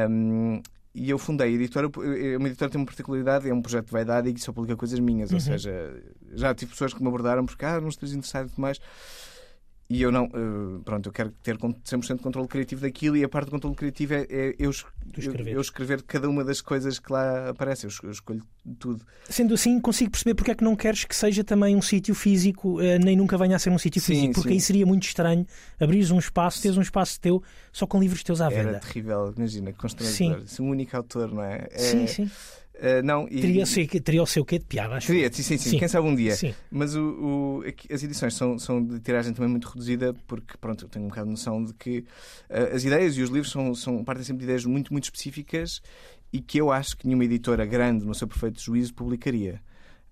Um, 0.10 0.60
e 0.96 1.10
eu 1.12 1.20
fundei 1.20 1.48
a 1.48 1.52
editora. 1.52 1.88
Uma 1.88 2.48
editora 2.48 2.72
tem 2.72 2.82
uma 2.82 2.86
particularidade, 2.88 3.48
é 3.48 3.54
um 3.54 3.62
projeto 3.62 3.86
de 3.86 3.92
vaidade 3.92 4.30
e 4.30 4.34
que 4.34 4.42
só 4.42 4.52
publica 4.52 4.76
coisas 4.76 5.00
minhas. 5.00 5.30
Ou 5.30 5.36
Uhum. 5.36 5.40
seja, 5.40 6.02
já 6.34 6.54
tive 6.56 6.72
pessoas 6.72 6.96
que 6.96 7.02
me 7.02 7.08
abordaram 7.08 7.46
porque, 7.46 7.64
ah, 7.64 7.80
não 7.80 7.90
estás 7.90 8.12
interessado 8.12 8.50
tudo 8.50 8.60
mais. 8.62 8.80
E 9.90 10.02
eu 10.02 10.12
não, 10.12 10.26
eh, 10.26 10.82
pronto, 10.84 11.08
eu 11.08 11.14
quero 11.14 11.32
ter 11.42 11.58
con- 11.58 11.74
100% 11.86 12.18
de 12.18 12.22
controle 12.24 12.46
criativo 12.50 12.82
daquilo 12.82 13.16
e 13.16 13.24
a 13.24 13.30
parte 13.30 13.46
do 13.46 13.52
controle 13.52 13.74
criativo 13.76 14.16
é, 14.16 14.28
é 14.30 14.56
eu, 14.60 14.70
es- 14.70 14.86
Tu 15.14 15.22
eu, 15.22 15.48
eu 15.48 15.62
escrever 15.62 16.02
cada 16.04 16.28
uma 16.30 16.44
das 16.44 16.60
coisas 16.60 17.00
que 17.00 17.10
lá 17.14 17.48
aparecem. 17.50 17.88
Eu, 17.88 17.92
es- 17.92 18.00
eu 18.04 18.12
escolho 18.12 18.44
tudo. 18.78 19.06
Sendo 19.30 19.54
assim, 19.54 19.80
consigo 19.80 20.12
perceber 20.12 20.36
porque 20.36 20.52
é 20.52 20.56
que 20.56 20.64
não 20.64 20.76
queres 20.76 21.06
que 21.06 21.16
seja 21.16 21.42
também 21.42 21.74
um 21.74 21.82
sítio 21.82 22.14
físico, 22.14 22.82
eh, 22.82 23.00
nem 23.00 23.16
nunca 23.16 23.38
venha 23.38 23.56
a 23.56 23.60
ser 23.60 23.70
um 23.70 23.78
sítio 23.78 24.02
Sim, 24.02 24.14
físico, 24.14 24.34
porque 24.34 24.50
sim. 24.50 24.56
aí 24.56 24.60
seria 24.62 24.86
muito 24.86 25.04
estranho 25.04 25.46
abrires 25.80 26.12
um 26.12 26.20
espaço, 26.20 26.62
teres 26.62 26.78
um 26.78 26.82
espaço 26.82 27.18
teu 27.22 27.42
só 27.72 27.88
com 27.88 27.98
livros 27.98 28.22
teus 28.24 28.42
à 28.42 28.52
Era 28.52 28.66
venda. 28.66 28.80
terrível, 28.82 29.34
imagina, 29.38 29.72
constrangedor. 29.72 30.46
Ser 30.50 30.62
um 30.64 30.70
único 30.70 30.98
autor, 30.98 31.32
não 31.34 31.44
é? 31.44 31.66
É, 31.72 31.78
Sim, 31.80 32.08
sim. 32.08 32.32
Eh, 32.80 33.02
não, 33.02 33.28
e, 33.30 33.42
Teria, 33.42 33.64
o 33.64 33.66
seu, 33.68 33.88
teria 33.88 34.24
o 34.24 34.28
seu 34.28 34.44
quê 34.46 34.60
de 34.60 34.66
piada, 34.66 34.96
acho. 34.96 35.08
Teria, 35.08 35.32
sim, 35.32 35.44
sim, 35.44 35.58
sim, 35.58 35.78
quem 35.80 35.88
sabe 35.88 36.08
um 36.08 36.16
dia. 36.16 36.36
Sim. 36.36 36.54
Mas 36.72 36.96
o, 36.96 37.02
o- 37.02 37.64
as 37.94 38.04
edições 38.04 38.34
são, 38.36 38.58
são 38.60 38.84
de 38.84 39.00
tiragem 39.00 39.34
também 39.34 39.50
muito 39.50 39.68
reduzida, 39.68 40.14
porque 40.28 40.56
pronto, 40.60 40.86
eu 40.86 40.90
tenho 40.90 41.06
um 41.06 41.10
bocado 41.10 41.26
de 41.28 41.32
noção 41.32 41.64
de 41.64 41.74
que 41.74 42.06
eh, 42.50 42.72
as 42.74 42.84
ideias 42.84 43.18
e 43.18 43.22
os 43.22 43.30
livros 43.30 43.52
são, 43.52 43.74
são 43.76 44.04
partem 44.04 44.24
sempre 44.24 44.40
de 44.40 44.44
ideias 44.46 44.66
muito, 44.66 44.92
muito 44.94 45.06
específicas 45.06 45.82
e 46.32 46.40
que 46.42 46.60
eu 46.60 46.72
acho 46.72 46.98
que 46.98 47.06
nenhuma 47.08 47.24
editora 47.26 47.66
grande, 47.66 48.06
no 48.06 48.14
seu 48.14 48.28
perfeito 48.28 48.62
juízo, 48.62 48.94
publicaria. 48.94 49.62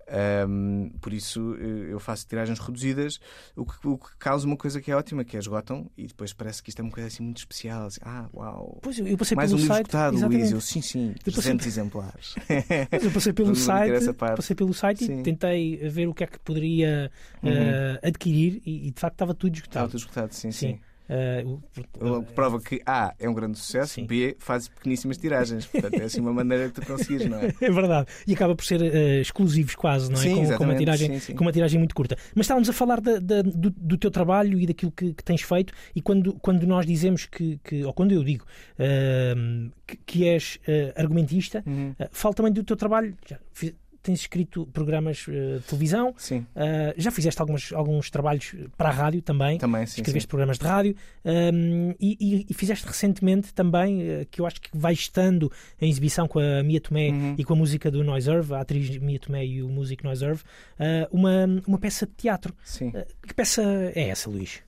Ahm, 0.08 0.90
por 1.00 1.12
isso 1.12 1.56
eh, 1.58 1.92
eu 1.92 1.98
faço 1.98 2.26
tiragens 2.26 2.58
reduzidas, 2.58 3.18
o 3.56 3.64
que, 3.66 3.86
o 3.88 3.98
que 3.98 4.16
causa 4.18 4.46
uma 4.46 4.56
coisa 4.56 4.80
que 4.80 4.90
é 4.90 4.96
ótima, 4.96 5.24
que 5.24 5.36
é 5.36 5.40
esgotam, 5.40 5.90
e 5.96 6.06
depois 6.06 6.32
parece 6.32 6.62
que 6.62 6.70
isto 6.70 6.78
é 6.80 6.82
uma 6.82 6.92
coisa 6.92 7.08
assim 7.08 7.22
muito 7.24 7.38
especial. 7.38 7.86
assim, 7.86 8.00
ah, 8.04 8.28
uau! 8.32 8.78
Pois 8.82 8.98
eu, 8.98 9.16
passei 9.18 9.34
Mais 9.36 9.50
um 9.52 9.56
pelo 9.56 9.62
livro 9.62 9.74
site. 9.76 9.86
esgotado, 9.86 10.16
exatamente. 10.16 10.40
Luís. 10.42 10.52
Eu, 10.52 10.60
sim, 10.60 10.80
sim, 10.82 11.08
Eu 11.08 11.14
passei- 11.14 11.32
300 11.32 11.66
exemplares. 11.66 12.34
Mas 12.92 13.04
eu 13.04 13.10
passei 13.10 13.32
pelo 13.32 13.54
site, 13.56 14.12
passei 14.36 14.56
pelo 14.56 14.74
site 14.74 15.04
e 15.12 15.22
tentei 15.22 15.76
ver 15.88 16.06
o 16.06 16.14
que 16.14 16.24
é 16.24 16.26
que 16.26 16.38
poderia 16.40 17.10
Uhum. 17.42 17.50
eh, 17.50 18.00
adquirir 18.02 18.62
e, 18.64 18.88
e, 18.88 18.90
de 18.92 19.00
facto 19.00 19.14
estava 19.14 19.34
tudo 19.34 19.54
Estava 19.54 19.86
esgotado. 19.86 19.90
tudo 19.90 19.98
esgotado, 19.98 20.34
sim, 20.34 20.50
Sim. 20.52 20.68
sim. 20.74 20.80
Que 21.06 22.32
prova 22.34 22.60
que 22.60 22.80
A 22.84 23.14
é 23.18 23.28
um 23.28 23.34
grande 23.34 23.58
sucesso, 23.58 23.94
Sim. 23.94 24.06
B 24.06 24.36
faz 24.38 24.68
pequeníssimas 24.68 25.16
tiragens. 25.16 25.66
Portanto, 25.66 25.94
é 26.00 26.04
assim 26.04 26.20
uma 26.20 26.32
maneira 26.32 26.66
de 26.68 26.72
tu 26.74 26.84
conseguires, 26.86 27.26
não 27.28 27.38
é? 27.38 27.54
É 27.60 27.70
verdade. 27.70 28.08
E 28.26 28.34
acaba 28.34 28.54
por 28.54 28.64
ser 28.64 28.82
eh, 28.82 29.20
exclusivos 29.20 29.74
quase, 29.74 30.10
não 30.10 30.18
é? 30.18 30.22
Sim, 30.22 30.34
com, 30.46 30.56
com, 30.58 30.64
uma 30.64 30.74
tiragem, 30.76 31.18
Sim, 31.20 31.34
com 31.34 31.44
uma 31.44 31.52
tiragem 31.52 31.78
muito 31.78 31.94
curta. 31.94 32.16
Mas 32.34 32.44
estávamos 32.46 32.68
a 32.68 32.72
falar 32.72 33.00
da- 33.00 33.18
da- 33.18 33.42
do, 33.42 33.70
do 33.70 33.96
teu 33.96 34.10
trabalho 34.10 34.58
e 34.58 34.66
daquilo 34.66 34.92
que, 34.92 35.12
que 35.14 35.24
tens 35.24 35.42
feito, 35.42 35.72
e 35.94 36.00
quando, 36.02 36.34
quando 36.34 36.66
nós 36.66 36.84
dizemos 36.86 37.26
que, 37.26 37.58
que- 37.62 37.84
ou 37.84 37.92
quando 37.92 38.12
eu 38.12 38.22
digo 38.24 38.44
ehm, 38.78 39.70
que, 39.86 39.96
que 40.04 40.28
és 40.28 40.58
argumentista, 40.96 41.62
Uhum. 41.66 41.94
falo 42.10 42.34
também 42.34 42.52
do 42.52 42.62
teu 42.64 42.76
trabalho. 42.76 43.14
Já 43.26 43.38
fiz- 43.52 43.74
tens 44.06 44.20
escrito 44.20 44.66
programas 44.72 45.26
eh, 45.28 45.58
de 45.58 45.64
televisão, 45.64 46.14
Sim, 46.16 46.46
eh, 46.54 46.94
já 46.96 47.10
fizeste 47.10 47.40
algumas, 47.40 47.72
alguns 47.72 48.10
trabalhos 48.10 48.54
para 48.76 48.88
a 48.88 48.92
rádio 48.92 49.20
também. 49.22 49.58
também, 49.58 49.84
sim. 49.86 50.00
Escreveste 50.00 50.22
sim. 50.26 50.28
programas 50.28 50.58
de 50.58 50.64
rádio 50.64 50.96
ehm, 51.24 51.92
e, 52.00 52.46
e- 52.48 52.54
fizeste 52.54 52.86
recentemente 52.86 53.52
também, 53.52 54.02
eh, 54.02 54.26
que 54.30 54.40
eu 54.40 54.46
acho 54.46 54.60
que 54.60 54.70
vai 54.76 54.92
estando 54.92 55.50
em 55.80 55.88
exibição 55.90 56.26
com 56.26 56.38
a 56.38 56.62
Mia 56.62 56.80
Tomé 56.80 57.10
Uhum. 57.10 57.34
e 57.38 57.44
com 57.44 57.52
a 57.52 57.56
música 57.56 57.90
do 57.90 58.02
Noiserve, 58.02 58.54
a 58.54 58.60
atriz 58.60 58.96
Mia 58.98 59.18
Tomé 59.18 59.44
e 59.44 59.62
o 59.62 59.68
músico 59.68 60.04
Noiserve, 60.04 60.42
eh, 60.78 61.08
uma, 61.10 61.46
uma 61.66 61.78
peça 61.78 62.06
de 62.06 62.12
teatro. 62.12 62.54
Sim. 62.64 62.90
Eh, 62.94 63.06
que 63.26 63.34
peça 63.34 63.62
é 63.94 64.08
essa, 64.08 64.30
Luís? 64.30 64.62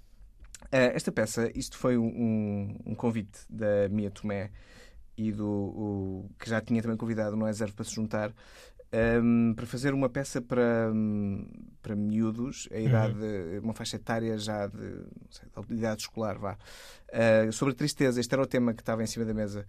Esta 0.71 1.11
peça, 1.11 1.51
isto 1.55 1.79
foi 1.79 1.97
um, 1.97 2.05
um- 2.07 2.77
um 2.87 2.95
convite 2.95 3.39
da 3.49 3.89
Mia 3.89 4.11
Tomé 4.11 4.51
e 5.17 5.33
do 5.33 5.49
o- 5.49 6.31
que 6.39 6.49
já 6.51 6.61
tinha 6.61 6.83
também 6.83 6.97
convidado 6.97 7.35
o 7.35 7.39
Não 7.39 7.47
é 7.49 7.53
Zero 7.53 7.73
para 7.73 7.85
se 7.85 7.95
juntar 7.95 8.33
ehm, 8.93 9.53
para 9.55 9.67
fazer 9.67 9.93
uma 9.95 10.09
peça 10.09 10.41
para, 10.41 10.91
hum, 10.93 11.47
para 11.83 11.95
miúdos, 11.97 12.69
a 12.73 12.79
idade, 12.79 13.15
uma 13.63 13.75
faixa 13.75 13.97
etária 13.97 14.37
já 14.39 14.67
de, 14.67 15.03
sei, 15.31 15.49
de 15.69 15.75
idade 15.75 16.03
escolar, 16.03 16.39
vá, 16.39 16.57
Eh, 17.11 17.51
sobre 17.53 17.73
a 17.73 17.77
tristeza. 17.77 18.21
Este 18.21 18.35
era 18.35 18.43
o 18.43 18.47
tema 18.47 18.75
que 18.75 18.83
estava 18.83 19.03
em 19.03 19.07
cima 19.07 19.25
da 19.25 19.33
mesa. 19.33 19.65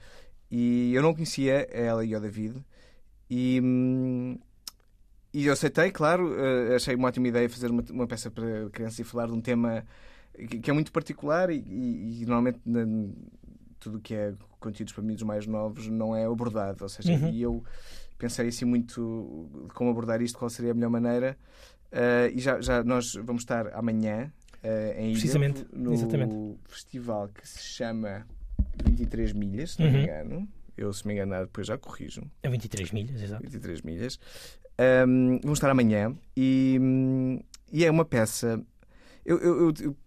E 0.52 0.94
eu 0.94 1.02
não 1.02 1.14
conhecia 1.14 1.68
ela 1.72 2.04
e 2.04 2.14
o 2.16 2.20
David. 2.20 2.64
E, 3.30 3.62
hum, 3.64 4.38
e 5.34 5.46
eu 5.46 5.54
aceitei, 5.54 5.92
claro, 5.92 6.34
eh, 6.38 6.76
achei 6.76 6.96
uma 6.96 7.08
ótima 7.08 7.28
ideia 7.28 7.48
fazer 7.50 7.70
uma, 7.72 7.84
uma 7.92 8.08
peça 8.08 8.30
para 8.32 8.70
crianças 8.72 9.00
e 9.00 9.04
falar 9.04 9.28
de 9.28 9.34
um 9.34 9.40
tema 9.42 9.86
que, 10.36 10.60
que 10.60 10.70
é 10.70 10.74
muito 10.74 10.92
particular 10.92 11.50
e, 11.50 11.60
e- 11.60 12.22
e 12.24 12.26
normalmente 12.26 12.60
na- 12.66 13.14
tudo 13.80 13.98
o 14.00 14.02
que 14.02 14.14
é 14.16 14.34
conteúdos 14.60 14.94
para 14.94 15.04
miúdos 15.04 15.24
mais 15.24 15.46
novos 15.48 15.88
não 15.88 16.14
é 16.16 16.26
abordado. 16.26 16.84
Ou 16.84 16.90
seja, 16.90 17.14
Uhum. 17.14 17.30
e 17.30 17.42
eu 17.42 17.64
pensei 18.20 18.50
assim 18.50 18.66
muito 18.66 19.50
de 19.68 19.74
como 19.74 19.90
abordar 19.90 20.22
isto, 20.22 20.38
qual 20.38 20.50
seria 20.50 20.72
a 20.72 20.76
melhor 20.76 20.90
maneira. 20.92 21.36
Eh, 21.92 22.32
e 22.36 22.40
já, 22.40 22.62
já 22.62 22.84
nós 22.84 23.16
vamos 23.16 23.42
estar 23.42 23.74
amanhã 23.74 24.32
eh, 24.62 24.96
em 25.00 25.06
Ilha, 25.06 25.14
Precisamente, 25.14 25.66
no 25.74 25.92
exatamente. 25.94 26.60
festival 26.66 27.30
que 27.30 27.48
se 27.48 27.64
chama 27.64 28.28
23 28.86 29.34
Milhas, 29.34 29.72
se 29.72 29.80
não 29.82 29.88
Uhum. 29.88 29.94
me 29.94 30.04
engano. 30.04 30.48
Eu, 30.78 30.94
se 30.94 31.06
me 31.08 31.14
enganar, 31.14 31.42
depois 31.46 31.66
já 31.66 31.78
corrijo. 31.78 32.22
É 32.44 32.50
23 32.50 32.92
milhas, 32.92 33.22
exato. 33.22 33.42
23 33.44 33.82
milhas. 33.82 34.20
Um, 35.08 35.40
vamos 35.42 35.58
estar 35.58 35.70
amanhã 35.70 36.16
e, 36.38 36.80
e 37.72 37.84
é 37.84 37.92
uma 37.92 38.06
peça. 38.06 38.62
Eu, 39.26 39.38
eu- 39.40 39.60
eu- 39.68 39.74
eu- 39.82 39.98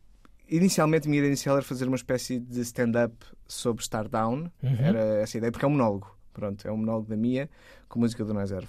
inicialmente, 0.48 1.06
a 1.06 1.10
minha 1.10 1.18
ideia 1.18 1.30
inicial 1.30 1.56
era 1.56 1.64
fazer 1.64 1.86
uma 1.86 1.96
espécie 1.96 2.38
de 2.40 2.60
stand-up 2.62 3.14
sobre 3.46 3.84
Star 3.84 4.08
Down. 4.08 4.50
Uhum. 4.62 4.76
Era 4.78 5.00
essa 5.22 5.36
a 5.36 5.38
ideia, 5.38 5.52
porque 5.52 5.64
é 5.64 5.68
um 5.68 5.72
monólogo. 5.72 6.16
Pronto, 6.32 6.66
é 6.66 6.72
um 6.72 6.76
monólogo 6.78 7.08
da 7.08 7.16
Mia 7.16 7.48
com 7.88 8.00
música 8.00 8.24
do 8.24 8.32
Nazarve. 8.34 8.68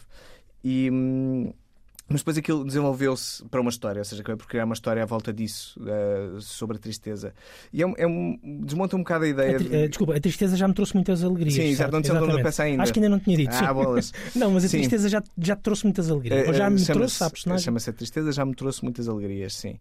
E. 0.63 0.89
hum, 0.91 1.53
mas 2.09 2.19
depois 2.19 2.37
aquilo 2.37 2.65
desenvolveu-se 2.65 3.43
para 3.45 3.61
uma 3.61 3.69
história, 3.69 3.99
ou 4.01 4.03
seja, 4.05 4.21
acabei 4.21 4.35
por 4.37 4.45
criar 4.45 4.65
uma 4.65 4.73
história 4.73 5.01
à 5.01 5.05
volta 5.05 5.31
disso, 5.31 5.79
eh, 5.87 6.35
sobre 6.41 6.75
a 6.75 6.79
tristeza. 6.79 7.33
E 7.71 7.81
é 7.81 7.85
é 7.97 8.05
um- 8.05 8.37
desmonta 8.65 8.97
um 8.97 8.99
bocado 8.99 9.23
a 9.23 9.27
A 9.27 9.29
ideia. 9.29 9.57
tri- 9.57 9.69
de- 9.69 9.75
eh, 9.75 9.87
desculpa, 9.87 10.13
a 10.15 10.19
tristeza 10.19 10.57
já 10.57 10.67
me 10.67 10.73
trouxe 10.73 10.93
muitas 10.95 11.23
alegrias. 11.23 11.53
Sim, 11.53 11.61
exato, 11.61 11.91
certo? 11.91 11.91
não 11.93 11.99
nome 12.01 12.11
da 12.13 12.17
Exatamente. 12.25 12.43
peça 12.43 12.63
ainda. 12.63 12.83
Acho 12.83 12.93
que 12.93 12.99
ainda 12.99 13.09
não 13.09 13.19
tinha 13.19 13.37
dito. 13.37 13.51
Ah, 13.53 13.73
bolas. 13.73 14.11
Não, 14.35 14.51
mas 14.51 14.65
a 14.65 14.67
Sim. 14.67 14.77
tristeza 14.79 15.07
já, 15.09 15.23
já 15.37 15.55
te 15.55 15.61
trouxe 15.61 15.85
muitas 15.85 16.11
alegrias. 16.11 16.47
Ou 16.49 16.53
já 16.53 16.69
me 16.69 16.85
trouxe 16.85 17.23
à 17.23 17.29
personagem. 17.29 17.63
Chama-se 17.63 17.89
a 17.89 17.93
tristeza, 17.93 18.31
já 18.33 18.45
me 18.45 18.53
trouxe 18.53 18.83
muitas 18.83 19.07
alegrias, 19.07 19.55
sim. 19.55 19.79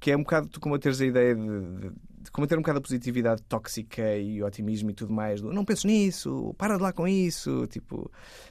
Que 0.00 0.10
é 0.10 0.16
um 0.16 0.22
bocado 0.24 0.48
tu 0.48 0.58
combateres 0.60 1.00
a 1.00 1.06
ideia 1.06 1.36
de, 1.36 1.40
de, 1.42 1.90
de 2.22 2.30
combater 2.30 2.56
um 2.56 2.60
bocado 2.60 2.78
a 2.78 2.82
positividade 2.82 3.42
tóxica 3.42 4.16
e 4.16 4.42
o 4.42 4.46
otimismo 4.46 4.90
e 4.90 4.94
tudo 4.94 5.12
mais. 5.12 5.40
Do, 5.40 5.52
não 5.52 5.64
penses 5.64 5.84
nisso, 5.84 6.54
para 6.58 6.76
de 6.76 6.82
lá 6.82 6.92
com 6.92 7.08
isso. 7.08 7.66
Tipo, 7.68 8.10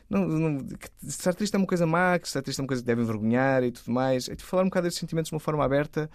não, 0.09 0.27
não, 0.27 0.57
que 0.65 0.89
estar 1.03 1.33
triste 1.35 1.53
é 1.53 1.57
uma 1.57 1.67
coisa 1.67 1.85
má, 1.85 2.17
que 2.17 2.27
estar 2.27 2.41
triste 2.41 2.59
é 2.59 2.61
uma 2.63 2.67
coisa 2.67 2.81
que 2.81 2.87
deve 2.87 3.01
envergonhar 3.03 3.63
e 3.63 3.71
tudo 3.71 3.91
mais. 3.91 4.27
É 4.27 4.35
tipo, 4.35 4.49
falar 4.49 4.63
um 4.63 4.65
bocado 4.65 4.85
desses 4.85 4.99
sentimentos 4.99 5.29
de 5.29 5.35
uma 5.35 5.39
forma 5.39 5.63
aberta 5.63 6.09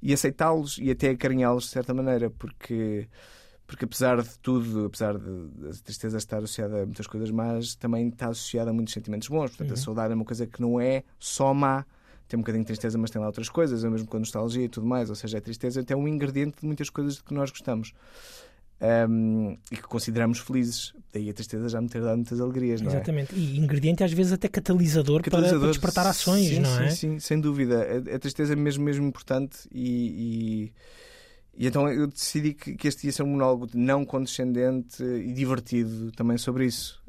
e 0.00 0.12
aceitá-los 0.12 0.78
e 0.78 0.90
até 0.90 1.10
acarinhá-los 1.10 1.64
de 1.64 1.70
certa 1.70 1.92
maneira, 1.92 2.30
porque. 2.30 3.08
Porque 3.66 3.84
apesar 3.84 4.20
de 4.20 4.36
tudo, 4.40 4.86
apesar 4.86 5.16
de 5.16 5.48
de 5.48 5.68
a 5.68 5.72
tristeza 5.84 6.18
estar 6.18 6.38
associada 6.38 6.82
a 6.82 6.84
muitas 6.84 7.06
coisas 7.06 7.30
más, 7.30 7.76
também 7.76 8.08
está 8.08 8.26
associada 8.26 8.70
a 8.70 8.72
muitos 8.72 8.92
sentimentos 8.92 9.28
bons. 9.28 9.50
Portanto, 9.50 9.68
Uhum. 9.68 9.74
a 9.74 9.76
saudade 9.76 10.12
é 10.12 10.16
uma 10.16 10.24
coisa 10.24 10.44
que 10.44 10.60
não 10.60 10.80
é 10.80 11.04
só 11.20 11.54
má. 11.54 11.86
Tem 12.30 12.38
um 12.38 12.42
bocadinho 12.42 12.62
de 12.62 12.68
tristeza, 12.68 12.96
mas 12.96 13.10
tem 13.10 13.20
lá 13.20 13.26
outras 13.26 13.48
coisas, 13.48 13.82
ou 13.82 13.90
mesmo 13.90 14.06
com 14.06 14.16
a 14.16 14.20
nostalgia 14.20 14.64
e 14.64 14.68
tudo 14.68 14.86
mais. 14.86 15.10
Ou 15.10 15.16
seja, 15.16 15.38
a 15.38 15.40
tristeza 15.40 15.84
é 15.86 15.96
um 15.96 16.06
ingrediente 16.06 16.58
de 16.60 16.66
muitas 16.66 16.88
coisas 16.88 17.16
de 17.16 17.24
que 17.24 17.34
nós 17.34 17.50
gostamos. 17.50 17.92
Um, 18.82 19.58
e 19.70 19.76
que 19.76 19.82
consideramos 19.82 20.38
felizes. 20.38 20.94
Daí 21.12 21.28
a 21.28 21.34
tristeza 21.34 21.68
já 21.68 21.80
me 21.82 21.88
ter 21.88 22.00
dado 22.00 22.16
muitas 22.16 22.40
alegrias, 22.40 22.80
não 22.80 22.90
é? 22.90 22.94
Exatamente. 22.94 23.34
E 23.34 23.58
ingrediente 23.58 24.02
às 24.04 24.12
vezes 24.12 24.32
até 24.32 24.48
catalisador, 24.48 25.20
para- 25.20 25.30
Para, 25.30 25.40
Catalisador, 25.42 25.70
despertar 25.72 26.06
ações, 26.06 26.46
sim, 26.48 26.60
não 26.60 26.76
sim, 26.76 26.82
é? 26.84 26.90
Sim, 26.90 27.18
sem 27.18 27.38
dúvida. 27.40 27.84
A, 27.84 28.14
a 28.14 28.18
tristeza 28.18 28.52
é 28.54 28.56
mesmo, 28.56 28.82
mesmo 28.84 29.04
importante 29.06 29.68
e, 29.70 30.72
e, 31.58 31.64
e 31.64 31.66
então 31.66 31.86
eu 31.90 32.06
decidi 32.06 32.54
que, 32.54 32.74
que 32.74 32.88
este 32.88 33.06
ia 33.06 33.12
ser 33.12 33.22
um 33.24 33.26
monólogo 33.26 33.68
não 33.74 34.02
condescendente 34.04 35.02
e 35.02 35.30
divertido 35.34 36.10
também 36.12 36.38
sobre 36.38 36.64
isso. 36.64 37.02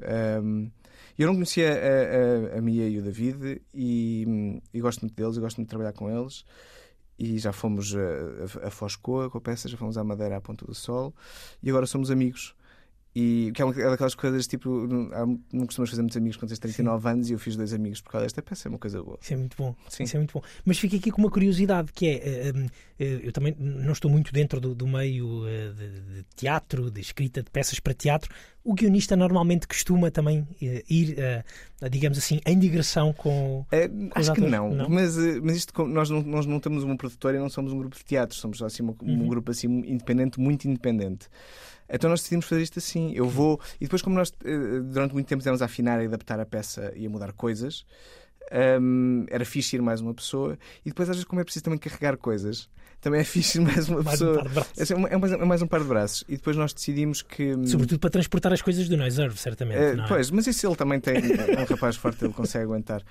Um, 0.44 0.70
eu 1.17 1.28
não 1.28 1.34
conhecia 1.34 1.71
a, 1.71 2.56
a, 2.56 2.58
a 2.58 2.62
Mia 2.62 2.88
e 2.88 2.97
o 2.97 3.02
David 3.02 3.62
e, 3.74 4.62
e 4.74 4.80
gosto 4.80 5.02
muito 5.02 5.15
deles, 5.15 5.36
eu 5.36 5.41
gosto 5.41 5.58
muito 5.58 5.67
de 5.67 5.69
trabalhar 5.69 5.93
com 5.93 6.10
eles. 6.10 6.45
E 7.19 7.38
já 7.38 7.54
fomos 7.54 7.95
a, 7.95 8.00
a, 8.63 8.67
a 8.67 8.71
Foscoa 8.71 9.30
com 9.30 9.38
a 9.38 9.41
peça, 9.41 9.69
já 9.69 9.78
fomos 9.78 9.97
à 9.97 10.04
Madeira 10.04 10.38
à 10.38 10.41
Ponta 10.41 10.65
do 10.65 10.74
Sol 10.74 11.13
e 11.62 11.69
agora 11.69 11.86
somos 11.86 12.10
amigos. 12.10 12.56
E 13.13 13.52
que 13.54 13.62
é 13.62 13.65
uma 13.65 13.74
é 13.74 13.89
daquelas 13.89 14.15
coisas 14.15 14.47
tipo. 14.47 14.88
Não, 14.88 15.39
não 15.52 15.65
costumas 15.65 15.89
fazer 15.89 16.02
muitos 16.02 16.15
amigos 16.15 16.38
quando 16.38 16.47
tens 16.47 16.60
39 16.60 17.02
Sim. 17.02 17.10
anos 17.10 17.30
e 17.30 17.34
eu 17.34 17.39
fiz 17.39 17.58
dois 17.58 17.74
amigos 17.74 18.00
por 18.00 18.12
causa 18.12 18.26
desta 18.26 18.41
peça, 18.41 18.67
é 18.67 18.69
uma 18.69 18.80
coisa 18.80 19.04
boa. 19.04 19.17
Isso 19.21 19.34
é 19.34 19.38
muito 19.38 19.58
bom. 19.58 19.76
Sim. 19.89 20.04
Isso 20.04 20.15
é 20.15 20.19
muito 20.19 20.34
bom. 20.34 20.41
Mas 20.63 20.80
fico 20.80 20.95
aqui 20.95 21.12
com 21.12 21.21
uma 21.21 21.30
curiosidade 21.30 21.91
que 21.91 22.08
é. 22.08 22.54
Eu 22.97 23.32
também 23.32 23.56
não 23.58 23.93
estou 23.93 24.12
muito 24.12 24.32
dentro 24.32 24.62
do, 24.62 24.76
do 24.76 24.88
meio 24.88 25.43
de, 25.76 26.19
de, 26.19 26.24
teatro, 26.36 26.91
de 26.91 27.02
escrita 27.02 27.41
de 27.41 27.50
peças 27.50 27.80
para 27.80 27.93
teatro. 27.95 28.32
O 28.63 28.76
guionista 28.76 29.15
normalmente 29.15 29.67
costuma 29.67 30.12
também 30.12 30.47
ir, 30.62 31.17
digamos 31.89 32.17
assim, 32.17 32.39
em 32.45 32.58
digressão 32.60 33.12
com. 33.12 33.65
É, 33.71 33.88
com 33.88 34.10
acho 34.13 34.34
que 34.34 34.41
não, 34.41 34.69
não, 34.69 34.88
Mas, 34.88 35.17
mas 35.41 35.58
isto, 35.58 35.86
nós 35.88 36.10
não, 36.12 36.21
nós 36.21 36.45
não 36.45 36.60
temos 36.60 36.84
uma 36.84 36.95
produtora 36.95 37.38
e 37.38 37.39
não 37.39 37.50
somos 37.50 37.74
um 37.74 37.78
grupo 37.78 37.97
de 37.97 38.06
teatro, 38.06 38.38
somos 38.38 38.62
assim, 38.62 38.84
um, 38.84 38.95
uhum. 39.02 39.24
um 39.24 39.28
grupo 39.28 39.52
assim 39.52 39.67
independente, 39.67 40.39
muito 40.39 40.65
independente. 40.65 41.28
Então 41.92 42.10
nós 42.10 42.22
decidimos 42.22 42.46
fazer 42.46 42.62
isto 42.62 42.80
assim. 42.80 43.12
Eu 43.14 43.28
vou. 43.28 43.60
E 43.80 43.86
depois, 43.86 44.02
como 44.02 44.16
nós 44.16 44.34
eh, 44.44 44.80
durante 44.84 45.14
muito 45.14 45.28
tempo 45.28 45.42
tivemos 45.42 45.62
a 45.62 45.66
afinar 45.66 46.02
e 46.02 46.06
adaptar 46.06 46.40
a 46.40 46.46
peça 46.46 46.94
e 46.96 47.06
a 47.06 47.10
mudar 47.10 47.34
coisas, 47.34 47.86
um, 48.82 49.26
era 49.30 49.46
fixe 49.46 49.76
ir 49.76 49.82
mais 49.82 50.02
uma 50.02 50.14
pessoa. 50.14 50.58
E 50.86 50.90
depois, 50.90 51.10
às 51.10 51.16
vezes, 51.16 51.26
como 51.26 51.42
é 51.42 51.44
preciso 51.44 51.66
também 51.66 51.80
carregar 51.80 52.18
coisas, 52.18 52.70
também 53.00 53.22
é 53.22 53.24
fixe 53.24 53.58
ir 53.58 53.62
mais 53.62 53.90
uma 53.90 54.04
mais 54.04 54.20
pessoa. 54.20 54.44
Um 54.98 55.08
é, 55.08 55.14
é, 55.14 55.18
mais, 55.18 55.32
é, 55.32 55.46
mais, 55.46 55.62
um 55.62 55.68
par 55.68 55.82
de 55.82 55.88
braços. 55.88 56.24
E 56.28 56.36
depois 56.36 56.56
nós 56.58 56.74
decidimos 56.74 57.22
que. 57.22 57.56
Hum, 57.56 57.66
Sobretudo 57.66 58.00
para 58.00 58.10
transportar 58.10 58.54
as 58.54 58.62
coisas 58.62 58.88
do 58.88 58.98
Noiserve, 58.98 59.38
certamente. 59.38 59.80
Uh, 59.80 60.04
é? 60.04 60.08
Pois, 60.08 60.30
mas 60.32 60.48
isso 60.48 60.68
ele 60.68 60.76
também 60.76 61.00
tem. 61.00 61.16
é 61.16 61.60
um 61.60 61.66
rapaz 61.66 61.96
forte, 61.96 62.24
ele 62.24 62.34
consegue 62.34 62.66
aguentar. 62.66 63.02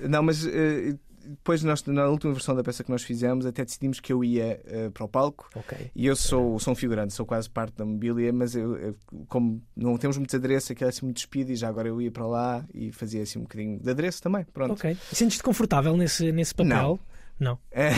Não, 0.00 0.22
mas. 0.22 0.44
Uh, 0.44 0.98
depois 1.26 1.62
nós, 1.62 1.84
na 1.84 2.06
última 2.06 2.32
versão 2.32 2.54
da 2.54 2.62
peça 2.62 2.84
que 2.84 2.90
nós 2.90 3.02
fizemos, 3.02 3.46
até 3.46 3.64
decidimos 3.64 4.00
que 4.00 4.12
eu 4.12 4.22
ia 4.22 4.60
uh, 4.64 4.90
para 4.90 5.04
o 5.04 5.08
palco. 5.08 5.48
Okay. 5.54 5.90
E 5.94 6.06
eu 6.06 6.16
sou, 6.16 6.58
sou 6.58 6.72
um 6.72 6.76
figurante, 6.76 7.12
sou 7.12 7.26
quase 7.26 7.48
parte 7.48 7.74
da 7.76 7.84
mobília, 7.84 8.32
mas 8.32 8.54
eu, 8.54 8.76
eu, 8.76 8.96
como 9.28 9.62
não 9.76 9.96
temos 9.96 10.16
muitos 10.16 10.34
adereços, 10.34 10.70
aquilo 10.70 10.86
é 10.86 10.90
assim 10.90 11.04
muito 11.04 11.16
despido 11.16 11.50
e 11.50 11.56
já 11.56 11.68
agora 11.68 11.88
eu 11.88 12.00
ia 12.00 12.10
para 12.10 12.26
lá 12.26 12.64
e 12.72 12.92
fazia 12.92 13.22
assim 13.22 13.38
um 13.38 13.42
bocadinho 13.42 13.80
de 13.80 13.90
adereço 13.90 14.22
também. 14.22 14.44
Pronto. 14.52 14.74
Ok. 14.74 14.96
Sentes-te 15.12 15.42
confortável 15.42 15.96
nesse, 15.96 16.30
nesse 16.32 16.54
papel? 16.54 16.98
Não. 16.98 17.14
Não. 17.38 17.58
É, 17.72 17.90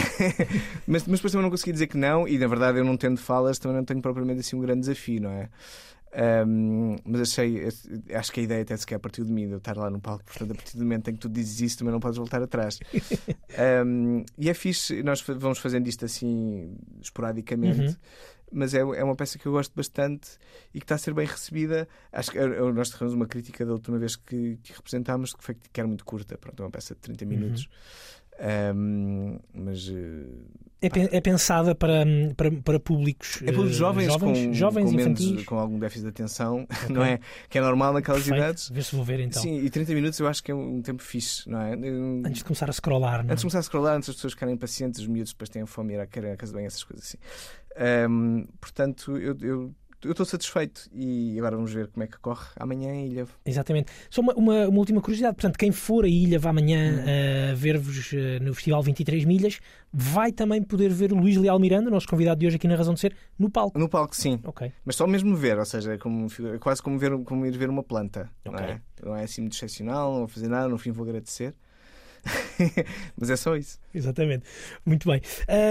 mas, 0.87 1.07
mas 1.07 1.19
depois 1.19 1.33
também 1.33 1.43
não 1.43 1.51
consegui 1.51 1.73
dizer 1.73 1.87
que 1.87 1.97
não, 1.99 2.27
e 2.27 2.39
na 2.39 2.47
verdade 2.47 2.79
eu 2.79 2.85
não 2.85 2.97
tendo 2.97 3.19
falas, 3.19 3.59
também 3.59 3.77
não 3.77 3.85
tenho 3.85 4.01
propriamente 4.01 4.41
assim 4.41 4.57
um 4.57 4.61
grande 4.61 4.81
desafio, 4.81 5.21
não 5.21 5.31
é? 5.31 5.51
Um, 6.17 6.97
mas 7.05 7.21
achei, 7.21 7.69
acho 8.15 8.33
que 8.33 8.41
a 8.41 8.43
ideia 8.43 8.63
até 8.63 8.75
sequer 8.75 8.99
partiu 8.99 9.23
de 9.23 9.31
mim, 9.31 9.47
de 9.47 9.53
eu 9.53 9.59
estar 9.59 9.77
lá 9.77 9.91
no 9.91 10.01
palco, 10.01 10.25
portanto, 10.25 10.53
a 10.53 10.55
partir 10.55 10.79
do 10.79 10.83
momento 10.83 11.11
em 11.11 11.15
que 11.15 11.21
tu 11.21 11.29
dizes 11.29 11.61
isso, 11.61 11.79
também 11.79 11.93
não 11.93 12.01
podes 12.01 12.17
voltar 12.17 12.43
atrás. 12.43 12.79
um, 13.85 14.25
e 14.39 14.49
é 14.49 14.55
fixe, 14.55 15.03
nós 15.03 15.21
vamos 15.21 15.59
fazendo 15.59 15.87
isto 15.89 16.07
assim 16.07 16.75
esporadicamente. 17.03 17.81
Uhum. 17.81 17.97
Mas 18.53 18.75
é, 18.75 18.79
é 18.79 19.05
uma 19.05 19.17
peça 19.17 19.39
que 19.39 19.47
eu 19.47 19.53
gosto 19.53 19.75
bastante 19.75 20.39
e 20.73 20.79
que 20.79 20.85
está 20.85 20.95
a 20.95 20.99
ser 20.99 21.13
bem 21.13 21.27
recebida. 21.27 21.89
Acho 22.13 22.31
que 22.31 22.39
nós 22.39 22.89
tivemos 22.91 23.13
uma 23.13 23.27
crítica 23.27 23.67
da 23.67 23.73
última 23.73 23.99
vez 23.99 24.15
que, 24.15 24.57
que 24.63 24.73
representámos, 24.73 25.35
que 25.35 25.43
foi 25.43 25.57
que 25.57 25.81
era 25.81 25.89
muito 25.89 26.05
curta. 26.05 26.39
Pronto, 26.39 26.63
é 26.63 26.65
uma 26.65 26.71
peça 26.71 26.95
de 26.95 27.01
30 27.01 27.25
uhum. 27.25 27.31
minutos. 27.31 27.65
Uhum. 27.65 27.71
Um, 28.39 29.39
mas 29.55 29.89
é, 30.83 31.17
é, 31.17 31.21
pensada 31.23 31.75
para, 31.75 32.05
para, 32.37 32.51
para 32.53 32.79
públicos 32.79 33.43
é 33.43 33.51
públicos 33.51 33.77
jovens, 33.77 34.13
jovens, 34.13 34.47
com, 34.47 34.53
jovens 34.53 34.91
com, 34.91 34.97
menos, 34.97 35.45
com 35.45 35.59
algum 35.59 35.79
déficit 35.79 36.03
de 36.03 36.09
atenção, 36.11 36.67
okay. 36.85 36.95
não 36.95 37.03
é? 37.03 37.19
Que 37.49 37.57
é 37.59 37.61
normal 37.63 37.95
naquelas 37.95 38.23
Perfeito. 38.23 38.45
idades. 38.45 38.69
Vê 38.69 38.83
se 38.83 38.95
vou 38.95 39.05
ver 39.05 39.21
então. 39.21 39.41
Sim, 39.41 39.59
e 39.59 39.71
30 39.71 39.95
minutos 39.95 40.19
eu 40.19 40.29
acho 40.29 40.43
que 40.43 40.51
é 40.51 40.55
um 40.55 40.83
tempo 40.83 41.03
fixe, 41.03 41.49
não 41.49 41.61
é? 41.61 41.73
Antes 41.73 42.39
de 42.39 42.45
começar 42.45 42.69
a 42.69 42.73
scrollar, 42.73 43.23
não 43.23 43.31
é? 43.31 43.33
Antes 43.33 43.39
de 43.39 43.45
começar 43.45 43.59
a 43.59 43.63
scrollar, 43.63 43.97
antes 43.97 44.11
as 44.11 44.17
pessoas 44.17 44.35
ficarem 44.35 44.55
impacientes, 44.55 45.01
os 45.01 45.07
miúdos 45.07 45.33
depois 45.33 45.49
têm 45.49 45.65
fome 45.65 45.95
e 45.95 45.97
ir 45.97 46.01
à 46.01 46.07
casa 46.07 46.53
bem, 46.53 46.67
essas 46.67 46.85
coisas 46.85 47.07
assim. 47.07 47.19
Um, 48.09 48.47
portanto, 48.61 49.17
eu, 49.17 49.37
eu 49.41 49.75
eu 50.05 50.11
estou 50.11 50.27
satisfeito 50.27 50.89
e 50.93 51.39
agora 51.39 51.57
vamos 51.57 51.73
ver 51.73 51.89
como 51.89 52.05
é 52.05 52.07
que 52.07 52.19
corre 52.19 52.47
amanhã 52.57 52.93
em 52.93 53.09
Ilha. 53.09 53.27
Exatamente. 53.45 53.91
Só 54.11 54.21
uma, 54.21 54.35
uma, 54.35 54.69
uma, 54.69 54.79
última 54.79 55.01
curiosidade: 55.01 55.35
portanto, 55.35 55.59
quem 55.59 55.73
for 55.73 56.05
a 56.05 56.09
Ilha 56.09 56.39
vá 56.39 56.51
amanhã 56.51 56.93
hum. 56.93 57.53
uh, 57.53 57.57
ver-vos 57.57 58.13
uh, 58.13 58.43
no 58.43 58.55
Festival 58.55 58.83
23 58.83 59.25
Milhas, 59.25 59.61
vai 59.93 60.33
também 60.33 60.63
poder 60.63 60.91
ver 60.91 61.13
o 61.13 61.17
Luís 61.17 61.37
Leal 61.37 61.59
Miranda, 61.59 61.91
nosso 61.91 62.09
convidado 62.09 62.41
de 62.41 62.47
hoje 62.47 62.57
aqui 62.57 62.69
na 62.69 62.77
Razão 62.77 62.95
de 62.95 63.01
Ser, 63.01 63.17
no 63.39 63.51
palco. 63.51 63.79
No 63.79 63.89
palco, 63.89 64.15
sim. 64.15 64.39
Ok. 64.45 64.73
Mas 64.85 64.97
só 64.97 65.07
mesmo 65.07 65.35
ver, 65.35 65.59
ou 65.59 65.65
seja, 65.65 65.95
é 65.95 65.99
como, 65.99 66.27
é 66.55 66.59
quase 66.59 66.83
como, 66.83 66.99
ver, 66.99 67.17
como 67.25 67.47
ir 67.47 67.57
ver 67.57 67.69
uma 67.69 67.83
planta. 67.83 68.31
Okay. 68.45 68.67
Não, 68.67 68.73
é? 68.73 68.81
não 69.03 69.17
é 69.17 69.25
assim 69.25 69.41
muito 69.41 69.55
excepcional, 69.55 70.13
não 70.13 70.19
vou 70.21 70.29
fazer 70.29 70.49
nada, 70.49 70.69
no 70.69 70.79
fim 70.79 70.91
vou 70.91 71.05
agradecer. 71.05 71.55
Mas 73.17 73.31
é 73.31 73.37
só 73.37 73.57
isso. 73.57 73.79
Exatamente. 73.95 74.45
Muito 74.85 75.09
bem. 75.09 75.21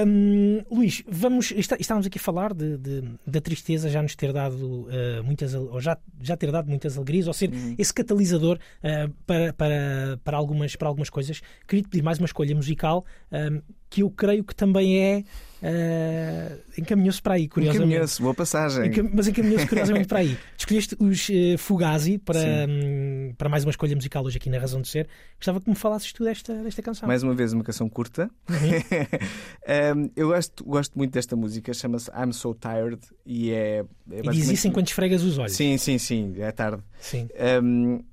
Um, 0.07 0.63
Luís, 0.71 1.03
vamos, 1.07 1.51
está, 1.51 1.75
estávamos 1.79 2.07
aqui 2.07 2.17
a 2.17 2.21
falar 2.21 2.53
de, 2.53 2.77
de, 2.77 3.03
da 3.25 3.41
tristeza 3.41 3.89
já 3.89 4.01
nos 4.01 4.15
ter 4.15 4.31
dado 4.31 4.87
uh, 4.87 5.23
muitas, 5.23 5.53
ou 5.53 5.79
já, 5.79 5.97
já 6.21 6.35
ter 6.35 6.51
dado 6.51 6.69
muitas 6.69 6.97
alegrias, 6.97 7.27
ou 7.27 7.33
ser 7.33 7.51
uhum. 7.51 7.75
esse 7.77 7.93
catalisador 7.93 8.57
uh, 8.57 9.13
para, 9.25 9.53
para, 9.53 10.19
para, 10.23 10.37
algumas, 10.37 10.75
para 10.75 10.87
algumas 10.87 11.09
coisas. 11.09 11.41
Queria 11.67 11.83
te 11.83 11.89
pedir 11.89 12.03
mais 12.03 12.19
uma 12.19 12.25
escolha 12.25 12.55
musical 12.55 13.05
um, 13.31 13.61
que 13.95 14.01
eu 14.01 14.09
creio 14.09 14.43
que 14.43 14.53
também 14.53 14.99
é 14.99 15.23
Uh, 15.63 16.61
encaminhou-se 16.77 17.19
para 17.19 17.35
aí, 17.35 17.47
curiosamente. 17.47 17.87
Encaminhou-se, 17.87 18.21
boa 18.21 18.35
passagem. 18.35 18.85
Encam 18.87 19.09
mas 19.11 19.27
encaminhou-se 19.27 19.65
curiosamente 19.65 20.07
para 20.07 20.19
aí. 20.19 20.37
Escolheste 20.55 20.95
os 20.99 21.29
uh, 21.29 21.57
Fugazi 21.57 22.19
para, 22.19 22.39
um, 22.69 23.33
para 23.35 23.49
mais 23.49 23.63
uma 23.63 23.71
escolha 23.71 23.95
musical 23.95 24.23
hoje 24.23 24.37
aqui 24.37 24.47
na 24.47 24.59
Razão 24.59 24.79
de 24.79 24.87
Ser. 24.89 25.07
Gostava 25.37 25.59
que 25.59 25.67
me 25.67 25.75
falasses 25.75 26.13
tu 26.13 26.23
desta, 26.23 26.53
desta 26.61 26.83
canção. 26.83 27.07
Mais 27.07 27.23
uma 27.23 27.33
vez, 27.33 27.51
uma 27.51 27.63
canção 27.63 27.89
curta. 27.89 28.29
Uhum. 28.47 29.97
um, 30.03 30.11
eu 30.15 30.27
gosto, 30.27 30.63
gosto 30.63 30.95
muito 30.95 31.13
desta 31.13 31.35
música, 31.35 31.73
chama-se 31.73 32.11
I'm 32.11 32.31
So 32.31 32.53
Tired 32.53 32.99
e 33.25 33.49
é. 33.49 33.85
é 34.11 34.19
e 34.19 34.29
diz 34.29 34.49
isso 34.49 34.67
enquanto 34.67 34.89
esfregas 34.89 35.23
os 35.23 35.39
olhos. 35.39 35.53
Sim, 35.53 35.79
sim, 35.79 35.97
sim, 35.97 36.35
é 36.37 36.51
tarde. 36.51 36.83
Sim. 36.99 37.27
Um, 37.63 38.03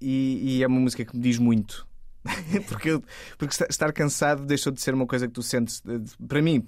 e, 0.00 0.58
e 0.58 0.62
é 0.62 0.66
uma 0.66 0.80
música 0.80 1.04
que 1.04 1.14
me 1.14 1.22
diz 1.22 1.38
muito. 1.38 1.87
porque, 2.68 3.00
porque 3.36 3.64
estar 3.68 3.92
cansado 3.92 4.44
deixou 4.44 4.72
de 4.72 4.80
ser 4.80 4.94
uma 4.94 5.06
coisa 5.06 5.26
que 5.26 5.32
tu 5.32 5.42
sentes, 5.42 5.82
para 6.26 6.42
mim, 6.42 6.62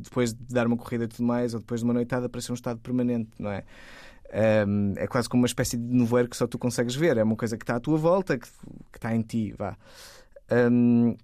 depois 0.00 0.32
de 0.32 0.54
dar 0.54 0.66
uma 0.66 0.76
corrida 0.76 1.04
e 1.04 1.08
tudo 1.08 1.24
mais, 1.24 1.54
ou 1.54 1.60
depois 1.60 1.80
de 1.80 1.84
uma 1.84 1.94
noitada, 1.94 2.28
para 2.28 2.40
ser 2.40 2.52
um 2.52 2.54
estado 2.54 2.80
permanente, 2.80 3.30
não 3.38 3.50
é? 3.50 3.64
É 4.96 5.06
quase 5.06 5.28
como 5.28 5.42
uma 5.42 5.46
espécie 5.46 5.76
de 5.76 5.84
nevoeiro 5.84 6.28
que 6.28 6.36
só 6.36 6.46
tu 6.46 6.58
consegues 6.58 6.94
ver. 6.94 7.16
É 7.16 7.22
uma 7.22 7.36
coisa 7.36 7.56
que 7.56 7.62
está 7.62 7.76
à 7.76 7.80
tua 7.80 7.96
volta, 7.96 8.36
que, 8.36 8.48
que 8.92 8.98
está 8.98 9.14
em 9.14 9.22
ti. 9.22 9.54
Vá. 9.56 9.76
Um, 10.50 11.16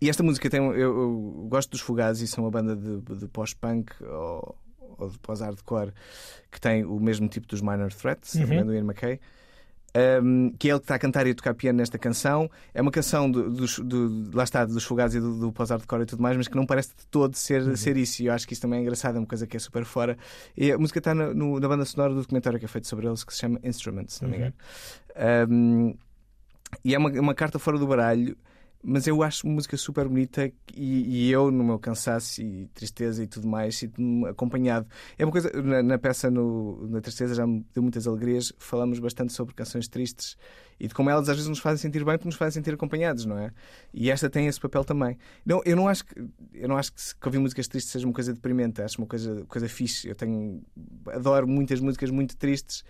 e 0.00 0.10
esta 0.10 0.22
música 0.22 0.50
tem. 0.50 0.60
Eu, 0.60 0.74
eu 0.76 1.46
gosto 1.48 1.70
dos 1.70 1.80
Fugazzi, 1.80 2.26
são 2.26 2.44
uma 2.44 2.50
banda 2.50 2.74
de, 2.74 3.00
de 3.16 3.28
pós-punk 3.28 3.92
ou, 4.02 4.56
ou 4.98 5.08
de 5.08 5.18
pós-hardcore 5.20 5.92
que 6.50 6.60
tem 6.60 6.84
o 6.84 6.98
mesmo 6.98 7.28
tipo 7.28 7.46
dos 7.46 7.60
Minor 7.60 7.92
Threats, 7.92 8.34
uhum. 8.34 8.66
do 8.66 8.74
Ian 8.74 8.84
McKay 8.84 9.20
um, 10.22 10.50
que 10.58 10.68
é 10.68 10.72
ele 10.72 10.80
que 10.80 10.84
está 10.84 10.96
a 10.96 10.98
cantar 10.98 11.26
e 11.26 11.30
a 11.30 11.34
tocar 11.34 11.54
piano 11.54 11.78
nesta 11.78 11.98
canção. 11.98 12.50
É 12.72 12.82
uma 12.82 12.90
canção 12.90 13.30
do, 13.30 13.50
do, 13.50 13.66
do 13.84 14.36
lá 14.36 14.44
está, 14.44 14.64
dos 14.64 14.84
Fugazi 14.84 15.18
e 15.18 15.20
do, 15.20 15.38
do 15.38 15.52
pós-hardcore 15.52 16.02
e 16.02 16.06
tudo 16.06 16.22
mais, 16.22 16.36
mas 16.36 16.48
que 16.48 16.56
não 16.56 16.66
parece 16.66 16.90
de 16.90 17.06
todo 17.06 17.34
ser, 17.36 17.62
uhum. 17.62 17.76
ser 17.76 17.96
isso. 17.96 18.22
E 18.22 18.26
eu 18.26 18.32
acho 18.32 18.46
que 18.46 18.54
isso 18.54 18.62
também 18.62 18.80
é 18.80 18.82
engraçado, 18.82 19.16
é 19.16 19.18
uma 19.18 19.26
coisa 19.26 19.46
que 19.46 19.56
é 19.56 19.60
super 19.60 19.84
fora. 19.84 20.18
E 20.56 20.72
a 20.72 20.78
música 20.78 20.98
está 20.98 21.14
no, 21.14 21.60
na 21.60 21.68
banda 21.68 21.84
sonora 21.84 22.12
do 22.12 22.20
documentário 22.20 22.58
que 22.58 22.64
é 22.64 22.68
feito 22.68 22.88
sobre 22.88 23.06
eles, 23.06 23.22
que 23.22 23.32
se 23.32 23.40
chama 23.40 23.60
Instruments, 23.62 24.14
se 24.14 24.22
não 24.22 24.30
me 24.30 24.36
engano. 24.36 24.54
Uhum. 25.16 25.88
Um, 25.88 25.94
e 26.84 26.94
é 26.94 26.98
uma, 26.98 27.10
uma 27.10 27.34
carta 27.34 27.58
fora 27.58 27.78
do 27.78 27.86
baralho 27.86 28.36
mas 28.84 29.06
eu 29.06 29.22
acho 29.22 29.46
música 29.46 29.76
super 29.78 30.06
bonita 30.06 30.52
e, 30.76 31.26
e, 31.26 31.30
eu, 31.30 31.50
no 31.50 31.64
meu 31.64 31.78
cansaço 31.78 32.42
e 32.42 32.66
tristeza 32.74 33.24
e 33.24 33.26
tudo 33.26 33.48
mais, 33.48 33.76
sinto-me 33.76 34.28
acompanhado. 34.28 34.86
É 35.18 35.24
uma 35.24 35.32
coisa, 35.32 35.50
na, 35.62 35.82
na, 35.82 35.98
peça 35.98 36.30
no, 36.30 36.86
na 36.88 37.00
Tristeza 37.00 37.34
já 37.34 37.46
me 37.46 37.64
deu 37.72 37.82
muitas 37.82 38.06
alegrias, 38.06 38.52
falamos 38.58 38.98
bastante 38.98 39.32
sobre 39.32 39.54
canções 39.54 39.88
tristes 39.88 40.36
e 40.78 40.86
de 40.86 40.94
como 40.94 41.08
elas 41.08 41.28
às 41.30 41.36
vezes 41.36 41.48
nos 41.48 41.60
fazem 41.60 41.78
sentir 41.78 42.04
bem 42.04 42.16
porque 42.16 42.28
nos 42.28 42.36
fazem 42.36 42.60
sentir 42.60 42.74
acompanhados, 42.74 43.24
não 43.24 43.38
é? 43.38 43.50
E 43.92 44.10
esta 44.10 44.28
tem 44.28 44.46
esse 44.46 44.60
papel 44.60 44.84
também. 44.84 45.16
Não, 45.46 45.62
eu 45.64 45.76
não 45.76 45.88
acho 45.88 46.04
que, 46.04 46.14
eu 46.52 46.68
não 46.68 46.76
acho 46.76 46.92
que, 46.92 47.00
que 47.18 47.26
ouvir 47.26 47.38
músicas 47.38 47.66
tristes 47.66 47.90
seja 47.90 48.06
uma 48.06 48.12
coisa 48.12 48.34
deprimente, 48.34 48.82
acho 48.82 48.98
uma 48.98 49.06
coisa, 49.06 49.46
coisa 49.46 49.66
fixe. 49.66 50.08
Eu 50.08 50.14
tenho, 50.14 50.62
adoro 51.06 51.48
muitas 51.48 51.80
músicas 51.80 52.10
muito 52.10 52.36
tristes 52.36 52.84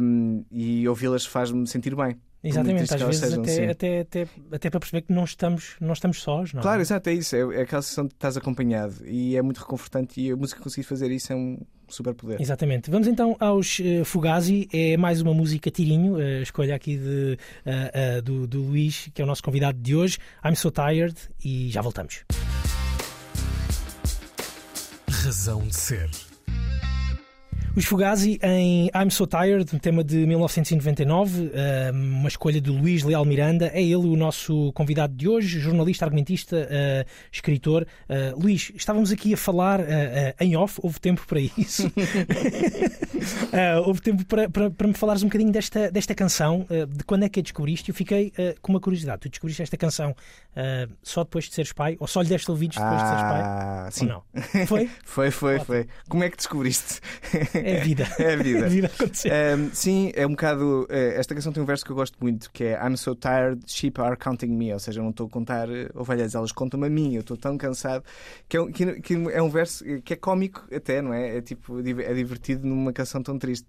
um, 0.00 0.44
e 0.52 0.88
ouvi-las 0.88 1.26
faz-me 1.26 1.66
sentir 1.66 1.96
bem. 1.96 2.16
Exatamente, 2.42 2.94
às 2.94 3.02
vezes 3.02 3.20
sejam, 3.20 3.42
até, 3.42 3.70
até, 3.70 4.00
até, 4.00 4.28
até, 4.50 4.70
para 4.70 4.80
perceber 4.80 5.02
que 5.02 5.12
não 5.12 5.24
estamos, 5.24 5.76
não 5.78 5.92
estamos 5.92 6.22
sós. 6.22 6.54
Não 6.54 6.60
é? 6.60 6.62
claro, 6.62 6.80
exato, 6.80 7.10
é 7.10 7.12
isso. 7.12 7.36
É, 7.36 7.40
é 7.40 7.62
aquela 7.62 7.82
sensação 7.82 8.04
de 8.04 8.10
que 8.10 8.16
estás 8.16 8.36
acompanhado 8.36 8.94
e 9.04 9.36
é 9.36 9.42
muito 9.42 9.58
reconfortante 9.58 10.20
e 10.20 10.30
a 10.30 10.36
música 10.36 10.60
conseguir 10.62 10.84
fazer 10.84 11.10
isso 11.10 11.32
é 11.32 11.36
um 11.36 11.58
super 11.88 12.14
poder. 12.14 12.40
Exatamente. 12.40 12.90
Vamos 12.90 13.06
então 13.08 13.36
aos 13.38 13.78
uh, 13.80 14.04
Fugazi. 14.04 14.68
É 14.72 14.96
mais 14.96 15.20
uma 15.20 15.34
música 15.34 15.70
tirinho, 15.70 16.14
uh, 16.14 16.42
escolha 16.42 16.74
aqui 16.74 16.96
de, 16.96 17.38
uh, 17.66 18.18
uh, 18.18 18.22
do, 18.22 18.46
do 18.46 18.62
Luís, 18.62 19.10
que 19.12 19.20
é 19.20 19.24
o 19.24 19.26
nosso 19.26 19.42
convidado 19.42 19.78
de 19.78 19.94
hoje. 19.94 20.16
I'm 20.44 20.54
So 20.54 20.70
Tired 20.70 21.14
e 21.44 21.68
já 21.68 21.82
voltamos. 21.82 22.24
Razão 25.10 25.66
de 25.66 25.76
ser. 25.76 26.29
Os 27.80 27.86
Fugazi 27.86 28.38
em 28.42 28.90
I'm 28.94 29.08
So 29.08 29.26
Tired, 29.26 29.74
um 29.74 29.78
tema 29.78 30.04
de 30.04 30.26
1999, 30.26 31.50
eh, 31.54 31.90
uma 31.94 32.28
escolha 32.28 32.60
de 32.60 32.68
Luís 32.68 33.02
Leal 33.02 33.24
Miranda. 33.24 33.70
É 33.72 33.82
ele 33.82 34.06
o 34.06 34.16
nosso 34.16 34.70
convidado 34.74 35.14
de 35.14 35.26
hoje, 35.26 35.58
jornalista, 35.58 36.04
argumentista, 36.04 36.68
eh, 36.70 37.06
escritor. 37.32 37.86
Eh, 38.06 38.34
Luís, 38.36 38.70
estávamos 38.76 39.10
aqui 39.10 39.32
a 39.32 39.36
falar 39.38 39.80
em 40.38 40.56
off, 40.56 40.78
houve 40.82 41.00
tempo 41.00 41.26
para 41.26 41.40
isso. 41.40 41.90
Uh, 43.20 43.86
houve 43.86 44.00
tempo 44.00 44.24
para, 44.24 44.48
para, 44.48 44.70
para, 44.70 44.88
me 44.88 44.94
falares 44.94 45.22
um 45.22 45.26
bocadinho 45.26 45.52
desta, 45.52 45.90
desta 45.90 46.14
canção, 46.14 46.66
uh, 46.70 46.86
de 46.86 47.04
quando 47.04 47.24
é 47.24 47.28
que 47.28 47.40
a 47.40 47.42
descobriste. 47.42 47.90
Eu 47.90 47.94
fiquei 47.94 48.28
uh, 48.28 48.60
com 48.60 48.72
uma 48.72 48.80
curiosidade. 48.80 49.20
Tu 49.20 49.28
descobriste 49.28 49.62
esta 49.62 49.76
canção 49.76 50.14
só 51.02 51.22
depois 51.22 51.44
de 51.44 51.54
seres 51.54 51.72
pai? 51.72 51.96
Ou 52.00 52.08
só 52.08 52.20
lhe 52.22 52.28
deste 52.28 52.50
ouvidos 52.50 52.76
depois 52.76 53.00
ah, 53.00 53.04
de 53.04 53.08
seres 53.08 53.22
pai? 53.22 53.90
Sim. 53.92 54.04
Ou 54.06 54.12
não? 54.12 54.66
Foi? 54.66 54.90
foi, 55.04 55.30
foi, 55.30 55.54
Ótimo. 55.54 55.66
foi. 55.66 55.88
Como 56.08 56.24
é 56.24 56.30
que 56.30 56.36
descobriste? 56.36 57.00
É 57.54 57.80
a 57.80 57.84
vida. 57.84 58.08
é 58.18 58.36
vida. 58.36 58.66
é 58.66 58.68
vida 58.68 58.86
acontecer. 58.88 59.32
Um, 59.32 59.70
sim, 59.72 60.12
é 60.14 60.26
um 60.26 60.30
bocado. 60.30 60.88
esta 60.90 61.34
canção 61.34 61.52
tem 61.52 61.62
um 61.62 61.66
verso 61.66 61.84
que 61.84 61.92
eu 61.92 61.96
gosto 61.96 62.16
muito 62.20 62.50
que 62.50 62.64
é 62.64 62.80
I'm 62.84 62.96
so 62.96 63.14
tired, 63.14 63.60
sheep 63.66 64.00
are 64.00 64.16
counting 64.16 64.48
me. 64.48 64.72
Ou 64.72 64.78
seja, 64.78 64.98
eu 64.98 65.04
não 65.04 65.10
estou 65.10 65.28
a 65.28 65.30
contar 65.30 65.68
ovelhas, 65.94 66.34
elas 66.34 66.52
contam-me 66.52 66.86
a 66.86 66.90
mim. 66.90 67.14
Eu 67.14 67.20
estou 67.20 67.36
tão 67.36 67.56
cansado. 67.56 68.04
Que 68.48 68.56
é, 68.56 68.60
um, 68.60 68.72
que, 68.72 69.00
que 69.00 69.14
é 69.14 69.40
um 69.40 69.48
verso 69.48 69.84
que 70.04 70.14
é 70.14 70.16
cómico 70.16 70.66
até, 70.74 71.00
não 71.00 71.14
é? 71.14 71.38
É 71.38 71.40
tipo, 71.40 71.78
é 71.78 72.14
divertido 72.14 72.66
numa 72.66 72.92
canção 72.92 73.09
tão 73.22 73.38
triste. 73.38 73.68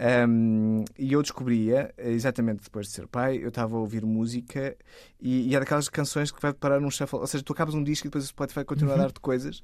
Um, 0.00 0.84
e 0.96 1.12
eu 1.12 1.20
descobria, 1.22 1.92
exatamente 1.98 2.62
depois 2.62 2.86
de 2.86 2.92
ser 2.92 3.08
pai, 3.08 3.38
eu 3.42 3.48
estava 3.48 3.76
a 3.76 3.80
ouvir 3.80 4.04
música 4.04 4.76
e, 5.20 5.48
e 5.48 5.56
é 5.56 5.58
daquelas 5.58 5.88
canções 5.88 6.30
que 6.30 6.40
vai 6.40 6.52
parar 6.52 6.80
num 6.80 6.90
shuffle. 6.90 7.18
Ou 7.18 7.26
seja, 7.26 7.42
tu 7.42 7.52
acabas 7.52 7.74
um 7.74 7.82
disco 7.82 8.06
e 8.06 8.08
depois 8.08 8.24
o 8.24 8.28
Spotify 8.28 8.64
continua 8.64 8.94
uhum. 8.94 9.00
a 9.00 9.02
dar-te 9.04 9.18
coisas. 9.18 9.60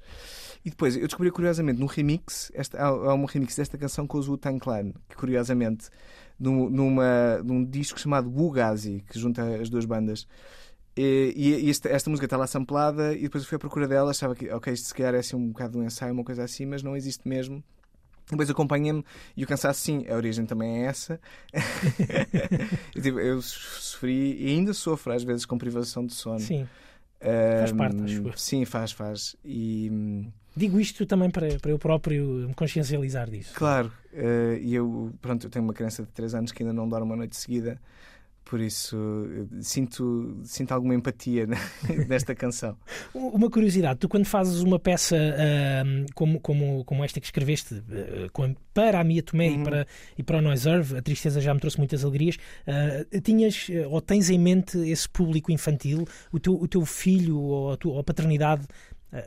E 0.65 0.71
depois 0.71 0.97
eu 0.97 1.07
descobri 1.07 1.31
curiosamente 1.31 1.79
num 1.79 1.87
remix, 1.87 2.51
esta, 2.53 2.79
há, 2.79 2.87
há 2.87 3.15
um 3.15 3.27
remix 3.27 3.55
desta 3.55 3.79
canção 3.79 4.09
com 4.09 4.19
o 4.19 4.29
Wu 4.29 4.37
Tang 4.37 4.59
Clan, 4.59 4.93
que 5.09 5.17
curiosamente, 5.17 5.89
num, 6.39 6.69
numa, 6.69 7.39
num 7.45 7.65
disco 7.65 8.01
chamado 8.01 8.29
Bugazi, 8.29 9.05
que 9.09 9.19
junta 9.19 9.43
as 9.61 9.71
duas 9.71 9.85
bandas. 9.85 10.27
E, 10.97 11.33
e 11.37 11.71
esta, 11.71 11.89
esta, 11.89 12.11
música 12.11 12.27
está 12.27 12.37
lá 12.37 12.47
samplada 12.47 13.15
e 13.15 13.23
depois 13.23 13.43
eu 13.43 13.49
fui 13.49 13.57
à 13.57 13.59
procura 13.59 13.87
dela, 13.87 14.11
achava 14.11 14.35
que, 14.35 14.49
ok, 14.51 14.73
isto 14.73 14.89
se 14.89 14.95
calhar 14.95 15.15
é 15.15 15.19
assim 15.19 15.37
um 15.37 15.49
bocado 15.49 15.73
de 15.73 15.79
um 15.79 15.85
ensaio, 15.85 16.13
uma 16.13 16.25
coisa 16.25 16.43
assim, 16.43 16.67
mas 16.67 16.83
não 16.83 16.97
existe 16.97 17.29
mesmo. 17.29 17.63
Depois 18.31 18.49
acompanha-me 18.49 19.05
e 19.37 19.45
o 19.45 19.47
cansaço, 19.47 19.81
sim, 19.81 20.07
a 20.09 20.15
origem 20.15 20.47
também 20.47 20.83
é 20.83 20.87
essa. 20.87 21.21
eu, 22.95 23.03
tipo, 23.03 23.21
eu 23.21 23.43
sofri 23.43 24.37
e 24.41 24.49
ainda 24.49 24.73
sofro 24.73 25.13
às 25.13 25.23
vezes 25.23 25.45
com 25.45 25.59
privação 25.59 26.07
de 26.07 26.15
sono. 26.15 26.41
Sim. 26.41 26.67
Um, 27.23 27.59
faz 27.59 27.73
parte, 27.73 28.03
acho 28.03 28.33
Sim, 28.37 28.65
faz, 28.65 28.93
faz. 28.93 29.37
E. 29.45 29.89
Hum, 29.93 30.27
Digo 30.57 30.79
isto 30.79 31.05
também 31.05 31.31
para, 31.31 31.59
para 31.59 31.73
eu 31.73 31.79
próprio 31.79 32.25
me 32.47 32.55
consciencializar 32.55 33.29
disso. 33.29 33.55
Claro, 33.55 33.93
uh, 34.13 34.57
e 34.61 34.73
eu, 34.73 35.13
pronto, 35.21 35.47
eu 35.47 35.51
tenho 35.51 35.65
uma 35.65 35.75
criança 35.75 36.05
de 36.05 36.09
3 36.11 36.35
anos 36.35 36.53
que 36.53 36.63
ainda 36.63 36.73
não 36.73 36.89
dorme 36.89 37.07
uma 37.07 37.17
noite 37.17 37.37
seguida 37.37 37.81
por 38.45 38.61
isso, 38.61 38.97
sinto, 39.61 40.41
sinto 40.45 40.73
alguma 40.73 40.95
empatia 40.95 41.47
nesta 42.07 42.35
canção. 42.35 42.77
Uma 43.15 43.51
curiosidade: 43.51 44.01
tu, 44.01 44.09
quando 44.09 44.27
fazes 44.27 44.61
uma 44.61 44.79
peça 44.79 45.17
uh, 45.17 46.07
como, 46.15 46.39
como, 46.41 46.85
como 46.85 47.03
esta 47.03 47.21
que 47.21 47.27
escreveste 47.27 47.75
uh, 47.75 48.57
para 48.75 49.01
a 49.01 49.05
Mia 49.05 49.23
Tomé 49.23 49.49
uhum. 49.49 49.61
e, 49.61 49.65
para, 49.65 49.87
e 50.19 50.23
para 50.23 50.39
o 50.39 50.43
Noiserve, 50.43 50.99
a 50.99 51.03
tristeza 51.03 51.41
já 51.41 51.55
me 51.55 51.61
trouxe 51.61 51.79
muitas 51.79 52.05
alegrias, 52.05 52.37
uh, 52.37 53.21
tinhas 53.21 53.69
ou 53.89 54.01
tens 54.01 54.29
em 54.29 54.39
mente 54.39 54.77
esse 54.79 55.09
público 55.09 55.51
infantil, 55.51 56.07
o 56.31 56.39
teu, 56.39 56.55
o 56.55 56.69
teu 56.69 56.85
filho 56.85 57.39
ou 57.39 57.73
a, 57.73 57.77
tua, 57.77 57.95
ou 57.95 57.99
a 58.01 58.05
paternidade 58.05 58.67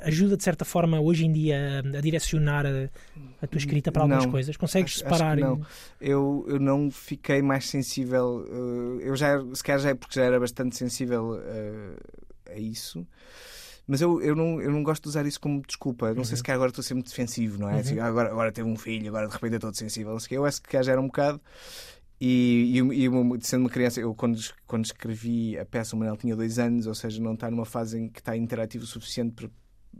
ajuda 0.01 0.35
de 0.35 0.43
certa 0.43 0.65
forma 0.65 0.99
hoje 0.99 1.25
em 1.25 1.31
dia 1.31 1.79
a, 1.79 2.01
direcionar 2.01 2.65
a, 2.65 2.89
a, 3.41 3.47
tua 3.47 3.57
escrita 3.57 3.91
para 3.91 4.03
algumas 4.03 4.25
não, 4.25 4.31
coisas? 4.31 4.57
Consegues 4.57 4.93
acho, 4.93 4.99
separar? 4.99 5.37
Acho 5.37 5.41
não. 5.41 5.61
Eu, 5.99 6.45
eu 6.47 6.59
não 6.59 6.91
fiquei 6.91 7.41
mais 7.41 7.65
sensível. 7.67 8.45
Eh, 8.49 9.09
eu 9.09 9.15
já, 9.15 9.39
se 9.53 9.63
calhar 9.63 9.79
já 9.79 9.89
é 9.89 9.93
porque 9.93 10.19
já 10.19 10.25
era 10.25 10.39
bastante 10.39 10.75
sensível 10.75 11.33
a, 11.33 11.41
eh, 11.41 12.53
a 12.55 12.59
isso. 12.59 13.07
Mas 13.87 14.01
eu, 14.01 14.21
eu, 14.21 14.35
não, 14.35 14.61
eu 14.61 14.69
não 14.69 14.83
gosto 14.83 15.03
de 15.03 15.09
usar 15.09 15.25
isso 15.25 15.39
como 15.39 15.61
desculpa. 15.65 16.09
Não 16.09 16.17
uhum. 16.17 16.23
sei 16.25 16.35
se 16.35 16.51
agora 16.51 16.69
estou 16.69 16.83
muito 16.93 17.09
defensivo, 17.09 17.57
não 17.57 17.69
é? 17.69 17.75
Uhum. 17.75 17.79
Assim, 17.79 17.99
agora, 17.99 18.29
agora 18.29 18.51
teve 18.51 18.67
um 18.67 18.75
filho, 18.75 19.07
agora 19.07 19.27
de 19.27 19.33
repente 19.33 19.53
eu 19.53 19.57
estou 19.57 19.73
sensível. 19.73 20.11
Não 20.11 20.19
sei 20.19 20.37
Eu 20.37 20.45
acho 20.45 20.61
que 20.61 20.83
já 20.83 20.91
era 20.91 20.99
um 20.99 21.07
bocado. 21.07 21.39
E, 22.19 22.79
e, 22.79 23.05
e, 23.05 23.09
sendo 23.41 23.61
uma 23.61 23.69
criança, 23.69 24.01
eu 24.01 24.13
quando, 24.13 24.39
quando 24.65 24.85
escrevi 24.85 25.57
a 25.57 25.65
peça, 25.65 25.95
o 25.95 25.99
Manel 25.99 26.17
tinha 26.17 26.35
dois 26.35 26.59
anos, 26.59 26.87
ou 26.87 26.95
seja, 26.95 27.21
não 27.21 27.35
está 27.35 27.49
numa 27.49 27.65
fase 27.65 27.97
em 27.99 28.09
que 28.09 28.19
está 28.19 28.35
interativo 28.35 28.83
o 28.83 28.87
suficiente 28.87 29.33
para 29.35 29.49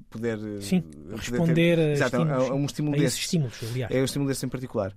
poder 0.09 0.39
Sim, 0.61 0.81
poder 0.81 1.15
responder 1.15 1.75
ter, 1.75 1.79
a, 1.79 1.91
exato, 1.91 2.17
estímulos, 2.17 2.49
a, 2.49 2.51
a 2.51 2.55
um 2.55 2.65
estímulo 2.65 2.95
a 2.95 2.99
desses. 2.99 3.19
estímulos, 3.19 3.55
aliás. 3.63 3.95
É 3.95 4.01
um 4.01 4.05
estímulo 4.05 4.29
desse 4.29 4.45
em 4.45 4.49
particular. 4.49 4.95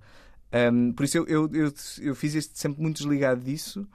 Um, 0.53 0.91
por 0.91 1.03
isso 1.05 1.17
eu, 1.17 1.27
eu, 1.27 1.49
eu, 1.53 1.73
eu, 2.01 2.15
fiz 2.15 2.35
este 2.35 2.59
sempre 2.59 2.81
muito 2.81 2.97
desligado 2.97 3.41
disso, 3.41 3.87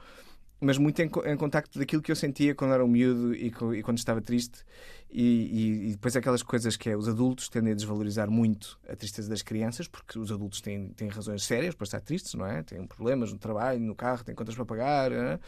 mas 0.61 0.79
muito 0.79 1.01
em, 1.01 1.11
em 1.27 1.37
contacto 1.37 1.79
daquilo 1.79 2.01
que 2.01 2.11
eu 2.11 2.17
sentia 2.17 2.55
quando 2.55 2.73
era 2.73 2.85
um 2.85 2.89
miúdo 2.89 3.35
e, 3.35 3.49
e 3.49 3.83
quando 3.83 3.99
estava 3.99 4.21
triste. 4.21 4.65
E, 5.11 5.23
e, 5.23 5.89
e, 5.89 5.91
depois 5.93 6.17
aquelas 6.17 6.43
coisas 6.43 6.77
que 6.77 6.91
é 6.91 6.97
os 6.97 7.09
adultos 7.09 7.49
tendem 7.49 7.73
a 7.73 7.77
desvalorizar 7.77 8.29
muito 8.29 8.79
a 8.89 8.97
tristeza 8.97 9.31
das 9.31 9.41
crianças, 9.41 9.87
porque 9.87 10.19
os 10.19 10.33
adultos 10.33 10.61
têm, 10.61 10.89
têm 10.91 11.09
razões 11.09 11.45
sérias 11.45 11.75
para 11.75 11.85
estar 11.85 12.01
tristes, 12.01 12.35
não 12.35 12.45
é? 12.45 12.63
Têm 12.63 12.85
problemas 12.87 13.33
no 13.33 13.39
trabalho, 13.39 13.81
no 13.81 13.95
carro, 13.95 14.25
têm 14.25 14.35
contas 14.35 14.55
para 14.55 14.65
pagar. 14.65 15.13
É? 15.13 15.39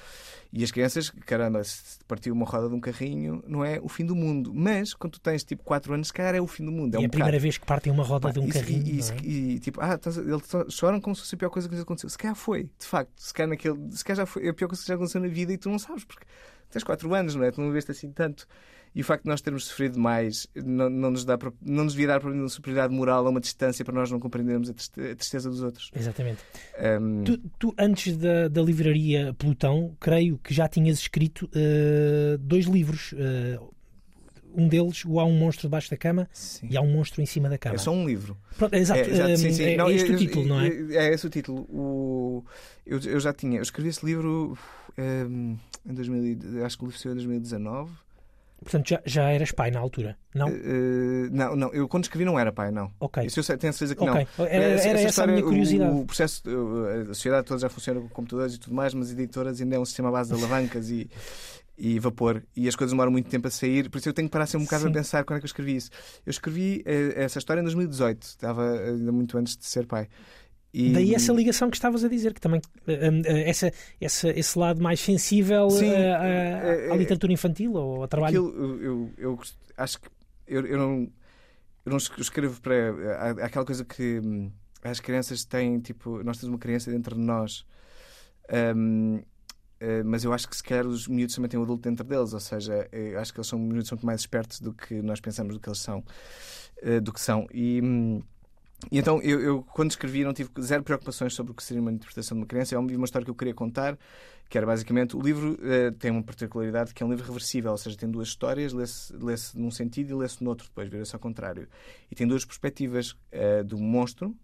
E 0.53 0.63
as 0.63 0.71
crianças, 0.71 1.11
caramba, 1.27 1.63
se 1.65 1.99
partiu 2.07 2.33
uma 2.35 2.47
roda 2.47 2.69
de 2.69 2.75
um 2.75 2.81
carrinho, 2.81 3.43
não 3.47 3.65
é 3.65 3.81
o 3.83 3.89
fim 3.89 4.07
do 4.07 4.15
mundo. 4.15 4.53
Mas 4.55 4.95
quando 4.95 5.15
tu 5.15 5.21
tens 5.21 5.43
tipo 5.45 5.65
4 5.65 5.93
anos, 5.93 6.07
se 6.07 6.13
calhar 6.13 6.35
é 6.35 6.41
o 6.41 6.47
fim 6.47 6.65
do 6.65 6.73
mundo. 6.73 6.95
É, 6.95 6.99
é 6.99 7.01
um 7.01 7.07
a 7.07 7.09
primeira 7.09 7.39
vez 7.39 7.59
que 7.59 7.67
partem 7.67 7.93
uma 7.93 8.05
roda 8.05 8.33
de 8.33 8.39
um 8.39 8.45
isso, 8.45 8.53
carrinho. 8.53 8.87
E, 8.87 9.01
é? 9.01 9.55
e, 9.55 9.59
tipo, 9.59 9.81
ah, 9.81 9.99
eles 10.17 10.73
choram 10.73 11.01
como 11.01 11.15
se 11.17 11.23
fosse 11.23 11.35
a 11.35 11.39
pior 11.39 11.51
coisa 11.51 11.69
que 11.69 11.75
lhes 11.75 11.83
aconteceu. 11.83 12.09
Se 12.09 12.17
calhar 12.17 12.37
foi, 12.37 12.71
de 12.79 12.87
facto. 12.87 13.13
Se 13.17 13.35
calhar, 13.35 13.51
naquele, 13.51 13.77
se 13.91 14.05
calhar 14.05 14.19
já 14.19 14.27
foi 14.27 14.49
a 14.49 14.55
pior 14.55 14.69
coisa 14.69 14.83
que 14.83 14.89
já 14.89 14.95
aconteceu 14.95 15.21
na 15.21 15.29
vida 15.29 15.53
e 15.53 15.59
tu 15.59 15.69
não 15.69 15.79
sabes, 15.79 16.05
porque 16.05 16.25
tens 16.71 16.85
4 16.85 17.13
anos, 17.15 17.35
não 17.35 17.45
é? 17.45 17.51
Tu 17.51 17.61
não 17.61 17.73
veste 17.73 17.91
assim 17.91 18.11
tanto. 18.13 18.47
E 18.99 19.01
o 19.01 19.05
facto 19.05 19.23
de 19.23 19.29
nós 19.29 19.41
termos 19.41 19.67
sofrido 19.67 19.97
mais 19.97 20.49
não, 20.57 20.91
não, 20.91 21.13
nos, 21.13 21.25
dá, 21.25 21.39
não 21.65 21.85
nos 21.85 21.93
devia 21.93 22.09
dar 22.09 22.21
uma 22.21 22.49
superioridade 22.49 22.93
moral 22.93 23.25
a 23.25 23.31
uma 23.31 23.39
distância 23.39 23.85
para 23.85 23.95
nós 23.95 24.11
não 24.11 24.19
compreendermos 24.19 24.69
a 24.69 24.75
tristeza 25.15 25.49
dos 25.49 25.63
outros. 25.63 25.93
Exatamente. 25.95 26.41
Um... 27.01 27.23
Tu, 27.23 27.39
tu, 27.61 27.75
antes 27.79 28.17
da, 28.17 28.49
da 28.49 28.61
livraria 28.61 29.33
Plutão, 29.39 29.97
creio 30.01 30.37
que 30.39 30.53
já 30.53 30.67
tinhas 30.67 30.99
escrito 30.99 31.49
uh, 31.55 32.39
dois 32.39 32.65
livros. 32.65 33.13
Uh, 33.13 33.73
um 34.53 34.67
deles, 34.67 35.05
o 35.05 35.21
Há 35.21 35.25
um 35.25 35.39
Monstro 35.39 35.69
debaixo 35.69 35.89
da 35.89 35.97
cama 35.97 36.29
sim. 36.33 36.67
e 36.69 36.77
Há 36.77 36.81
um 36.81 36.91
Monstro 36.91 37.23
em 37.23 37.27
cima 37.27 37.49
da 37.49 37.57
cama. 37.57 37.77
É 37.77 37.79
só 37.79 37.93
um 37.93 38.05
livro. 38.05 38.37
Pronto, 38.57 38.75
é, 38.75 38.79
exato, 38.81 38.99
é, 38.99 39.13
exato 39.13 39.37
sim, 39.37 39.53
sim. 39.53 39.63
É, 39.63 39.77
não, 39.77 39.89
é 39.89 39.95
este 39.95 40.09
eu, 40.09 40.17
o 40.17 40.19
título, 40.19 40.47
não 40.49 40.61
é? 40.61 40.69
É 40.69 41.15
esse 41.15 41.25
o 41.25 41.31
título. 41.31 41.61
O, 41.71 42.45
eu, 42.85 42.99
eu 42.99 43.21
já 43.21 43.33
tinha. 43.33 43.59
Eu 43.59 43.63
escrevi 43.63 43.91
esse 43.91 44.05
livro 44.05 44.59
um, 44.99 45.57
em 45.89 45.95
2000, 45.95 46.65
acho 46.67 46.77
que 46.77 46.83
o 46.83 46.87
livro 46.87 47.01
saiu 47.01 47.13
em 47.13 47.15
2019. 47.15 48.08
Portanto, 48.61 48.89
já, 48.89 49.01
já 49.05 49.31
eras 49.31 49.53
pai 49.53 49.71
na 49.71 49.79
altura, 49.79 50.17
não? 50.35 50.49
Uh, 50.49 51.29
não, 51.31 51.55
não. 51.55 51.73
Eu 51.73 51.87
quando 51.87 52.05
escrevi 52.05 52.25
não 52.25 52.39
era 52.39 52.53
pai, 52.53 52.73
não. 52.73 52.91
Ok. 52.99 53.25
Isso 53.25 53.39
eu 53.41 53.59
tenho 53.59 53.73
certeza 53.73 53.95
que 53.95 54.03
okay. 54.03 54.27
não. 54.37 54.45
Era, 54.47 54.65
era 54.65 54.75
essa, 54.75 54.89
essa 54.89 55.09
história, 55.09 55.33
a 55.33 55.37
minha 55.37 55.47
curiosidade. 55.47 55.91
O, 55.93 56.01
o, 56.01 56.07
processo, 56.07 56.43
a 57.03 57.07
sociedade 57.07 57.47
toda 57.47 57.61
já 57.61 57.69
funciona 57.69 58.01
com 58.01 58.09
computadores 58.09 58.55
e 58.55 58.59
tudo 58.59 58.75
mais, 58.75 58.93
mas 58.95 59.13
editoras 59.13 59.61
ainda 59.61 59.77
é 59.77 59.79
um 59.79 59.85
sistema 59.85 60.09
à 60.09 60.13
base 60.13 60.35
de 60.35 60.39
alavancas 60.39 60.91
e, 60.91 61.09
e 61.79 62.01
vapor. 62.01 62.43
E 62.57 62.67
as 62.67 62.75
coisas 62.75 62.93
demoram 62.93 63.13
muito 63.13 63.31
tempo 63.31 63.47
a 63.47 63.51
sair, 63.51 63.89
por 63.89 63.99
isso 63.99 64.09
eu 64.09 64.13
tenho 64.13 64.27
que 64.27 64.33
parar 64.33 64.47
sempre 64.47 64.63
um 64.63 64.65
bocado 64.65 64.83
Sim. 64.83 64.91
a 64.91 64.93
pensar 64.93 65.25
quando 65.25 65.37
é 65.37 65.41
que 65.41 65.45
eu 65.45 65.49
escrevi 65.49 65.77
isso. 65.77 65.91
Eu 66.27 66.31
escrevi 66.31 66.83
essa 67.15 67.39
história 67.39 67.61
em 67.61 67.65
2018, 67.65 68.23
estava 68.23 68.73
ainda 68.73 69.13
muito 69.13 69.39
antes 69.39 69.57
de 69.57 69.67
ser 69.67 69.87
pai. 69.87 70.09
E... 70.73 70.93
Daí 70.93 71.15
essa 71.15 71.33
ligação 71.33 71.71
que 71.71 71.77
estavas 71.77 72.05
a 72.05 72.09
dizer, 72.09 72.35
que 72.35 72.41
também 72.41 72.61
eh, 72.87 73.09
eh, 73.25 73.49
essa, 73.49 73.73
essa, 74.01 74.29
esse 74.31 74.59
lado 74.59 74.83
mais 74.83 75.01
sensível 75.01 75.71
Sim, 75.71 75.95
à, 75.95 76.19
à, 76.19 76.93
à, 76.93 76.97
literatura 76.97 77.33
infantil 77.33 77.73
ou 77.73 78.03
ao 78.03 78.09
trabalho. 78.09 78.49
Aquilo, 78.49 78.83
eu, 78.83 79.11
eu, 79.17 79.41
acho 79.77 80.01
que 80.01 80.09
eu, 80.47 80.67
eu, 80.67 80.79
não, 80.79 81.11
eu 81.87 81.91
não 81.91 81.97
escrevo 81.97 82.61
para. 82.61 83.33
aquela 83.43 83.65
coisa 83.65 83.83
que 83.85 84.21
hum, 84.23 84.51
as 84.83 85.01
crianças 85.01 85.45
têm, 85.45 85.81
tipo, 85.81 86.23
nós 86.23 86.37
temos 86.37 86.53
uma 86.53 86.59
criança 86.59 86.91
dentro 86.91 87.15
de 87.15 87.23
nós. 87.23 87.65
Um, 88.81 89.23
mas 90.05 90.25
eu 90.25 90.33
acho 90.33 90.49
que 90.49 90.57
se 90.57 90.63
calhar 90.63 90.85
os 90.85 91.07
miúdos 91.07 91.37
também 91.37 91.49
têm 91.49 91.59
um 91.59 91.63
adulto 91.63 91.89
dentro 91.89 92.05
deles, 92.05 92.33
ou 92.33 92.41
seja, 92.41 92.89
eu 92.91 93.21
acho 93.21 93.33
que 93.33 93.39
eles 93.39 93.47
são 93.47 93.57
miúdos 93.57 93.89
muito 93.93 94.05
mais 94.05 94.21
espertos 94.21 94.61
do 94.61 94.75
que 94.75 95.01
nós 95.03 95.21
pensamos 95.21 95.55
do 95.55 95.61
que 95.61 95.69
eles 95.69 95.79
são, 95.79 96.03
do 97.01 97.13
que 97.13 97.21
são. 97.21 97.47
E, 97.55 97.81
hum, 97.81 98.21
e 98.91 98.99
então, 98.99 99.21
eu, 99.23 99.41
eu, 99.41 99.63
quando 99.63 99.91
escrevi, 99.91 100.25
não 100.25 100.33
tive 100.33 100.51
zero 100.61 100.83
preocupações 100.83 101.35
sobre 101.35 101.53
o 101.53 101.55
que 101.55 101.63
seria 101.63 101.81
uma 101.81 101.91
interpretação 101.91 102.37
de 102.37 102.43
uma 102.43 102.47
criança. 102.47 102.75
É 102.75 102.79
uma 102.79 103.05
história 103.05 103.25
que 103.25 103.31
eu 103.31 103.35
queria 103.35 103.55
contar, 103.55 103.99
que 104.49 104.57
era 104.57 104.67
basicamente. 104.67 105.17
O 105.17 105.21
livro 105.21 105.55
uh, 105.55 105.93
tem 105.99 106.11
uma 106.11 106.23
particularidade 106.23 106.95
que 106.95 107.03
é 107.03 107.07
um 107.07 107.11
livro 107.11 107.27
reversível, 107.27 107.73
ou 107.73 107.79
seja, 107.79 107.97
tem 107.97 108.11
duas 108.11 108.29
histórias, 108.29 108.73
lê-se 108.73 109.13
lê 109.15 109.35
num 109.55 109.71
sentido 109.71 110.11
e 110.11 110.15
lê-se 110.15 110.43
no 110.43 110.51
outro, 110.51 110.69
depois 110.69 110.89
vira-se 110.89 111.15
ao 111.15 111.21
contrário. 111.21 111.69
E 112.11 112.15
tem 112.15 112.27
duas 112.27 112.45
perspectivas 112.45 113.13
uh, 113.33 113.65
do 113.65 113.79
monstro, 113.79 114.35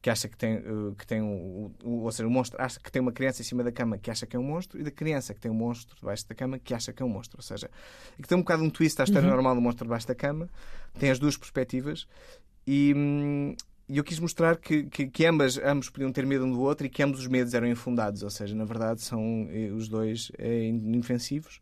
que 0.00 0.10
acha 0.10 0.28
que 0.28 0.36
tem, 0.36 0.56
uh, 0.58 0.94
que 0.98 1.06
tem 1.06 1.22
um, 1.22 1.70
ou 1.84 2.10
seja, 2.10 2.26
o 2.26 2.30
monstro 2.30 2.60
acha 2.60 2.80
que 2.80 2.90
tem 2.90 3.00
uma 3.00 3.12
criança 3.12 3.42
em 3.42 3.44
cima 3.44 3.62
da 3.62 3.70
cama 3.70 3.96
que 3.98 4.10
acha 4.10 4.26
que 4.26 4.34
é 4.34 4.38
um 4.38 4.42
monstro, 4.44 4.80
e 4.80 4.82
da 4.82 4.90
criança 4.90 5.34
que 5.34 5.40
tem 5.40 5.50
um 5.50 5.54
monstro 5.54 5.94
debaixo 5.94 6.26
da 6.26 6.34
cama 6.34 6.58
que 6.58 6.74
acha 6.74 6.92
que 6.92 7.02
é 7.02 7.06
um 7.06 7.10
monstro. 7.10 7.38
Ou 7.38 7.42
seja, 7.42 7.70
e 8.18 8.22
que 8.22 8.28
tem 8.28 8.36
um 8.36 8.40
bocado 8.40 8.62
um 8.62 8.70
twist 8.70 9.00
à 9.00 9.04
história 9.04 9.28
uhum. 9.28 9.34
normal 9.34 9.54
do 9.54 9.60
monstro 9.60 9.84
debaixo 9.84 10.08
da 10.08 10.14
cama, 10.14 10.48
tem 10.98 11.10
as 11.10 11.18
duas 11.18 11.36
perspectivas. 11.36 12.06
E, 12.66 12.94
hum, 12.96 13.54
e 13.88 13.98
eu 13.98 14.04
quis 14.04 14.18
mostrar 14.18 14.56
que, 14.56 14.84
que, 14.84 15.06
que, 15.06 15.26
ambas, 15.26 15.58
ambos 15.58 15.90
podiam 15.90 16.10
ter 16.10 16.24
medo 16.24 16.44
um 16.44 16.52
do 16.52 16.60
outro 16.60 16.86
e 16.86 16.90
que 16.90 17.02
ambos 17.02 17.20
os 17.20 17.26
medos 17.26 17.52
eram 17.52 17.66
infundados, 17.66 18.22
ou 18.22 18.30
seja, 18.30 18.54
na 18.54 18.64
verdade 18.64 19.02
são 19.02 19.48
eh, 19.50 19.70
os 19.70 19.88
dois 19.88 20.32
é, 20.38 20.64
inofensivos. 20.64 21.60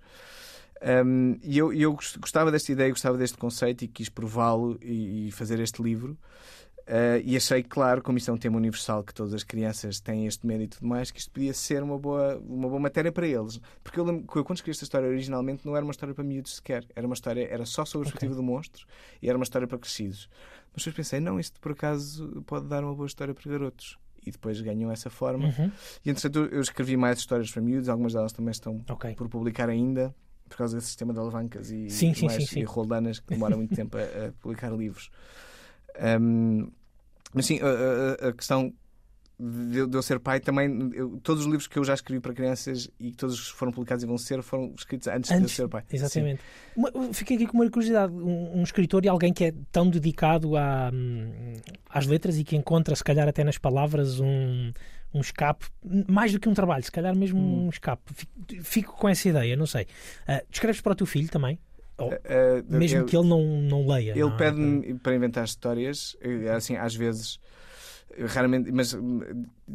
Um, 1.05 1.39
e 1.43 1.59
eu, 1.59 1.73
eu, 1.73 1.97
gostava 2.19 2.51
desta 2.51 2.73
ideia, 2.73 2.91
gostava 2.91 3.17
deste 3.17 3.39
conceito 3.39 3.85
e 3.85 3.89
quis 3.89 4.09
prová-lo 4.09 4.79
e, 4.83 5.29
e, 5.29 5.33
fazer 5.33 5.61
este 5.61 5.81
livro. 5.81 6.19
Uh, 6.83 7.23
e 7.25 7.37
achei 7.37 7.63
claro, 7.63 8.03
como 8.03 8.19
isto 8.19 8.31
é 8.31 8.35
um 8.35 8.37
tema 8.37 8.57
universal, 8.57 9.05
que 9.05 9.15
todas 9.15 9.33
as 9.33 9.45
crianças 9.45 10.01
têm 10.01 10.27
este 10.27 10.47
medo 10.47 10.65
e 10.65 10.69
tudo 10.69 10.87
mais, 10.87 11.11
que 11.11 11.19
isto 11.21 11.31
podia 11.31 11.55
ser 11.55 11.83
uma 11.83 11.99
boa, 11.99 12.39
uma 12.39 12.69
boa 12.69 12.81
matéria 12.81 13.13
para 13.13 13.27
eles. 13.27 13.61
Porque 13.83 13.99
eu 14.01 14.05
lembro 14.05 14.27
que 14.27 14.37
eu, 14.37 14.45
quando 14.45 14.57
escrevi 14.59 14.73
esta 14.73 14.85
história 14.85 15.09
originalmente, 15.09 15.65
não 15.65 15.77
era 15.77 15.85
uma 15.85 15.93
história 15.93 16.15
para 16.15 16.25
miúdos 16.25 16.57
sequer. 16.57 16.85
Era 16.95 17.07
uma 17.07 17.15
história, 17.15 17.47
era 17.49 17.65
só 17.65 17.85
sobre 17.85 18.09
a 18.09 18.11
perspectiva 18.11 18.35
do 18.35 18.43
monstro 18.43 18.85
e 19.21 19.29
era 19.29 19.39
uma 19.39 19.45
história 19.45 19.67
para 19.67 19.79
crescidos. 19.79 20.29
Mas 20.75 20.85
depois 20.85 20.97
pensei, 20.97 21.21
não, 21.21 21.39
isto 21.39 21.61
por 21.61 21.73
acaso 21.73 22.43
pode 22.47 22.67
dar 22.67 22.83
uma 22.83 22.95
boa 22.95 23.07
história 23.07 23.33
para 23.33 23.51
garotos. 23.51 23.99
E 24.25 24.31
depois 24.31 24.61
ganham 24.61 24.91
essa 24.91 25.11
forma. 25.11 25.47
Uhum. 25.47 25.71
E 26.05 26.11
entretanto, 26.11 26.49
eu 26.53 26.61
escrevi 26.61 26.97
mais 26.97 27.19
histórias 27.19 27.51
para 27.51 27.61
miúdos, 27.61 27.89
algumas 27.89 28.13
delas 28.13 28.33
também 28.33 28.53
estão 28.53 28.85
Ok. 28.89 29.15
por 29.17 29.29
publicar 29.29 29.69
ainda, 29.69 30.15
por 30.49 30.57
causa 30.59 30.77
desse 30.77 30.89
sistema 30.89 31.13
de 31.13 31.19
alavancas 31.19 31.71
e, 31.71 31.91
Sim, 31.91 32.15
sim, 32.15 32.27
mais, 32.27 32.43
sim, 32.45 32.47
sim. 32.47 32.61
e 32.61 32.65
roldanas 32.65 33.19
que 33.19 33.33
demora 33.35 33.57
muito 33.57 33.75
tempo 33.75 33.97
a, 33.97 34.01
a 34.01 34.33
publicar 34.41 34.71
livros. 34.71 35.11
Ahm, 35.99 36.69
mas 37.35 37.47
sim, 37.47 37.59
a, 37.61 38.27
a- 38.27 38.29
a 38.29 38.33
questão 38.33 38.73
de 39.41 39.79
eu, 39.79 39.87
de 39.89 39.97
eu 39.97 40.03
ser 40.03 40.21
pai 40.21 40.39
também, 40.39 40.91
eu- 40.95 41.19
todos 41.23 41.43
os 41.43 41.47
livros 41.47 41.67
que 41.67 41.77
eu 41.79 41.83
já 41.85 41.95
escrevi 41.95 42.21
para 42.21 42.33
crianças 42.33 42.89
e 43.01 43.11
que 43.11 43.17
todos 43.17 43.49
foram 43.49 43.73
publicados 43.73 44.05
e 44.05 44.07
vão 44.07 44.17
ser, 44.17 44.41
foram 44.43 44.73
escritos 44.77 45.09
antes, 45.09 45.29
de 45.31 45.35
eu 45.37 45.41
Antes, 45.43 45.55
ser 45.57 45.69
pai. 45.69 45.83
Exatamente. 45.93 46.41
Uma- 46.77 46.93
fiquei 47.13 47.37
aqui 47.37 47.47
com 47.47 47.59
uma 47.59 47.69
curiosidade. 47.69 48.13
Um, 48.13 48.59
um 48.59 48.63
escritor 48.63 49.05
e 49.05 49.09
alguém 49.09 49.33
que 49.33 49.45
é 49.47 49.55
tão 49.73 49.89
dedicado 49.91 50.57
à, 50.57 50.91
hum, 50.95 51.55
às 51.91 52.07
letras 52.07 52.37
e 52.39 52.45
que 52.45 52.55
encontra, 52.55 52.95
se 52.95 53.03
calhar, 53.03 53.27
até 53.27 53.43
nas 53.43 53.59
palavras, 53.59 54.21
um, 54.21 54.71
um 55.13 55.21
escape, 55.21 55.67
mais 56.07 56.31
do 56.33 56.39
que 56.39 56.49
um 56.49 56.55
trabalho, 56.55 56.85
se 56.85 56.93
calhar 56.93 57.17
mesmo 57.17 57.41
Hum. 57.41 57.67
um 57.67 57.69
escape. 57.71 58.03
Fico, 58.15 58.33
fico 58.63 58.93
com 58.97 59.09
essa 59.09 59.29
ideia, 59.29 59.57
não 59.57 59.67
sei. 59.67 59.87
Ah, 60.29 60.43
escreves 60.53 60.81
para 60.81 60.93
o 60.93 60.95
teu 60.95 61.07
filho 61.07 61.29
também? 61.29 61.59
Sim. 62.11 62.17
Ah, 62.25 62.63
mesmo 62.79 62.99
eu- 63.01 63.05
que 63.07 63.17
ele 63.17 63.29
não, 63.29 63.45
não 63.63 63.87
leia. 63.87 64.13
Ele 64.13 64.29
é? 64.29 64.31
pede-me 64.31 64.95
para 64.99 65.15
inventar 65.15 65.45
histórias, 65.45 66.17
eh, 66.21 66.49
assim, 66.51 66.77
às 66.77 66.95
vezes, 66.95 67.39
eh, 68.17 68.25
raramente, 68.27 68.71
mas 68.73 68.95
hum, 68.95 69.21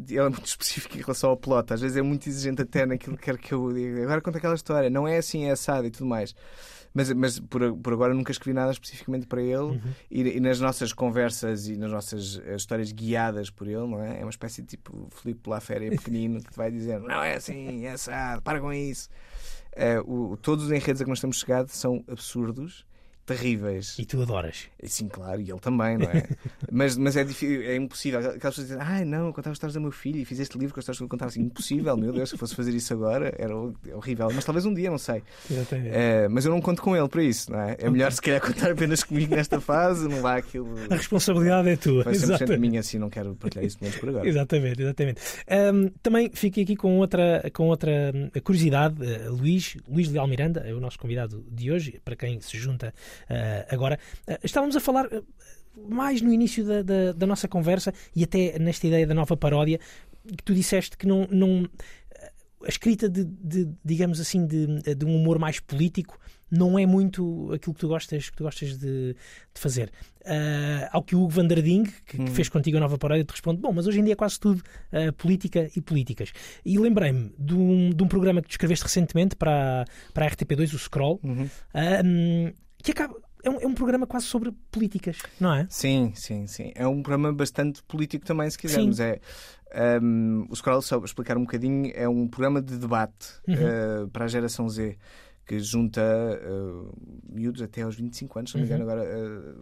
ele 0.08 0.18
é 0.18 0.22
muito 0.28 0.44
específico 0.46 0.96
em 0.96 1.00
relação 1.00 1.30
ao 1.30 1.36
plot. 1.36 1.72
Às 1.72 1.80
vezes 1.80 1.96
é 1.96 2.02
muito 2.02 2.28
exigente 2.28 2.62
até 2.62 2.84
naquilo 2.86 3.16
que 3.16 3.24
quer 3.24 3.38
que 3.38 3.52
eu 3.52 3.72
diga. 3.72 4.02
Agora 4.02 4.20
conta 4.20 4.38
aquela 4.38 4.54
história, 4.54 4.88
não 4.90 5.06
é 5.06 5.18
assim, 5.18 5.44
é 5.44 5.50
assado 5.52 5.86
e 5.86 5.90
tudo 5.90 6.06
mais. 6.06 6.34
Mas, 6.94 7.12
mas 7.12 7.38
por, 7.38 7.76
por 7.76 7.92
agora 7.92 8.14
nunca 8.14 8.32
escrevi 8.32 8.54
nada 8.54 8.72
especificamente 8.72 9.26
para 9.26 9.42
ele 9.42 9.52
Uhum. 9.56 9.80
e, 10.10 10.22
e 10.22 10.40
nas 10.40 10.58
nossas 10.58 10.90
conversas 10.92 11.68
e 11.68 11.76
nas 11.76 11.90
nossas 11.92 12.40
eh, 12.46 12.56
histórias 12.56 12.90
guiadas 12.92 13.50
por 13.50 13.68
ele, 13.68 13.86
não 13.86 14.02
é? 14.02 14.20
É 14.20 14.24
uma 14.24 14.30
espécie 14.30 14.62
de 14.62 14.68
tipo 14.68 15.06
Filipe 15.10 15.48
Laféria 15.50 15.90
pequenino 15.90 16.42
que 16.42 16.50
te 16.50 16.56
vai 16.56 16.70
dizer 16.72 16.98
não 16.98 17.22
é 17.22 17.34
assim, 17.36 17.84
é 17.84 17.90
assado, 17.92 18.40
para 18.42 18.58
com 18.58 18.72
isso. 18.72 19.08
Eh, 19.80 20.00
o- 20.04 20.36
todos 20.36 20.64
os 20.64 20.72
enredos 20.72 21.00
a 21.00 21.04
que 21.04 21.10
nós 21.10 21.20
temos 21.20 21.38
chegado 21.38 21.68
são 21.68 22.02
absurdos, 22.08 22.84
terríveis. 23.28 23.98
E 23.98 24.04
tu 24.04 24.22
adoras. 24.22 24.68
Sim, 24.82 25.08
claro, 25.08 25.40
e 25.40 25.50
ele 25.50 25.60
também, 25.60 25.98
não 25.98 26.06
é? 26.06 26.26
mas, 26.72 26.96
mas 26.96 27.16
é, 27.16 27.24
difícil, 27.24 27.62
é 27.62 27.76
impossível. 27.76 28.18
Aquelas 28.18 28.40
pessoas 28.40 28.68
dizem, 28.68 28.82
ai 28.82 29.04
não, 29.04 29.26
eu 29.26 29.32
contava 29.32 29.52
histórias 29.52 29.74
do 29.74 29.80
meu 29.80 29.92
filho 29.92 30.18
e 30.18 30.24
fiz 30.24 30.40
este 30.40 30.58
livro 30.58 30.74
com 30.74 30.80
as 30.80 30.84
histórias 30.84 30.98
que 30.98 31.04
eu 31.04 31.08
contava 31.08 31.28
assim. 31.28 31.42
Impossível, 31.42 31.96
meu 31.96 32.12
Deus, 32.12 32.30
se 32.30 32.34
eu 32.34 32.38
fosse 32.38 32.54
fazer 32.54 32.74
isso 32.74 32.92
agora 32.92 33.34
era 33.38 33.54
horrível. 33.94 34.28
Mas 34.34 34.44
talvez 34.44 34.64
um 34.64 34.72
dia, 34.72 34.90
não 34.90 34.98
sei. 34.98 35.22
Eh, 35.50 36.28
mas 36.28 36.44
eu 36.44 36.50
não 36.50 36.60
conto 36.60 36.80
com 36.82 36.96
ele 36.96 37.08
para 37.08 37.22
isso, 37.22 37.52
não 37.52 37.60
é? 37.60 37.76
É 37.78 37.90
melhor 37.90 38.12
se 38.12 38.22
calhar 38.22 38.40
contar 38.40 38.70
apenas 38.70 39.04
comigo 39.04 39.34
nesta 39.34 39.60
fase, 39.60 40.08
não 40.08 40.20
vá 40.22 40.36
aquilo. 40.36 40.74
A 40.90 40.96
responsabilidade 40.96 41.68
é 41.68 41.76
tua. 41.76 42.04
Vai 42.04 42.14
100% 42.14 42.22
Exatamente. 42.22 42.60
minha, 42.60 42.80
assim, 42.80 42.98
não 42.98 43.10
quero 43.10 43.34
partilhar 43.34 43.66
isso 43.66 43.78
menos 43.80 43.96
por 43.96 44.08
agora. 44.08 44.28
Exatamente, 44.28 44.82
exatamente. 44.82 45.20
Ahm, 45.48 45.88
também 46.02 46.30
fiquei 46.32 46.64
aqui 46.64 46.76
com 46.76 46.98
outra, 46.98 47.50
com 47.52 47.68
outra 47.68 48.12
hum, 48.14 48.30
curiosidade. 48.42 49.02
Uh, 49.02 49.32
Luís, 49.32 49.76
Luís 49.88 50.08
Leal 50.08 50.26
Miranda 50.26 50.60
é 50.60 50.72
o 50.72 50.80
nosso 50.80 50.98
convidado 50.98 51.44
de 51.50 51.70
hoje, 51.70 52.00
para 52.04 52.16
quem 52.16 52.40
se 52.40 52.56
junta 52.56 52.94
agora. 53.68 53.98
Uh, 54.28 54.38
estávamos 54.42 54.76
a 54.76 54.80
falar 54.80 55.06
uh, 55.06 55.24
mais 55.88 56.20
no 56.20 56.32
início 56.32 56.64
da, 56.64 56.82
da, 56.82 57.12
da 57.12 57.26
nossa 57.26 57.46
conversa 57.48 57.92
e 58.14 58.24
até 58.24 58.58
nesta 58.58 58.86
ideia 58.86 59.06
da 59.06 59.14
nova 59.14 59.36
paródia, 59.36 59.78
que 60.26 60.42
tu 60.44 60.54
disseste 60.54 60.96
que 60.96 61.06
não. 61.06 61.26
não 61.30 61.68
a 62.64 62.68
escrita 62.68 63.08
de, 63.08 63.22
de, 63.24 63.68
digamos 63.84 64.18
assim, 64.18 64.44
de, 64.44 64.66
de 64.96 65.04
um 65.06 65.14
humor 65.14 65.38
mais 65.38 65.60
político 65.60 66.18
não 66.50 66.76
é 66.76 66.84
muito 66.84 67.52
aquilo 67.52 67.72
que 67.72 67.80
tu 67.80 67.86
gostas, 67.86 68.30
que 68.30 68.36
tu 68.36 68.42
gostas 68.42 68.76
de, 68.76 69.12
de 69.14 69.60
fazer. 69.60 69.92
Ah, 70.26 70.88
ao 70.92 71.02
que 71.04 71.14
o 71.14 71.20
Hugo 71.22 71.28
van 71.30 71.46
der 71.46 71.62
Ding, 71.62 71.84
que, 71.84 72.16
que 72.16 72.22
Hum. 72.22 72.26
fez 72.26 72.48
contigo 72.48 72.76
a 72.78 72.80
nova 72.80 72.98
paródia, 72.98 73.24
te 73.24 73.30
responde: 73.30 73.60
Bom, 73.60 73.72
mas 73.72 73.86
hoje 73.86 74.00
em 74.00 74.04
dia 74.04 74.14
é 74.14 74.16
quase 74.16 74.40
tudo 74.40 74.60
ah, 74.90 75.12
política 75.12 75.70
e 75.76 75.80
políticas. 75.80 76.32
E 76.64 76.76
lembrei-me 76.78 77.32
de 77.38 77.54
um, 77.54 77.90
de 77.90 78.02
um 78.02 78.08
programa 78.08 78.42
que 78.42 78.48
tu 78.48 78.52
escreveste 78.52 78.84
recentemente 78.84 79.36
para, 79.36 79.84
para 80.12 80.26
a 80.26 80.30
RTP2, 80.30 80.74
o 80.74 80.78
Scroll, 80.78 81.20
Uhum. 81.22 81.48
hum, 82.04 82.52
que 82.82 82.90
acaba. 82.92 83.14
É 83.44 83.50
um, 83.50 83.60
é 83.60 83.66
um 83.68 83.74
programa 83.74 84.04
quase 84.06 84.26
sobre 84.26 84.50
políticas, 84.70 85.18
não 85.40 85.54
é? 85.54 85.66
Sim, 85.70 86.12
sim, 86.16 86.46
sim. 86.48 86.72
É 86.74 86.86
um 86.88 87.02
programa 87.02 87.32
bastante 87.32 87.82
político 87.84 88.26
também, 88.26 88.50
se 88.50 88.58
quisermos. 88.58 88.98
É, 88.98 89.20
um, 90.02 90.46
o 90.50 90.56
Scroll, 90.56 90.82
só 90.82 90.96
para 90.98 91.06
explicar 91.06 91.36
um 91.36 91.42
bocadinho, 91.42 91.92
é 91.94 92.08
um 92.08 92.26
programa 92.26 92.60
de 92.60 92.76
debate 92.76 93.28
Uhum. 93.46 93.54
uh, 94.04 94.08
para 94.08 94.24
a 94.24 94.28
geração 94.28 94.68
Z 94.68 94.96
que 95.46 95.58
junta 95.60 96.02
uh, 96.02 96.92
miúdos 97.32 97.62
até 97.62 97.80
aos 97.80 97.96
25 97.96 98.38
anos, 98.38 98.50
se 98.50 98.56
não 98.58 98.62
me 98.62 98.68
engano, 98.68 98.84
Uhum. 98.84 98.90
agora 98.90 99.08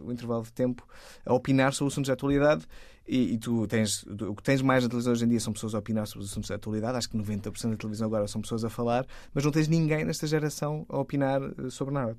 uh, 0.03 0.05
o 0.07 0.11
intervalo 0.11 0.43
de 0.43 0.51
tempo, 0.51 0.85
a 1.25 1.33
opinar 1.33 1.71
sobre 1.73 1.93
assuntos 1.93 2.07
de 2.07 2.11
atualidade. 2.11 2.65
E, 3.07 3.35
e 3.35 3.37
tu 3.37 3.65
tens 3.67 4.03
o 4.03 4.35
que 4.35 4.43
tens 4.43 4.61
mais 4.61 4.83
na 4.83 4.89
televisão 4.89 5.13
hoje 5.13 5.23
em 5.23 5.29
dia 5.29 5.39
são 5.39 5.53
pessoas 5.53 5.73
a 5.73 5.79
opinar 5.79 6.05
sobre 6.07 6.25
os 6.25 6.31
assuntos 6.31 6.47
de 6.47 6.53
atualidade. 6.53 6.97
Acho 6.97 7.09
que 7.09 7.17
90% 7.17 7.69
da 7.71 7.77
televisão 7.77 8.07
agora 8.07 8.27
são 8.27 8.41
pessoas 8.41 8.65
a 8.65 8.69
falar, 8.69 9.05
mas 9.33 9.45
não 9.45 9.51
tens 9.51 9.69
ninguém 9.69 10.03
nesta 10.03 10.27
geração 10.27 10.85
a 10.89 10.97
opinar 10.99 11.39
sobre 11.69 11.93
nada. 11.93 12.17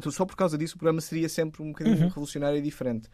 Então, 0.00 0.10
só 0.10 0.24
por 0.26 0.34
causa 0.34 0.58
disso, 0.58 0.74
o 0.74 0.78
programa 0.78 1.00
seria 1.00 1.28
sempre 1.28 1.62
um 1.62 1.68
bocadinho 1.68 1.96
Uhum. 1.98 2.08
revolucionário 2.08 2.58
e 2.58 2.62
diferente. 2.62 3.08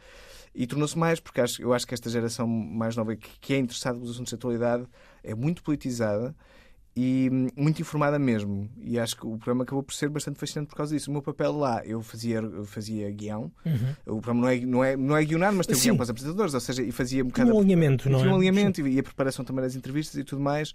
E 0.55 0.67
tornou-se 0.67 0.97
mais, 0.99 1.21
porque 1.21 1.41
acho, 1.43 1.61
eu 1.61 1.75
acho 1.75 1.87
que 1.87 1.93
esta 1.93 2.09
geração 2.09 2.47
mais 2.49 2.97
nova 2.97 3.15
que, 3.15 3.29
que 3.41 3.53
é 3.53 3.59
interessada 3.59 3.97
pelos 3.99 4.13
assuntos 4.13 4.31
de 4.31 4.37
atualidade 4.37 4.87
é 5.23 5.35
muito 5.35 5.63
politizada 5.63 6.35
e 6.99 7.29
hum, 7.31 7.49
muito 7.55 7.83
informada 7.83 8.19
mesmo. 8.19 8.71
E 8.79 8.99
acho 8.99 9.15
que 9.17 9.27
o 9.27 9.37
programa 9.37 9.65
acabou 9.65 9.83
por 9.83 9.93
ser 9.93 10.09
bastante 10.09 10.39
fascinante 10.39 10.69
por 10.71 10.77
causa 10.77 10.95
disso. 10.97 11.11
O 11.11 11.13
meu 11.13 11.21
papel 11.21 11.53
lá, 11.53 11.85
eu 11.85 12.01
fazia, 12.01 12.37
eu 12.39 12.65
fazia 12.65 13.11
guião. 13.11 13.53
Uhum. 13.67 14.17
O 14.17 14.21
programa 14.23 14.41
não 14.41 14.49
é, 14.49 14.61
não 14.61 14.85
é, 14.85 14.97
não 14.97 15.17
é 15.19 15.23
guionado, 15.23 15.57
mas 15.59 15.67
tem 15.67 15.77
Sim. 15.77 15.83
guião 15.89 15.97
para 15.99 16.05
os 16.05 16.11
apresentadores, 16.11 16.55
ou 16.55 16.61
seja, 16.61 16.83
e 16.83 16.91
fazia 16.91 17.23
um 17.23 17.29
Tinha 17.29 17.45
bocado. 17.45 17.55
um 17.55 17.61
alinhamento, 17.61 18.09
não 18.09 18.19
tinha 18.21 18.31
é? 18.31 18.33
um 18.33 18.37
alinhamento 18.37 18.89
e 18.89 18.99
a 18.99 19.03
preparação 19.03 19.45
também 19.45 19.63
das 19.63 19.75
entrevistas 19.77 20.17
e 20.19 20.25
tudo 20.25 20.41
mais. 20.41 20.73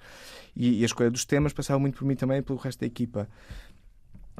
E, 0.55 0.82
e 0.82 0.84
a 0.84 0.86
escolha 0.86 1.09
dos 1.09 1.26
temas 1.26 1.53
passava 1.53 1.80
muito 1.80 1.97
por 1.97 2.05
mim 2.05 2.16
também 2.16 2.38
e 2.38 2.41
pelo 2.43 2.59
resto 2.59 2.82
da 2.82 2.86
equipa. 2.86 3.28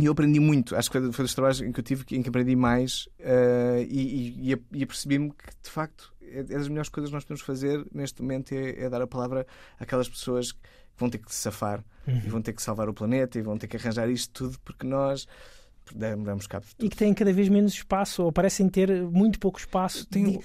E 0.02 0.06
eu 0.06 0.12
aprendi 0.12 0.40
muito, 0.40 0.76
acho 0.76 0.90
que 0.92 1.00
foi 1.12 1.24
dos 1.24 1.34
trabalhos 1.34 1.62
em 1.62 1.72
que 1.72 1.80
eu 1.80 1.84
tive 1.84 2.04
em 2.12 2.22
que 2.22 2.30
aprendi 2.30 2.56
mais 2.56 3.08
eh, 3.20 3.86
e, 3.90 4.52
e, 4.52 4.58
e, 4.74 4.84
apercebi-me 4.84 5.30
que 5.30 5.46
de 5.64 5.70
facto 5.70 6.12
é 6.22 6.40
é 6.40 6.44
das 6.44 6.68
melhores 6.70 6.90
coisas 6.90 7.10
que 7.10 7.14
nós 7.14 7.24
podemos 7.24 7.42
fazer 7.42 7.86
neste 7.94 8.22
momento 8.22 8.54
é, 8.54 8.84
é 8.86 8.90
dar 8.90 9.02
a 9.02 9.08
palavra 9.08 9.46
àquelas 9.80 10.08
pessoas 10.10 10.52
que 10.54 10.60
vão 10.98 11.10
ter 11.10 11.18
que 11.20 11.34
se 11.34 11.42
safar 11.42 11.84
Uhum. 12.08 12.22
e 12.26 12.30
vão 12.30 12.42
ter 12.42 12.54
que 12.54 12.62
salvar 12.64 12.90
o 12.90 12.94
planeta 12.96 13.38
e 13.38 13.44
vão 13.44 13.58
ter 13.60 13.68
que 13.68 13.78
arranjar 13.78 14.10
isto 14.10 14.32
tudo 14.34 14.58
porque 14.66 14.88
nós 14.88 15.28
damos 15.96 16.48
cabo 16.48 16.66
de 16.66 16.76
tudo. 16.76 16.86
e 16.86 16.90
que 16.90 16.96
têm 16.98 17.14
cada 17.14 17.32
vez 17.34 17.48
menos 17.50 17.74
espaço, 17.74 18.24
ou 18.24 18.32
parecem 18.32 18.68
ter 18.70 19.04
muito 19.04 19.38
pouco 19.40 19.60
espaço, 19.60 20.08
di- 20.10 20.40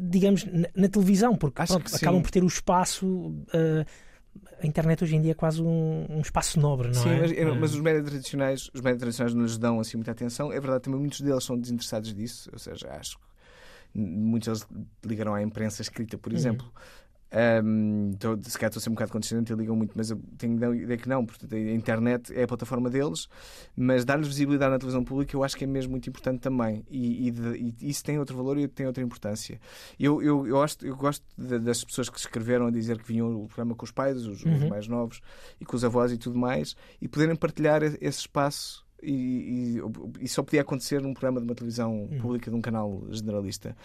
digamos, 0.00 0.44
na, 0.44 0.68
na 0.74 0.88
televisão, 0.88 1.36
porque 1.36 1.62
pronto, 1.64 1.94
acabam 1.94 2.22
por 2.22 2.30
ter 2.30 2.42
o 2.42 2.46
espaço. 2.46 3.34
ah, 3.52 3.84
a 4.60 4.66
internet 4.66 5.02
hoje 5.04 5.16
em 5.16 5.20
dia 5.20 5.32
é 5.32 5.34
quase 5.34 5.60
um, 5.62 6.06
um 6.08 6.20
espaço 6.20 6.58
nobre, 6.60 6.88
não 6.88 7.02
Sim, 7.02 7.10
é? 7.10 7.20
mas, 7.20 7.32
é, 7.32 7.44
mas 7.44 7.74
os 7.74 7.80
médias 7.80 8.04
tradicionais, 8.04 8.70
os 8.74 8.80
médias 8.80 9.00
tradicionais 9.00 9.34
não 9.34 9.42
lhes 9.42 9.58
dão 9.58 9.80
assim 9.80 9.96
muita 9.96 10.12
atenção. 10.12 10.52
É 10.52 10.60
verdade, 10.60 10.82
também 10.84 11.00
muitos 11.00 11.20
deles 11.20 11.44
são 11.44 11.58
desinteressados 11.58 12.14
disso. 12.14 12.50
Ou 12.52 12.58
seja, 12.58 12.88
acho 12.92 13.16
que 13.18 13.98
muitos 13.98 14.46
deles 14.46 14.66
ligaram 15.04 15.34
à 15.34 15.42
imprensa 15.42 15.82
escrita, 15.82 16.18
por 16.18 16.32
Uhum. 16.32 16.38
Ahm, 17.38 18.12
então, 18.14 18.34
se 18.42 18.56
calhar 18.58 18.68
estou 18.70 18.80
a 18.80 18.82
ser 18.82 18.88
um 18.88 18.94
bocado 18.94 19.12
condescendente 19.12 19.52
e 19.52 19.56
ligam 19.56 19.76
muito, 19.76 19.92
mas 19.94 20.10
eu 20.10 20.18
tenho 20.38 20.54
a 20.72 20.74
ideia 20.74 20.96
que 20.96 21.06
não. 21.06 21.26
Portanto, 21.26 21.54
a 21.54 21.58
internet 21.58 22.32
é 22.34 22.44
a 22.44 22.48
plataforma 22.48 22.88
deles, 22.88 23.28
mas 23.76 24.06
dar-lhes 24.06 24.26
visibilidade 24.26 24.70
na 24.72 24.78
televisão 24.78 25.04
pública 25.04 25.36
eu 25.36 25.44
acho 25.44 25.54
que 25.54 25.64
é 25.64 25.66
mesmo 25.66 25.90
muito 25.90 26.08
importante 26.08 26.40
também. 26.40 26.82
E, 26.90 27.28
e 27.28 27.74
e 27.78 27.90
isso 27.90 28.02
tem 28.02 28.18
outro 28.18 28.34
valor 28.34 28.56
e 28.56 28.66
tem 28.66 28.86
outra 28.86 29.02
importância. 29.04 29.60
Eu, 30.00 30.22
eu, 30.22 30.46
eu, 30.46 30.54
gosto, 30.54 30.86
eu 30.86 30.96
gosto 30.96 31.22
de- 31.36 31.58
das 31.58 31.84
pessoas 31.84 32.08
que 32.08 32.18
escreveram 32.18 32.68
a 32.68 32.70
dizer 32.70 32.98
que 32.98 33.06
vinham 33.06 33.30
o 33.42 33.46
programa 33.48 33.74
com 33.74 33.84
os 33.84 33.90
pais, 33.90 34.16
os, 34.16 34.38
os 34.40 34.44
Uhum. 34.46 34.68
mais 34.70 34.88
novos, 34.88 35.20
e 35.60 35.64
com 35.66 35.76
os 35.76 35.84
avós 35.84 36.10
e 36.12 36.16
tudo 36.16 36.38
mais, 36.38 36.74
e 37.02 37.06
poderem 37.06 37.36
partilhar 37.36 37.82
esse 37.82 38.20
espaço. 38.20 38.86
E, 39.02 39.76
e, 39.78 40.24
e 40.24 40.28
só 40.28 40.42
podia 40.42 40.62
acontecer 40.62 41.02
num 41.02 41.12
programa 41.12 41.38
de 41.38 41.44
uma 41.46 41.54
televisão 41.54 42.08
pública 42.18 42.50
de 42.50 42.56
um 42.56 42.62
canal 42.62 43.04
generalista. 43.10 43.76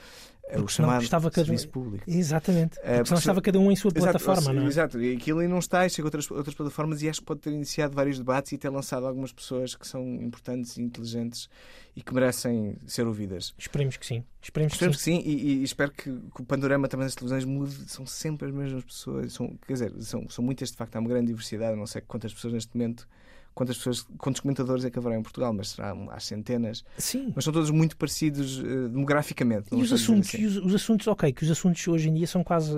É 0.52 0.56
o 0.56 0.68
senão 0.68 0.68
chamado 0.70 1.04
estava 1.04 1.32
cada- 1.32 1.46
serviço 1.46 1.70
público. 1.70 2.04
Exatamente. 2.08 2.76
Porque 2.76 2.86
senão 2.88 2.98
porque 3.04 3.16
se- 3.16 3.20
estava 3.22 3.42
cada 3.42 3.60
um 3.60 3.72
em 3.72 3.76
sua 3.76 3.90
Exato, 3.96 4.02
plataforma, 4.20 4.42
se- 4.42 4.54
não 4.54 4.64
é? 4.64 4.66
Exato, 4.68 5.02
e 5.02 5.16
aquilo 5.16 5.40
aí 5.40 5.48
não 5.48 5.60
está, 5.60 5.86
e 5.86 5.90
chega 5.90 6.04
a 6.04 6.08
outras, 6.08 6.30
outras 6.30 6.54
plataformas 6.56 7.02
e 7.02 7.10
acho 7.10 7.20
que 7.22 7.26
pode 7.26 7.40
ter 7.40 7.52
iniciado 7.52 7.96
vários 7.96 8.18
debates 8.18 8.52
e 8.52 8.58
ter 8.58 8.70
lançado 8.70 9.08
algumas 9.08 9.32
pessoas 9.32 9.76
que 9.76 9.88
são 9.88 10.04
importantes 10.22 10.78
e 10.78 10.82
inteligentes 10.82 11.50
e 11.96 12.02
que 12.02 12.14
merecem 12.14 12.76
ser 12.86 13.08
ouvidas. 13.08 13.54
Esperemos 13.58 13.98
que 13.98 14.06
sim. 14.06 14.24
Esperemos, 14.42 14.74
Esperemos 14.74 14.98
que 14.98 15.04
sim. 15.04 15.18
que 15.22 15.24
sim 15.26 15.30
e, 15.30 15.60
e 15.60 15.64
espero 15.64 15.92
que, 15.92 16.04
que 16.12 16.42
o 16.42 16.46
panorama 16.46 16.88
também 16.88 17.06
das 17.06 17.16
televisões 17.16 17.46
mude. 17.46 17.74
São 17.90 18.06
sempre 18.06 18.48
as 18.48 18.54
mesmas 18.54 18.84
pessoas. 18.84 19.34
São, 19.34 19.56
quer 19.68 19.74
dizer, 19.74 19.94
são, 20.02 20.28
são 20.30 20.44
muitas, 20.44 20.72
de 20.72 20.78
facto, 20.78 20.96
há 20.96 21.00
uma 21.00 21.10
grande 21.10 21.28
diversidade. 21.28 21.76
Não 21.78 21.86
sei 21.86 22.02
quantas 22.02 22.34
pessoas 22.34 22.54
neste 22.54 22.76
momento 22.76 23.08
quantas 23.54 23.78
pessoas, 23.78 24.06
quantos 24.18 24.42
comentadores 24.42 24.86
é 24.86 24.90
que 24.90 24.98
haverá 24.98 25.18
em 25.18 25.22
Portugal, 25.22 25.54
mas 25.54 25.70
será 25.70 25.96
há 26.10 26.20
centenas. 26.20 26.84
Sim. 26.98 27.32
Mas 27.36 27.44
são 27.44 27.54
todos 27.54 27.70
muito 27.70 27.98
parecidos 27.98 28.60
uh, 28.60 28.90
demograficamente. 28.90 29.74
E 29.74 29.82
os 29.82 29.92
assuntos, 29.92 30.30
assim. 30.30 30.44
e 30.44 30.46
os, 30.46 30.58
os, 30.58 30.76
assuntos, 30.76 31.08
ok, 31.08 31.32
que 31.32 31.44
os 31.44 31.52
assuntos 31.52 31.88
hoje 31.88 32.10
em 32.10 32.14
dia 32.14 32.28
são 32.28 32.44
quase, 32.44 32.74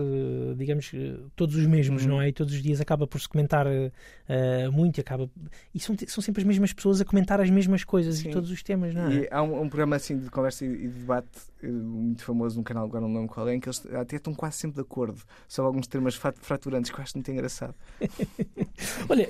digamos, 0.57 0.91
todos 1.35 1.55
os 1.55 1.65
mesmos, 1.65 2.03
uhum. 2.03 2.09
não 2.09 2.21
é? 2.21 2.29
E 2.29 2.33
todos 2.33 2.53
os 2.53 2.61
dias 2.61 2.81
acaba 2.81 3.07
por 3.07 3.19
se 3.19 3.27
comentar 3.27 3.67
uh, 3.67 4.71
muito, 4.71 4.99
acaba. 4.99 5.29
E 5.73 5.79
são, 5.79 5.95
são 6.07 6.21
sempre 6.21 6.41
as 6.41 6.47
mesmas 6.47 6.73
pessoas 6.73 7.01
a 7.01 7.05
comentar 7.05 7.39
as 7.39 7.49
mesmas 7.49 7.83
coisas 7.83 8.17
Sim. 8.17 8.29
e 8.29 8.31
todos 8.31 8.49
os 8.51 8.63
temas, 8.63 8.93
não 8.93 9.07
é? 9.07 9.13
E 9.13 9.27
há 9.31 9.41
um, 9.41 9.61
um 9.61 9.69
programa 9.69 9.95
assim 9.95 10.17
de 10.17 10.29
conversa 10.29 10.65
e, 10.65 10.87
de 10.87 10.99
debate 10.99 11.52
muito 11.71 12.23
famoso 12.23 12.57
num 12.57 12.63
canal, 12.63 12.85
agora 12.85 13.01
não 13.01 13.13
lembro 13.13 13.33
qual 13.33 13.47
é, 13.47 13.55
em 13.55 13.59
que 13.59 13.67
eles 13.67 13.85
até 13.93 14.17
estão 14.17 14.33
quase 14.33 14.57
sempre 14.57 14.75
de 14.75 14.81
acordo 14.81 15.21
sobre 15.47 15.67
alguns 15.67 15.87
temas 15.87 16.15
fraturantes 16.15 16.91
que 16.91 16.97
eu 16.97 17.03
acho 17.03 17.15
muito 17.15 17.31
engraçado. 17.31 17.75
Olha, 19.09 19.27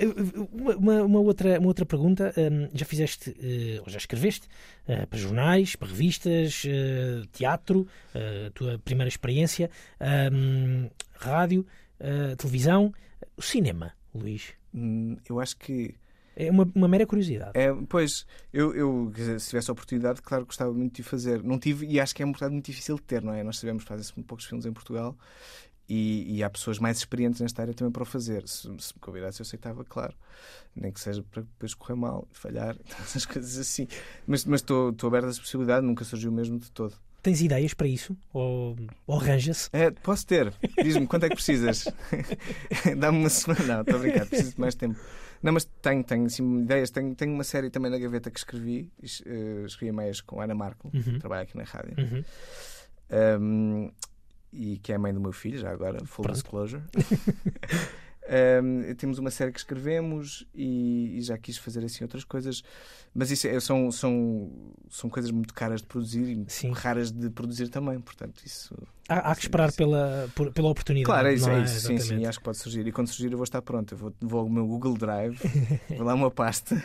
uma, 0.78 1.02
uma, 1.02 1.20
outra, 1.20 1.58
uma 1.58 1.68
outra 1.68 1.86
pergunta. 1.86 2.32
Um, 2.36 2.68
já 2.76 2.84
fizeste, 2.84 3.34
ou 3.84 3.90
já 3.90 3.98
escreveste, 3.98 4.48
para 5.08 5.18
jornais, 5.18 5.76
para 5.76 5.88
revistas, 5.88 6.62
teatro, 7.32 7.86
a 8.14 8.50
tua 8.50 8.78
primeira 8.78 9.08
experiência, 9.08 9.70
um, 10.32 10.88
rádio, 11.14 11.66
televisão, 12.38 12.92
o 13.36 13.42
cinema, 13.42 13.92
Luís? 14.14 14.54
Hum, 14.74 15.16
eu 15.28 15.40
acho 15.40 15.56
que 15.56 15.94
é 16.36 16.50
uma, 16.50 16.68
uma 16.74 16.88
mera 16.88 17.06
curiosidade. 17.06 17.52
É, 17.54 17.72
pois, 17.88 18.26
eu, 18.52 18.74
eu, 18.74 19.12
se 19.38 19.48
tivesse 19.48 19.70
a 19.70 19.72
oportunidade, 19.72 20.20
claro, 20.22 20.46
gostava 20.46 20.72
muito 20.72 20.96
de 20.96 21.02
fazer. 21.02 21.42
Não 21.42 21.58
tive, 21.58 21.86
e 21.86 22.00
acho 22.00 22.14
que 22.14 22.22
é 22.22 22.26
um 22.26 22.32
bocado 22.32 22.52
muito 22.52 22.66
difícil 22.66 22.96
de 22.96 23.02
ter, 23.02 23.22
não 23.22 23.32
é? 23.32 23.42
Nós 23.42 23.58
sabemos 23.58 23.84
que 23.84 23.88
fazem-se 23.88 24.12
muito 24.16 24.26
poucos 24.26 24.46
filmes 24.46 24.66
em 24.66 24.72
Portugal 24.72 25.16
e, 25.88 26.36
e, 26.36 26.42
há 26.42 26.48
pessoas 26.48 26.78
mais 26.78 26.98
experientes 26.98 27.40
nesta 27.40 27.60
área 27.62 27.74
também 27.74 27.92
para 27.92 28.02
o 28.02 28.06
fazer. 28.06 28.48
Se, 28.48 28.62
se 28.62 28.94
me 28.94 29.00
convidasse, 29.00 29.40
eu 29.40 29.44
aceitava, 29.44 29.84
claro. 29.84 30.14
Nem 30.74 30.90
que 30.90 31.00
seja 31.00 31.22
para 31.30 31.42
depois 31.42 31.74
correr 31.74 31.94
mal, 31.94 32.26
falhar, 32.32 32.76
essas 33.00 33.26
coisas 33.26 33.58
assim. 33.58 33.86
Mas, 34.26 34.46
estou 34.46 34.94
aberto 35.06 35.26
a 35.26 35.28
essa 35.28 35.40
possibilidade, 35.40 35.86
nunca 35.86 36.04
surgiu 36.04 36.32
mesmo 36.32 36.58
de 36.58 36.70
todo. 36.70 36.94
Tens 37.22 37.40
ideias 37.40 37.72
para 37.72 37.86
isso? 37.86 38.14
Ou, 38.34 38.76
ou 39.06 39.18
arranja-se? 39.18 39.70
É, 39.72 39.90
posso 39.90 40.26
ter. 40.26 40.52
Diz-me 40.82 41.06
quanto 41.06 41.24
é 41.24 41.28
que 41.30 41.34
precisas. 41.34 41.86
Dá-me 42.98 43.18
uma 43.18 43.30
semana. 43.30 43.64
Não, 43.64 43.80
estou 43.80 43.96
a 43.96 43.98
brincar, 43.98 44.26
preciso 44.26 44.54
de 44.54 44.60
mais 44.60 44.74
tempo. 44.74 45.00
Não, 45.44 45.52
mas 45.52 45.66
tenho, 45.82 46.02
tenho 46.02 46.24
assim, 46.24 46.62
ideias. 46.62 46.90
Tenho, 46.90 47.14
tenho 47.14 47.34
uma 47.34 47.44
série 47.44 47.68
também 47.68 47.90
na 47.90 47.98
gaveta 47.98 48.30
que 48.30 48.38
escrevi. 48.38 48.90
Uh, 49.26 49.66
escrevi 49.66 49.92
meias 49.92 50.22
com 50.22 50.40
Ana 50.40 50.54
Marco, 50.54 50.90
uhum. 50.92 51.02
que 51.02 51.18
trabalha 51.18 51.42
aqui 51.42 51.54
na 51.54 51.64
rádio. 51.64 51.94
Uhum. 51.98 52.24
Um, 53.40 53.92
e 54.50 54.78
que 54.78 54.90
é 54.90 54.94
a 54.94 54.98
mãe 54.98 55.12
do 55.12 55.20
meu 55.20 55.32
filho, 55.32 55.58
já 55.58 55.70
agora, 55.70 55.98
full 56.06 56.22
Pronto. 56.22 56.36
disclosure. 56.36 56.82
Um, 58.26 58.94
temos 58.94 59.18
uma 59.18 59.30
série 59.30 59.52
que 59.52 59.58
escrevemos 59.58 60.46
e, 60.54 61.18
e, 61.18 61.20
já 61.20 61.36
quis 61.36 61.58
fazer 61.58 61.84
assim 61.84 62.04
outras 62.04 62.24
coisas, 62.24 62.62
mas 63.14 63.30
isso 63.30 63.46
é, 63.46 63.60
são, 63.60 63.90
são, 63.92 64.50
são 64.88 65.10
coisas 65.10 65.30
muito 65.30 65.52
caras 65.52 65.82
de 65.82 65.86
produzir 65.86 66.22
e 66.30 66.44
Sim. 66.48 66.72
raras 66.72 67.12
de 67.12 67.28
produzir 67.28 67.68
também, 67.68 68.00
portanto, 68.00 68.40
isso. 68.42 68.74
Há, 69.06 69.30
há 69.30 69.34
que 69.34 69.42
esperar 69.42 69.70
pela, 69.72 70.26
por, 70.34 70.50
pela 70.52 70.68
oportunidade. 70.70 71.04
Claro, 71.04 71.28
é 71.28 71.34
isso, 71.34 71.50
é, 71.50 71.60
é 71.60 71.64
isso. 71.64 71.86
sim, 71.86 71.98
sim, 71.98 72.24
acho 72.24 72.38
que 72.38 72.44
pode 72.44 72.56
surgir. 72.56 72.86
E 72.86 72.92
quando 72.92 73.08
surgir, 73.08 73.30
eu 73.30 73.36
vou 73.36 73.44
estar 73.44 73.60
pronto. 73.60 73.92
Eu 73.92 73.98
vou, 73.98 74.14
vou 74.22 74.40
ao 74.40 74.48
meu 74.48 74.66
Google 74.66 74.96
Drive, 74.96 75.38
vou 75.94 76.06
lá 76.06 76.14
uma 76.14 76.30
pasta 76.30 76.82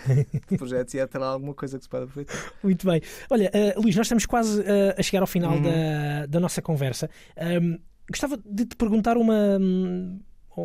de 0.50 0.58
projetos 0.58 0.94
e 0.94 1.00
há 1.00 1.08
lá 1.16 1.28
alguma 1.28 1.54
coisa 1.54 1.78
que 1.78 1.86
se 1.86 1.90
pode 1.90 2.04
aproveitar. 2.04 2.36
Muito 2.62 2.86
bem. 2.86 3.02
Olha, 3.30 3.50
uh, 3.50 3.82
Luís, 3.82 3.96
nós 3.96 4.08
estamos 4.08 4.26
quase 4.26 4.60
uh, 4.60 4.66
a 4.98 5.02
chegar 5.02 5.22
ao 5.22 5.28
final 5.28 5.54
uhum. 5.54 5.62
da, 5.62 6.26
da 6.28 6.40
nossa 6.42 6.62
conversa. 6.62 7.10
Um, 7.38 7.80
gostava 8.10 8.38
de 8.38 8.66
te 8.66 8.76
perguntar 8.76 9.16
uma 9.16 9.58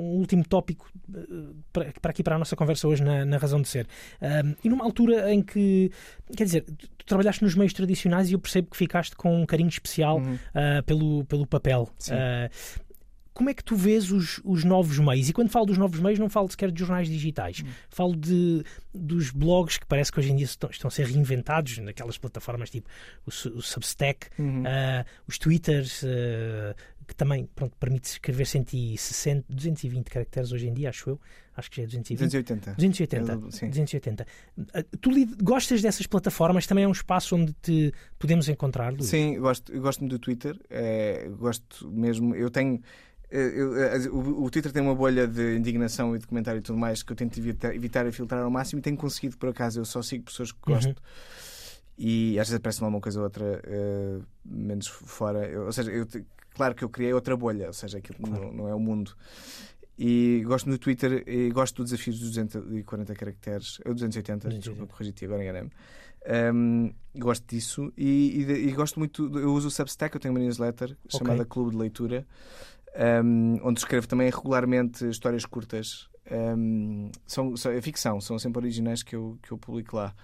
um 0.01 0.19
último 0.19 0.45
tópico 0.45 0.91
eh, 1.15 1.21
para, 1.73 2.11
aqui 2.11 2.23
para 2.23 2.37
a 2.37 2.39
nossa 2.39 2.57
conversa 2.57 2.89
hoje 2.89 3.03
na, 3.03 3.25
na 3.25 3.37
razão 3.37 3.61
de 3.61 3.69
ser. 3.69 3.87
Um, 4.21 4.55
e 4.65 4.69
numa 4.69 4.85
altura 4.85 5.33
em 5.33 5.43
que, 5.43 5.91
quer 6.37 6.45
dizer, 6.45 6.63
tu 6.63 7.05
trabalhaste 7.07 7.43
nos 7.43 7.55
meios 7.55 7.73
tradicionais 7.73 8.31
e 8.31 8.35
eu 8.35 8.39
percebo 8.39 8.71
que 8.71 8.77
ficaste 8.77 9.17
com 9.17 9.43
um 9.43 9.47
carinho 9.47 9.69
especial 9.69 10.19
uhum. 10.19 10.35
uh, 10.35 10.83
pelo, 10.85 11.25
pelo 11.25 11.47
papel. 11.47 11.89
Uh, 12.09 12.85
como 13.35 13.51
é 13.51 13.55
que 13.55 13.65
tu 13.65 13.75
vês 13.75 14.13
os, 14.13 14.41
os 14.45 14.63
novos 14.63 14.99
meios? 15.01 15.29
E 15.29 15.33
quando 15.33 15.51
falo 15.51 15.67
dos 15.67 15.77
novos 15.77 15.99
meios, 15.99 16.21
não 16.21 16.31
falo 16.31 16.49
sequer 16.49 16.71
de 16.71 16.79
jornais 16.79 17.09
digitais. 17.09 17.59
Uhum. 17.59 17.69
Falo 17.91 18.17
de, 18.17 18.65
dos 18.95 19.31
blogs 19.31 19.77
que 19.77 19.87
parece 19.87 20.13
que 20.13 20.21
hoje 20.21 20.31
em 20.31 20.37
dia 20.37 20.45
estão, 20.45 20.71
estão 20.71 20.87
a 20.87 20.91
ser 20.91 21.07
reinventados 21.07 21.77
naquelas 21.79 22.17
plataformas 22.17 22.71
tipo 22.71 22.89
o, 23.27 23.31
o 23.31 23.61
Substack, 23.61 24.29
uhum. 24.39 24.63
uh, 24.63 25.05
os 25.27 25.37
Twitters, 25.37 26.05
que 27.07 27.15
também 27.15 27.49
pronto, 27.55 27.77
permite 27.79 28.05
escrever 28.05 28.47
160, 28.47 29.45
220 29.49 30.11
caracteres 30.11 30.53
hoje 30.53 30.69
em 30.69 30.75
dia, 30.75 30.89
acho 30.89 31.11
eu. 31.11 31.21
Acho 31.57 31.71
que 31.71 31.77
já 31.77 31.83
é 31.85 31.87
220. 31.87 32.19
280. 32.19 32.75
280. 32.75 33.33
Eu, 33.33 33.39
280. 33.39 34.27
Tu 35.01 35.11
gostas 35.43 35.81
dessas 35.83 36.07
plataformas? 36.07 36.67
Também 36.67 36.85
é 36.85 36.89
um 36.89 36.93
espaço 36.93 37.37
onde 37.37 37.53
te 37.63 37.93
podemos 38.19 38.49
encontrar, 38.49 38.93
Luís? 38.93 39.07
Sim, 39.07 39.39
gosto, 39.39 39.73
gosto 39.81 40.05
do 40.07 40.19
Twitter. 40.19 40.59
É, 40.69 41.29
gosto 41.39 41.89
mesmo. 41.91 42.35
Eu 42.35 42.51
tenho. 42.51 42.81
Eu, 43.31 43.77
eu, 43.77 44.15
o, 44.15 44.45
o, 44.45 44.51
Twitter 44.51 44.71
tem 44.71 44.83
uma 44.83 44.95
bolha 44.95 45.27
de 45.27 45.57
indignação 45.57 46.15
e 46.15 46.19
de 46.19 46.27
comentário 46.27 46.59
e 46.59 46.63
tudo 46.63 46.79
mais 46.79 47.03
que 47.03 47.11
eu 47.11 47.17
tento 47.17 47.39
evitar, 47.39 47.75
evitar 47.75 48.07
e 48.07 48.13
filtrar 48.13 48.43
ao 48.43 48.51
máximo 48.51 48.79
e 48.79 48.83
tenho 48.83 48.97
conseguido, 48.97 49.37
por 49.37 49.49
acaso. 49.49 49.81
Eu 49.81 49.85
só 49.85 50.03
sigo 50.03 50.25
pessoas 50.25 50.51
que 50.51 50.59
gosto. 50.61 50.89
Uhum. 50.89 50.95
E 51.97 52.39
às 52.41 52.49
vezes 52.49 52.55
aparece-me 52.55 52.89
uma 52.89 53.01
coisa 53.01 53.21
ou 53.21 53.25
outra, 53.25 53.63
uh, 53.65 54.25
menos 54.45 54.89
fora. 54.89 55.47
Eu, 55.49 55.67
ou 55.67 55.73
seja, 55.73 55.93
eu 55.93 56.07
Claro 56.55 56.75
que 56.75 56.85
eu 56.85 56.89
criei 56.89 57.13
outra 57.13 57.37
bolha, 57.37 57.67
ou 57.67 57.73
seja, 57.73 57.99
aquilo 57.99 58.19
claro. 58.19 58.45
não, 58.47 58.53
não, 58.53 58.69
é 58.69 58.75
o 58.75 58.79
mundo. 58.79 59.15
E 59.99 60.43
gosto 60.47 60.71
do 60.71 60.79
Twitter 60.79 61.23
e 61.27 61.51
gosto 61.51 61.77
do 61.77 61.85
desafio 61.85 62.13
dos 62.13 62.23
240 62.23 63.15
caracteres, 63.15 63.81
ou 63.85 63.93
280, 63.93 64.49
desculpa, 64.49 64.87
corrigi-te 64.87 65.25
agora 65.25 65.43
enganei-me. 65.43 65.71
Um, 66.27 66.93
gosto 67.15 67.47
disso 67.47 67.93
e, 67.97 68.45
e, 68.49 68.69
e, 68.69 68.73
gosto 68.73 68.99
muito. 68.99 69.39
Eu 69.39 69.53
uso 69.53 69.69
o 69.69 69.71
Substack, 69.71 70.15
eu 70.15 70.21
tenho 70.21 70.33
uma 70.33 70.41
newsletter 70.41 70.97
okay. 71.05 71.19
chamada 71.19 71.45
Clube 71.45 71.73
de 71.73 71.77
Leitura, 71.77 72.27
um, 73.25 73.61
onde 73.63 73.81
escrevo 73.81 74.09
também 74.09 74.31
regularmente 74.31 75.07
histórias 75.09 75.45
curtas. 75.45 76.09
Um, 76.31 77.11
são, 77.27 77.55
são, 77.57 77.71
é 77.71 77.81
ficção, 77.83 78.21
são 78.21 78.39
sempre 78.39 78.59
originais 78.59 79.03
que 79.03 79.15
eu, 79.15 79.39
que 79.43 79.53
eu 79.53 79.59
publico 79.59 79.97
lá. 79.97 80.15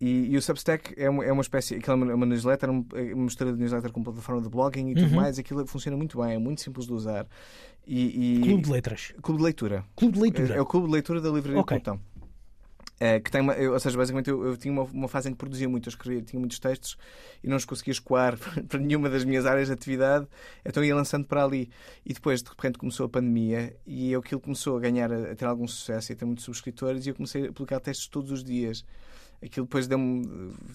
E, 0.00 0.32
e, 0.32 0.36
o 0.36 0.42
Substack 0.42 0.94
é 0.96 1.08
uma, 1.08 1.24
é 1.24 1.32
uma 1.32 1.40
espécie, 1.40 1.76
aquilo 1.76 2.10
é 2.10 2.14
uma 2.14 2.26
newsletter, 2.26 2.68
é 2.68 2.72
uma 3.14 3.24
mistura 3.24 3.52
de 3.52 3.58
newsletter 3.58 3.90
com 3.90 4.02
plataforma 4.02 4.42
de 4.42 4.48
blogging 4.48 4.90
e 4.90 4.94
tudo 4.94 5.08
uhum. 5.08 5.16
mais. 5.16 5.38
Aquilo 5.38 5.66
funciona 5.66 5.96
muito 5.96 6.20
bem, 6.20 6.34
é 6.34 6.38
muito 6.38 6.60
simples 6.60 6.86
de 6.86 6.92
usar. 6.92 7.26
E, 7.86 8.36
e... 8.36 8.40
Clube 8.40 8.62
de 8.62 8.70
Letras. 8.70 9.14
Clube 9.22 9.38
de 9.38 9.44
Leitura. 9.44 9.84
Clube 9.96 10.14
de 10.14 10.20
Leitura. 10.20 10.54
É, 10.54 10.58
é 10.58 10.60
o 10.60 10.66
Clube 10.66 10.86
de 10.86 10.92
Leitura 10.92 11.20
da 11.20 11.30
Livraria 11.30 11.60
okay. 11.60 11.78
Plutão. 11.78 12.00
É, 12.98 13.20
que 13.20 13.30
tem 13.30 13.42
uma, 13.42 13.52
eu, 13.52 13.74
ou 13.74 13.78
seja, 13.78 13.96
basicamente 13.96 14.30
eu, 14.30 14.42
eu 14.42 14.56
tinha 14.56 14.72
uma, 14.72 14.84
uma, 14.84 15.08
fase 15.08 15.28
em 15.28 15.32
que 15.32 15.36
produzia 15.36 15.68
muito, 15.68 15.86
eu 15.86 15.90
escrevia, 15.90 16.22
tinha 16.22 16.40
muitos 16.40 16.58
textos 16.58 16.96
e 17.44 17.48
não 17.48 17.56
os 17.56 17.66
conseguia 17.66 17.92
escoar 17.92 18.38
para 18.66 18.80
nenhuma 18.80 19.10
das 19.10 19.22
minhas 19.22 19.44
áreas 19.44 19.66
de 19.66 19.74
atividade, 19.74 20.26
então 20.64 20.82
ia 20.82 20.94
lançando 20.94 21.26
para 21.26 21.44
ali. 21.44 21.68
E 22.06 22.14
depois, 22.14 22.42
de 22.42 22.48
repente, 22.48 22.78
começou 22.78 23.04
a 23.04 23.08
pandemia 23.08 23.76
e 23.86 24.14
aquilo 24.14 24.40
começou 24.40 24.78
a 24.78 24.80
ganhar, 24.80 25.12
a, 25.12 25.32
a 25.32 25.36
ter 25.36 25.44
algum 25.44 25.68
sucesso 25.68 26.10
e 26.10 26.14
a 26.14 26.16
ter 26.16 26.24
muitos 26.24 26.44
subscritores 26.44 27.04
e 27.04 27.10
eu 27.10 27.14
comecei 27.14 27.48
a 27.48 27.52
publicar 27.52 27.80
textos 27.80 28.08
todos 28.08 28.30
os 28.30 28.42
dias 28.42 28.82
aquilo 29.42 29.66
depois 29.66 29.86
deu 29.86 29.98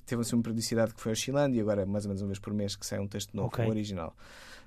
teve 0.05 0.21
assim 0.21 0.35
uma 0.35 0.43
periodicidade 0.43 0.93
que 0.93 1.01
foi 1.01 1.11
oscilando 1.11 1.55
e 1.55 1.59
agora 1.59 1.85
mais 1.85 2.05
ou 2.05 2.09
menos 2.09 2.21
uma 2.21 2.27
vez 2.27 2.39
por 2.39 2.53
mês 2.53 2.75
que 2.75 2.85
sai 2.85 2.99
um 2.99 3.07
texto 3.07 3.35
novo, 3.35 3.47
okay. 3.47 3.67
original. 3.67 4.15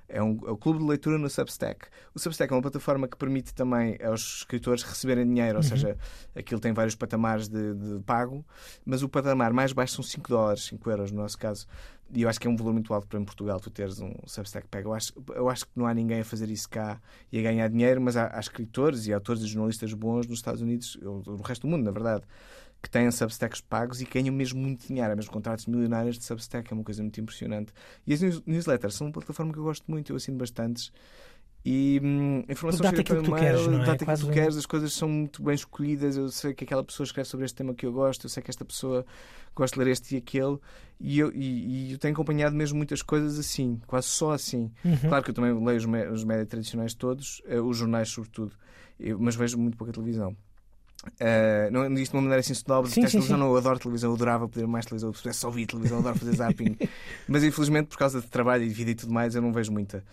É, 0.07 0.21
um, 0.21 0.39
é 0.45 0.51
o 0.51 0.57
clube 0.57 0.79
de 0.79 0.85
leitura 0.85 1.17
no 1.17 1.29
Substack. 1.29 1.87
O 2.13 2.19
Substack 2.19 2.51
é 2.53 2.55
uma 2.55 2.61
plataforma 2.61 3.07
que 3.07 3.17
permite 3.17 3.53
também 3.53 3.97
aos 4.03 4.37
escritores 4.39 4.83
receberem 4.83 5.25
dinheiro, 5.25 5.57
ou 5.57 5.63
uhum. 5.63 5.69
seja, 5.69 5.97
aquilo 6.35 6.61
tem 6.61 6.73
vários 6.73 6.95
patamares 6.95 7.47
de, 7.47 7.73
de, 7.73 7.99
pago, 8.03 8.45
mas 8.85 9.01
o 9.01 9.09
patamar 9.09 9.51
mais 9.51 9.73
baixo 9.73 9.95
são 9.95 10.03
5 10.03 10.29
dólares, 10.29 10.65
5 10.65 10.89
euros 10.91 11.11
no 11.11 11.21
nosso 11.21 11.37
caso. 11.37 11.65
E 12.13 12.21
eu 12.21 12.29
acho 12.29 12.39
que 12.39 12.45
é 12.45 12.49
um 12.49 12.55
valor 12.55 12.71
muito 12.71 12.93
alto 12.93 13.07
para 13.07 13.19
em 13.19 13.25
Portugal 13.25 13.59
tu 13.59 13.71
teres 13.71 13.99
um 13.99 14.13
Substack 14.27 14.67
Pago. 14.67 14.89
Eu 14.89 14.93
acho, 14.93 15.11
eu 15.33 15.49
acho 15.49 15.65
que 15.65 15.71
não 15.75 15.87
há 15.87 15.93
ninguém 15.93 16.19
a 16.19 16.23
fazer 16.23 16.51
isso 16.51 16.69
cá 16.69 17.01
e 17.31 17.39
a 17.39 17.41
ganhar 17.41 17.67
dinheiro, 17.67 17.99
mas 17.99 18.15
há, 18.15 18.29
há 18.31 18.39
escritores 18.39 19.07
e 19.07 19.13
autores 19.13 19.41
e 19.41 19.47
jornalistas 19.47 19.91
bons 19.91 20.27
nos 20.27 20.37
Estados 20.37 20.61
Unidos, 20.61 20.99
ou 21.03 21.23
no 21.25 21.41
resto 21.41 21.63
do 21.63 21.71
mundo, 21.71 21.83
na 21.83 21.91
verdade 21.91 22.23
que 22.85 22.89
têm 22.91 23.09
Substacks 23.09 23.61
pagos 23.61 23.99
e 23.99 24.05
ganham 24.05 24.33
mesmo 24.33 24.61
muito 24.61 24.87
dinheiro. 24.87 25.11
Há 25.11 25.15
mesmo 25.15 25.31
contratos 25.31 25.65
milionários 25.65 26.19
de 26.19 26.23
Substack, 26.23 26.71
é 26.71 26.75
uma 26.75 26.83
coisa 26.83 27.01
muito 27.01 27.19
impressionante. 27.19 27.73
E 28.05 28.13
as 28.13 28.21
newsletters 28.45 28.93
são 28.93 29.07
uma 29.07 29.13
plataforma 29.13 29.51
que 29.51 29.57
eu 29.57 29.63
gosto 29.63 29.83
muito, 29.89 30.11
eu 30.11 30.15
assino 30.15 30.37
bastantes. 30.37 30.91
E 31.65 31.99
hum, 32.03 32.43
informação 32.47 32.83
dá 32.83 32.89
aquilo 32.89 33.23
que 33.23 33.29
tu 33.31 33.35
queres, 33.35 33.65
não 33.65 33.83
é? 33.83 33.89
Aquilo 33.89 34.13
que 34.13 34.19
tu 34.19 34.29
queres, 34.29 34.55
as 34.55 34.67
coisas 34.67 34.93
são 34.93 35.09
muito 35.09 35.41
bem 35.41 35.55
escolhidas. 35.55 36.15
Eu 36.15 36.29
sei 36.29 36.53
que 36.53 36.63
aquela 36.63 36.83
pessoa 36.83 37.05
escreve 37.05 37.27
sobre 37.27 37.47
este 37.47 37.55
tema 37.55 37.73
que 37.73 37.87
eu 37.87 37.91
gosto, 37.91 38.25
eu 38.25 38.29
sei 38.29 38.43
que 38.43 38.51
esta 38.51 38.63
pessoa 38.63 39.03
gosta 39.55 39.75
de 39.75 39.83
ler 39.83 39.91
este 39.91 40.13
e 40.13 40.17
aquele, 40.19 40.59
e 40.99 41.17
eu, 41.17 41.31
e, 41.33 41.87
e 41.87 41.91
eu 41.93 41.97
tenho 41.97 42.13
acompanhado 42.13 42.55
mesmo 42.55 42.77
muitas 42.77 43.01
coisas 43.01 43.39
assim, 43.39 43.81
quase 43.87 44.07
só 44.07 44.33
assim. 44.33 44.71
Uhum. 44.83 44.97
Claro 45.09 45.23
que 45.23 45.31
eu 45.31 45.33
também 45.33 45.51
leio 45.65 45.79
os, 45.79 46.13
os 46.13 46.23
médias 46.23 46.47
tradicionais 46.47 46.93
todos, 46.93 47.41
eh, 47.45 47.59
os 47.59 47.77
jornais 47.77 48.09
sobretudo, 48.09 48.51
eu, 48.99 49.17
mas 49.17 49.35
vejo 49.35 49.57
muito 49.57 49.75
pouca 49.75 49.91
televisão. 49.91 50.37
Uh, 51.05 51.71
não 51.71 51.93
isto 51.93 52.11
de 52.11 52.17
uma 52.17 52.21
maneira 52.23 52.39
assim 52.41 52.53
snob, 52.53 52.87
sim, 52.87 52.93
sim, 52.95 53.01
televisão, 53.07 53.37
sim. 53.37 53.41
não, 53.43 53.51
eu 53.51 53.57
adoro 53.57 53.79
televisão, 53.79 54.09
eu 54.11 54.15
adorava 54.15 54.47
poder 54.49 54.67
mais 54.67 54.85
televisão, 54.85 55.13
se 55.13 55.21
pudesse 55.21 55.39
só 55.39 55.47
ouvir 55.47 55.65
televisão, 55.65 55.97
eu 55.97 56.01
adoro 56.01 56.17
fazer 56.19 56.35
zapping, 56.35 56.77
mas 57.27 57.43
infelizmente 57.43 57.87
por 57.87 57.97
causa 57.97 58.19
de 58.21 58.27
trabalho 58.27 58.63
e 58.63 58.67
de 58.67 58.73
vida 58.73 58.91
e 58.91 58.95
tudo 58.95 59.13
mais, 59.13 59.35
eu 59.35 59.41
não 59.41 59.53
vejo 59.53 59.71
muita. 59.71 60.03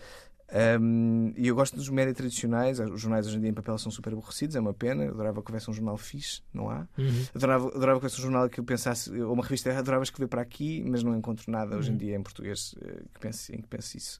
Um, 0.79 1.33
e 1.35 1.47
eu 1.47 1.55
gosto 1.55 1.75
dos 1.75 1.89
média 1.89 2.13
tradicionais. 2.13 2.79
Os 2.79 3.01
jornais 3.01 3.25
hoje 3.25 3.37
em 3.37 3.39
dia 3.39 3.49
em 3.49 3.53
papel 3.53 3.75
são 3.79 3.91
super 3.91 4.13
aborrecidos, 4.13 4.55
é 4.55 4.59
uma 4.59 4.73
pena. 4.73 5.03
Eu 5.03 5.11
adorava 5.13 5.41
que 5.41 5.49
houvesse 5.49 5.67
um 5.69 5.73
jornal 5.73 5.97
fixe, 5.97 6.41
não 6.53 6.69
há. 6.69 6.85
Uhum. 6.95 7.25
Adorava, 7.33 7.67
adorava 7.69 7.99
que 7.99 8.05
houvesse 8.05 8.19
um 8.19 8.23
jornal 8.23 8.47
que 8.49 8.59
eu 8.59 8.63
pensasse, 8.63 9.09
ou 9.19 9.33
uma 9.33 9.41
revista, 9.41 9.75
adorava 9.75 10.03
escrever 10.03 10.27
para 10.27 10.41
aqui, 10.43 10.83
mas 10.87 11.01
não 11.01 11.15
encontro 11.17 11.49
nada 11.51 11.75
hoje 11.75 11.89
em 11.89 11.93
Uhum. 11.93 11.97
dia 11.97 12.15
em 12.15 12.21
português 12.21 12.75
eh, 12.81 13.01
que 13.15 13.19
pense, 13.19 13.55
em 13.55 13.61
que 13.61 13.67
pense 13.67 13.97
isso. 13.97 14.19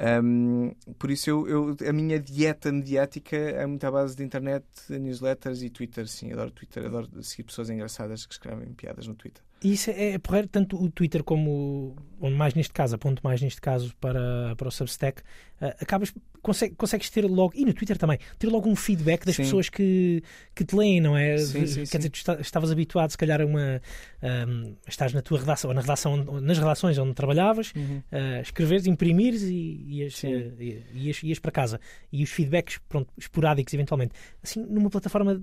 Um, 0.00 0.74
por 0.98 1.10
isso, 1.10 1.28
eu, 1.30 1.48
eu- 1.48 1.76
a 1.88 1.92
minha 1.92 2.20
dieta 2.20 2.70
mediática 2.70 3.36
é 3.36 3.66
muito 3.66 3.84
à 3.84 3.90
base 3.90 4.14
de 4.16 4.22
internet, 4.22 4.64
newsletters 4.88 5.62
e 5.62 5.70
Twitter. 5.70 6.06
Sim, 6.08 6.32
adoro 6.32 6.50
Twitter, 6.52 6.86
adoro 6.86 7.22
seguir 7.22 7.44
pessoas 7.44 7.68
engraçadas 7.70 8.24
que 8.26 8.32
escrevem 8.32 8.72
piadas 8.74 9.06
no 9.08 9.14
Twitter. 9.14 9.42
Isso 9.62 9.90
é, 9.90 10.12
é 10.12 10.18
porreiro, 10.18 10.46
tanto 10.46 10.80
o 10.80 10.88
Twitter 10.90 11.24
como, 11.24 11.96
onde 12.20 12.36
mais 12.36 12.54
neste 12.54 12.72
caso, 12.72 12.94
aponto 12.94 13.20
mais 13.24 13.42
neste 13.42 13.60
caso 13.60 13.92
para, 14.00 14.54
para 14.56 14.68
o 14.68 14.70
Substack, 14.70 15.20
ah, 15.60 15.74
acabas, 15.80 16.14
consegue- 16.40 16.76
consegues 16.76 17.10
ter 17.10 17.24
logo, 17.24 17.52
e 17.56 17.64
no 17.64 17.74
Twitter 17.74 17.98
também, 17.98 18.18
ter 18.38 18.46
logo 18.46 18.68
um 18.68 18.76
feedback 18.76 19.24
das 19.24 19.34
Sim. 19.34 19.42
pessoas 19.42 19.68
que, 19.68 20.22
que 20.54 20.64
te 20.64 20.76
leem, 20.76 21.00
não 21.00 21.16
é? 21.16 21.36
Sim, 21.38 21.66
sim, 21.66 21.84
Quer 21.86 21.96
dizer, 21.98 22.10
tu 22.10 22.14
está- 22.16 22.40
estavas 22.40 22.70
habituado, 22.70 23.10
se 23.10 23.18
calhar, 23.18 23.40
a 23.40 23.46
uma. 23.46 23.82
ahm, 24.22 24.74
estás 24.86 25.12
na 25.12 25.22
tua 25.22 25.40
redação, 25.40 25.70
ou 25.70 25.74
na 25.74 25.80
redação, 25.80 26.16
nas 26.40 26.58
redações 26.58 26.96
onde 26.96 27.14
trabalhavas, 27.14 27.72
a 28.12 28.40
escreveres, 28.40 28.86
imprimires 28.86 29.42
e 29.42 29.84
ias, 29.88 30.16
Sim. 30.18 30.52
eh, 30.60 30.82
ias, 30.94 31.20
ias 31.24 31.38
para 31.40 31.50
casa. 31.50 31.80
E 32.12 32.22
os 32.22 32.30
feedbacks, 32.30 32.78
pronto, 32.88 33.12
esporádicos 33.18 33.74
eventualmente. 33.74 34.14
Assim, 34.40 34.60
numa 34.64 34.88
plataforma, 34.88 35.42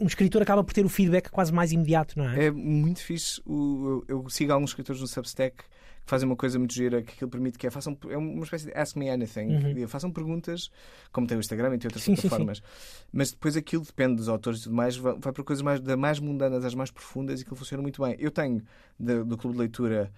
um 0.00 0.06
escritor 0.06 0.42
acaba 0.42 0.62
por 0.62 0.72
ter 0.72 0.84
o 0.84 0.88
feedback 0.88 1.30
quase 1.30 1.52
mais 1.52 1.72
imediato, 1.72 2.18
não 2.18 2.28
é? 2.28 2.46
É 2.46 2.50
muito 2.50 3.00
fixe. 3.02 3.40
O, 3.46 4.04
eu, 4.08 4.22
eu 4.24 4.30
sigo 4.30 4.52
alguns 4.52 4.70
escritores 4.70 5.00
no 5.00 5.06
Substack 5.06 5.56
que 5.56 5.64
fazem 6.10 6.28
uma 6.28 6.36
coisa 6.36 6.56
muito 6.58 6.72
gira 6.72 7.02
que 7.02 7.12
aquilo 7.14 7.28
permite 7.30 7.58
que 7.58 7.66
é, 7.66 7.70
façam, 7.70 7.98
é 8.08 8.16
uma 8.16 8.44
espécie 8.44 8.66
de 8.66 8.72
Ask 8.78 8.94
Me 8.96 9.10
Anything. 9.10 9.54
Uhum. 9.54 9.74
que 9.74 9.86
Façam 9.88 10.10
perguntas, 10.12 10.70
como 11.12 11.26
tem 11.26 11.36
o 11.36 11.40
Instagram 11.40 11.74
e 11.74 11.78
tem 11.78 11.88
outras 11.88 12.04
Sim, 12.04 12.14
sim, 12.14 12.22
sim. 12.22 12.28
plataformas. 12.28 12.62
Mas 13.12 13.32
depois 13.32 13.56
aquilo 13.56 13.82
depende 13.84 14.16
dos 14.16 14.28
autores 14.28 14.60
e 14.60 14.62
tudo 14.64 14.76
mais, 14.76 14.96
vai, 14.96 15.14
vai 15.18 15.32
para 15.32 15.42
coisas 15.44 15.62
mais, 15.62 15.80
da 15.80 15.96
mais 15.96 16.20
mundanas 16.20 16.64
às 16.64 16.74
mais 16.74 16.90
profundas 16.92 17.40
e 17.40 17.42
aquilo 17.42 17.56
funciona 17.56 17.82
muito 17.82 18.00
bem. 18.02 18.14
Eu 18.18 18.30
tenho 18.30 18.62
da- 18.98 19.22
do 19.24 19.36
Clube 19.36 19.54
de 19.56 19.60
Leitura. 19.62 20.12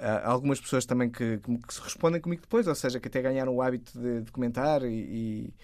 ah, 0.00 0.28
algumas 0.30 0.60
pessoas 0.60 0.84
também 0.86 1.08
que, 1.10 1.38
que, 1.38 1.58
que 1.58 1.74
se 1.74 1.80
respondem 1.80 2.20
comigo 2.20 2.42
depois, 2.42 2.66
ou 2.66 2.74
seja, 2.74 2.98
que 2.98 3.06
até 3.08 3.20
ganharam 3.22 3.54
o 3.54 3.62
hábito 3.62 3.96
de, 3.98 4.22
de 4.22 4.32
comentar 4.32 4.82
e, 4.82 4.88
e 4.88 5.54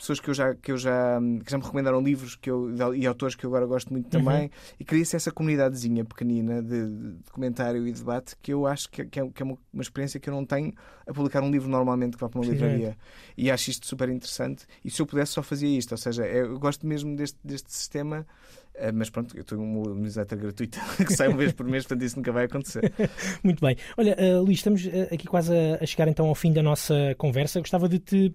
pessoas 0.00 0.18
que 0.18 0.30
eu 0.30 0.34
já 0.34 0.54
que 0.54 0.72
eu 0.72 0.78
já 0.78 1.20
que 1.44 1.50
já 1.50 1.58
me 1.58 1.62
recomendaram 1.62 2.00
livros 2.00 2.34
que 2.34 2.50
eu 2.50 2.94
e 2.94 3.06
autores 3.06 3.34
que 3.34 3.44
eu 3.44 3.50
agora 3.50 3.66
gosto 3.66 3.92
muito 3.92 4.08
também 4.08 4.50
e 4.78 4.84
cria-se 4.84 5.14
essa 5.14 5.30
comunidadezinha 5.30 6.04
pequenina 6.04 6.62
de, 6.62 6.86
de 6.88 7.30
comentário 7.30 7.86
e 7.86 7.92
debate 7.92 8.34
que 8.40 8.52
eu 8.52 8.66
acho 8.66 8.88
que, 8.90 9.04
que 9.04 9.20
é, 9.20 9.28
que 9.28 9.42
é 9.42 9.44
uma, 9.44 9.58
uma 9.72 9.82
experiência 9.82 10.18
que 10.18 10.30
eu 10.30 10.34
não 10.34 10.44
tenho 10.44 10.72
a 11.06 11.12
publicar 11.12 11.42
um 11.42 11.50
livro 11.50 11.68
normalmente 11.68 12.14
que 12.14 12.20
vai 12.20 12.30
para 12.30 12.40
uma 12.40 12.46
livraria 12.46 12.96
e 13.36 13.50
acho 13.50 13.70
isto 13.70 13.86
super 13.86 14.08
interessante 14.08 14.64
e 14.82 14.90
se 14.90 15.02
eu 15.02 15.06
pudesse 15.06 15.32
só 15.32 15.42
fazia 15.42 15.78
isto 15.78 15.92
ou 15.92 15.98
seja 15.98 16.26
eu 16.26 16.58
gosto 16.58 16.86
mesmo 16.86 17.14
deste, 17.14 17.38
deste 17.44 17.70
sistema 17.70 18.26
eh, 18.74 18.92
mas 18.92 19.10
pronto, 19.10 19.36
eu 19.36 19.44
tenho 19.44 19.62
uma 19.62 19.94
newsletter 19.94 20.38
gratuita 20.38 20.78
que 21.04 21.12
sai 21.12 21.28
uma 21.28 21.36
vez 21.36 21.52
por 21.52 21.66
mês, 21.66 21.84
portanto 21.84 22.06
isso 22.06 22.16
nunca 22.16 22.32
vai 22.32 22.44
acontecer. 22.44 22.92
Muito 23.44 23.60
bem. 23.60 23.76
Olha, 23.96 24.16
uh, 24.18 24.42
Luís, 24.42 24.58
estamos 24.58 24.86
uh, 24.86 25.12
aqui 25.12 25.26
quase 25.26 25.52
a, 25.52 25.82
a 25.82 25.86
chegar 25.86 26.08
então 26.08 26.26
ao 26.26 26.34
fim 26.34 26.52
da 26.52 26.62
nossa 26.62 26.94
conversa. 27.18 27.60
Gostava 27.60 27.88
de 27.88 27.98
te 27.98 28.34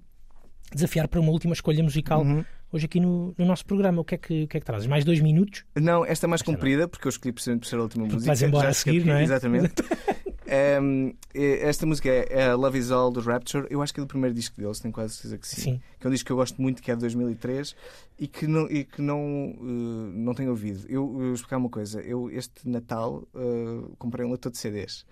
desafiar 0.74 1.08
para 1.08 1.20
uma 1.20 1.32
última 1.32 1.54
escolha 1.54 1.84
musical 1.84 2.22
Uhum. 2.24 2.44
hoje 2.72 2.86
aqui 2.86 3.00
no, 3.00 3.34
no 3.38 3.46
nosso 3.46 3.66
programa. 3.66 4.02
O 4.02 4.06
que 4.06 4.16
é 4.16 4.18
que, 4.18 4.44
o 4.44 4.48
que, 4.48 4.58
é 4.58 4.60
que 4.60 4.66
trazes? 4.66 4.88
Mais 4.88 5.04
dois 5.06 5.20
minutos? 5.20 5.64
Não, 5.76 6.06
esta 6.06 6.26
é 6.26 6.28
mais 6.28 6.42
Esta 6.42 6.52
não. 6.52 6.58
comprida, 6.58 6.88
porque 6.88 7.08
eu 7.08 7.10
escolhi 7.10 7.32
precisamente 7.32 7.62
por 7.64 7.68
ser 7.68 7.78
a 7.78 7.82
última 7.84 8.04
Porque 8.04 8.16
música. 8.16 8.30
vais 8.30 8.42
embora 8.42 8.70
a 8.70 8.74
seguir, 8.74 9.06
não 9.06 9.14
é? 9.16 9.24
Exatamente. 9.24 9.74
Ehm, 10.48 11.14
eh, 11.34 11.68
esta 11.68 11.88
música 11.88 12.08
é 12.08 12.28
é 12.30 12.54
Love 12.54 12.78
Is 12.78 12.92
All 12.92 13.10
do 13.12 13.20
Rapture. 13.20 13.66
Eu 13.68 13.82
acho 13.82 13.92
que 13.92 14.00
é 14.00 14.04
do 14.04 14.08
primeiro 14.08 14.36
disco 14.36 14.56
deles, 14.62 14.80
tenho 14.80 14.94
quase 14.94 15.16
certeza 15.16 15.40
que 15.40 15.48
sim. 15.48 15.62
Sim. 15.62 15.82
Que 16.00 16.06
é 16.06 16.08
um 16.08 16.14
disco 16.14 16.28
que 16.28 16.32
eu 16.32 16.36
gosto 16.36 16.62
muito, 16.62 16.84
que 16.84 16.92
é 16.92 16.94
de 16.94 17.02
2003 17.02 17.76
e 18.20 18.28
que 18.28 18.46
não, 18.46 18.70
e 18.70 18.84
que 18.84 19.02
não, 19.02 19.56
eh, 19.58 20.12
não 20.14 20.36
tenho 20.36 20.52
ouvido. 20.52 20.82
Eu, 20.88 21.02
eu 21.02 21.08
vou 21.14 21.34
explicar 21.34 21.58
uma 21.58 21.70
coisa. 21.70 22.00
Eu, 22.02 22.30
este 22.30 22.70
Natal, 22.70 23.28
eh, 23.36 23.88
comprei 23.98 24.24
um 24.24 24.30
leitor 24.30 24.52
de 24.52 24.60
CDs. 24.60 25.04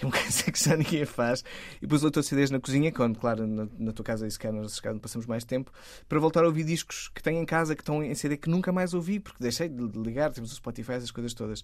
Que 0.00 0.06
é 0.06 0.08
uma 0.08 0.12
coisa 0.16 0.50
que 0.50 0.64
já 0.64 0.76
ninguém 0.76 1.04
faz. 1.04 1.44
E 1.82 1.86
pus 1.86 2.00
o 2.00 2.06
leitor 2.06 2.22
de 2.22 2.28
CDs 2.28 2.50
na 2.50 2.58
cozinha, 2.58 2.90
quando, 2.90 3.18
claro, 3.18 3.46
na, 3.46 3.68
na 3.78 3.92
tua 3.92 4.02
casa, 4.02 4.26
nós 4.50 4.72
se 4.72 4.80
calhar 4.80 4.98
passamos 4.98 5.26
mais 5.26 5.44
tempo, 5.44 5.70
para 6.08 6.18
voltar 6.18 6.42
a 6.42 6.46
ouvir 6.46 6.64
discos 6.64 7.10
que 7.14 7.22
tenho 7.22 7.38
em 7.38 7.44
casa, 7.44 7.76
que 7.76 7.82
estão 7.82 8.02
em 8.02 8.14
CD, 8.14 8.38
que 8.38 8.48
nunca 8.48 8.72
mais 8.72 8.94
ouvi, 8.94 9.20
porque 9.20 9.36
deixei 9.42 9.68
de 9.68 9.82
ligar, 9.98 10.32
temos 10.32 10.52
o 10.52 10.54
Spotify, 10.54 10.92
essas 10.92 11.10
coisas 11.10 11.34
todas. 11.34 11.62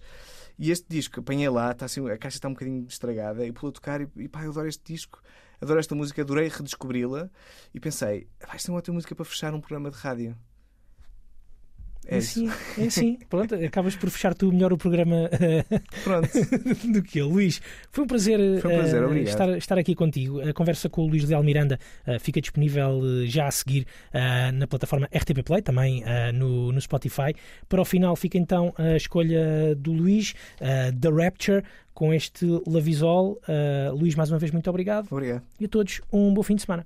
E 0.59 0.69
este 0.69 0.85
disco, 0.87 1.19
apanhei 1.19 1.49
lá, 1.49 1.71
está 1.71 1.85
assim, 1.85 2.07
a 2.07 2.17
caixa 2.17 2.37
está 2.37 2.47
um 2.47 2.53
bocadinho 2.53 2.85
estragada, 2.87 3.43
e 3.43 3.51
pula 3.51 3.71
a 3.71 3.73
tocar, 3.73 4.01
e, 4.01 4.07
e 4.17 4.27
pá, 4.27 4.43
eu 4.43 4.51
adoro 4.51 4.67
este 4.67 4.83
disco, 4.93 5.19
adoro 5.59 5.79
esta 5.79 5.95
música, 5.95 6.21
adorei 6.21 6.47
redescobri-la, 6.47 7.31
e 7.73 7.79
pensei, 7.79 8.27
"Ah, 8.47 8.55
isto 8.55 8.69
é 8.69 8.71
uma 8.71 8.77
ótima 8.77 8.93
música 8.93 9.15
para 9.15 9.25
fechar 9.25 9.51
um 9.55 9.59
programa 9.59 9.89
de 9.89 9.97
rádio. 9.97 10.37
É 12.09 12.17
isso. 12.17 12.45
assim, 12.45 12.81
é 12.81 12.85
assim. 12.87 13.19
Pronto, 13.29 13.55
acabas 13.55 13.95
por 13.95 14.09
fechar 14.09 14.33
tu 14.33 14.51
melhor 14.51 14.71
o 14.73 14.77
programa 14.77 15.29
Pronto. 16.03 16.29
do 16.91 17.01
que 17.03 17.19
eu. 17.19 17.27
Luís, 17.27 17.61
foi 17.91 18.03
um 18.03 18.07
prazer, 18.07 18.61
Foi 18.61 18.73
um 18.73 18.77
prazer, 18.77 19.01
eh, 19.01 19.05
obrigado. 19.05 19.27
estar, 19.29 19.57
estar 19.57 19.77
aqui 19.77 19.93
contigo. 19.95 20.41
A 20.41 20.53
conversa 20.53 20.89
com 20.89 21.03
o 21.03 21.07
Luís 21.07 21.23
Leal 21.27 21.43
Miranda 21.43 21.79
eh, 22.05 22.19
fica 22.19 22.39
disponível 22.41 23.01
eh, 23.03 23.25
já 23.27 23.47
a 23.47 23.51
seguir 23.51 23.85
eh, 24.13 24.51
na 24.51 24.67
plataforma 24.67 25.07
RTP 25.13 25.43
Play, 25.43 25.61
também 25.61 26.03
eh, 26.05 26.31
no, 26.31 26.71
no 26.71 26.79
Spotify. 26.81 27.33
Para 27.67 27.81
o 27.81 27.85
final 27.85 28.15
fica 28.15 28.37
então 28.37 28.73
a 28.77 28.95
escolha 28.95 29.75
do 29.75 29.91
Luís, 29.91 30.33
eh, 30.59 30.91
The 30.91 31.09
Rapture, 31.09 31.63
com 31.93 32.13
este 32.13 32.45
Lavisol. 32.67 33.39
Eh, 33.47 33.89
Luís, 33.93 34.15
mais 34.15 34.31
uma 34.31 34.37
vez, 34.39 34.51
muito 34.51 34.69
obrigado. 34.69 35.07
Obrigado. 35.11 35.43
E 35.59 35.65
a 35.65 35.67
todos, 35.67 36.01
um 36.11 36.33
bom 36.33 36.43
fim 36.43 36.55
de 36.55 36.61
semana. 36.61 36.85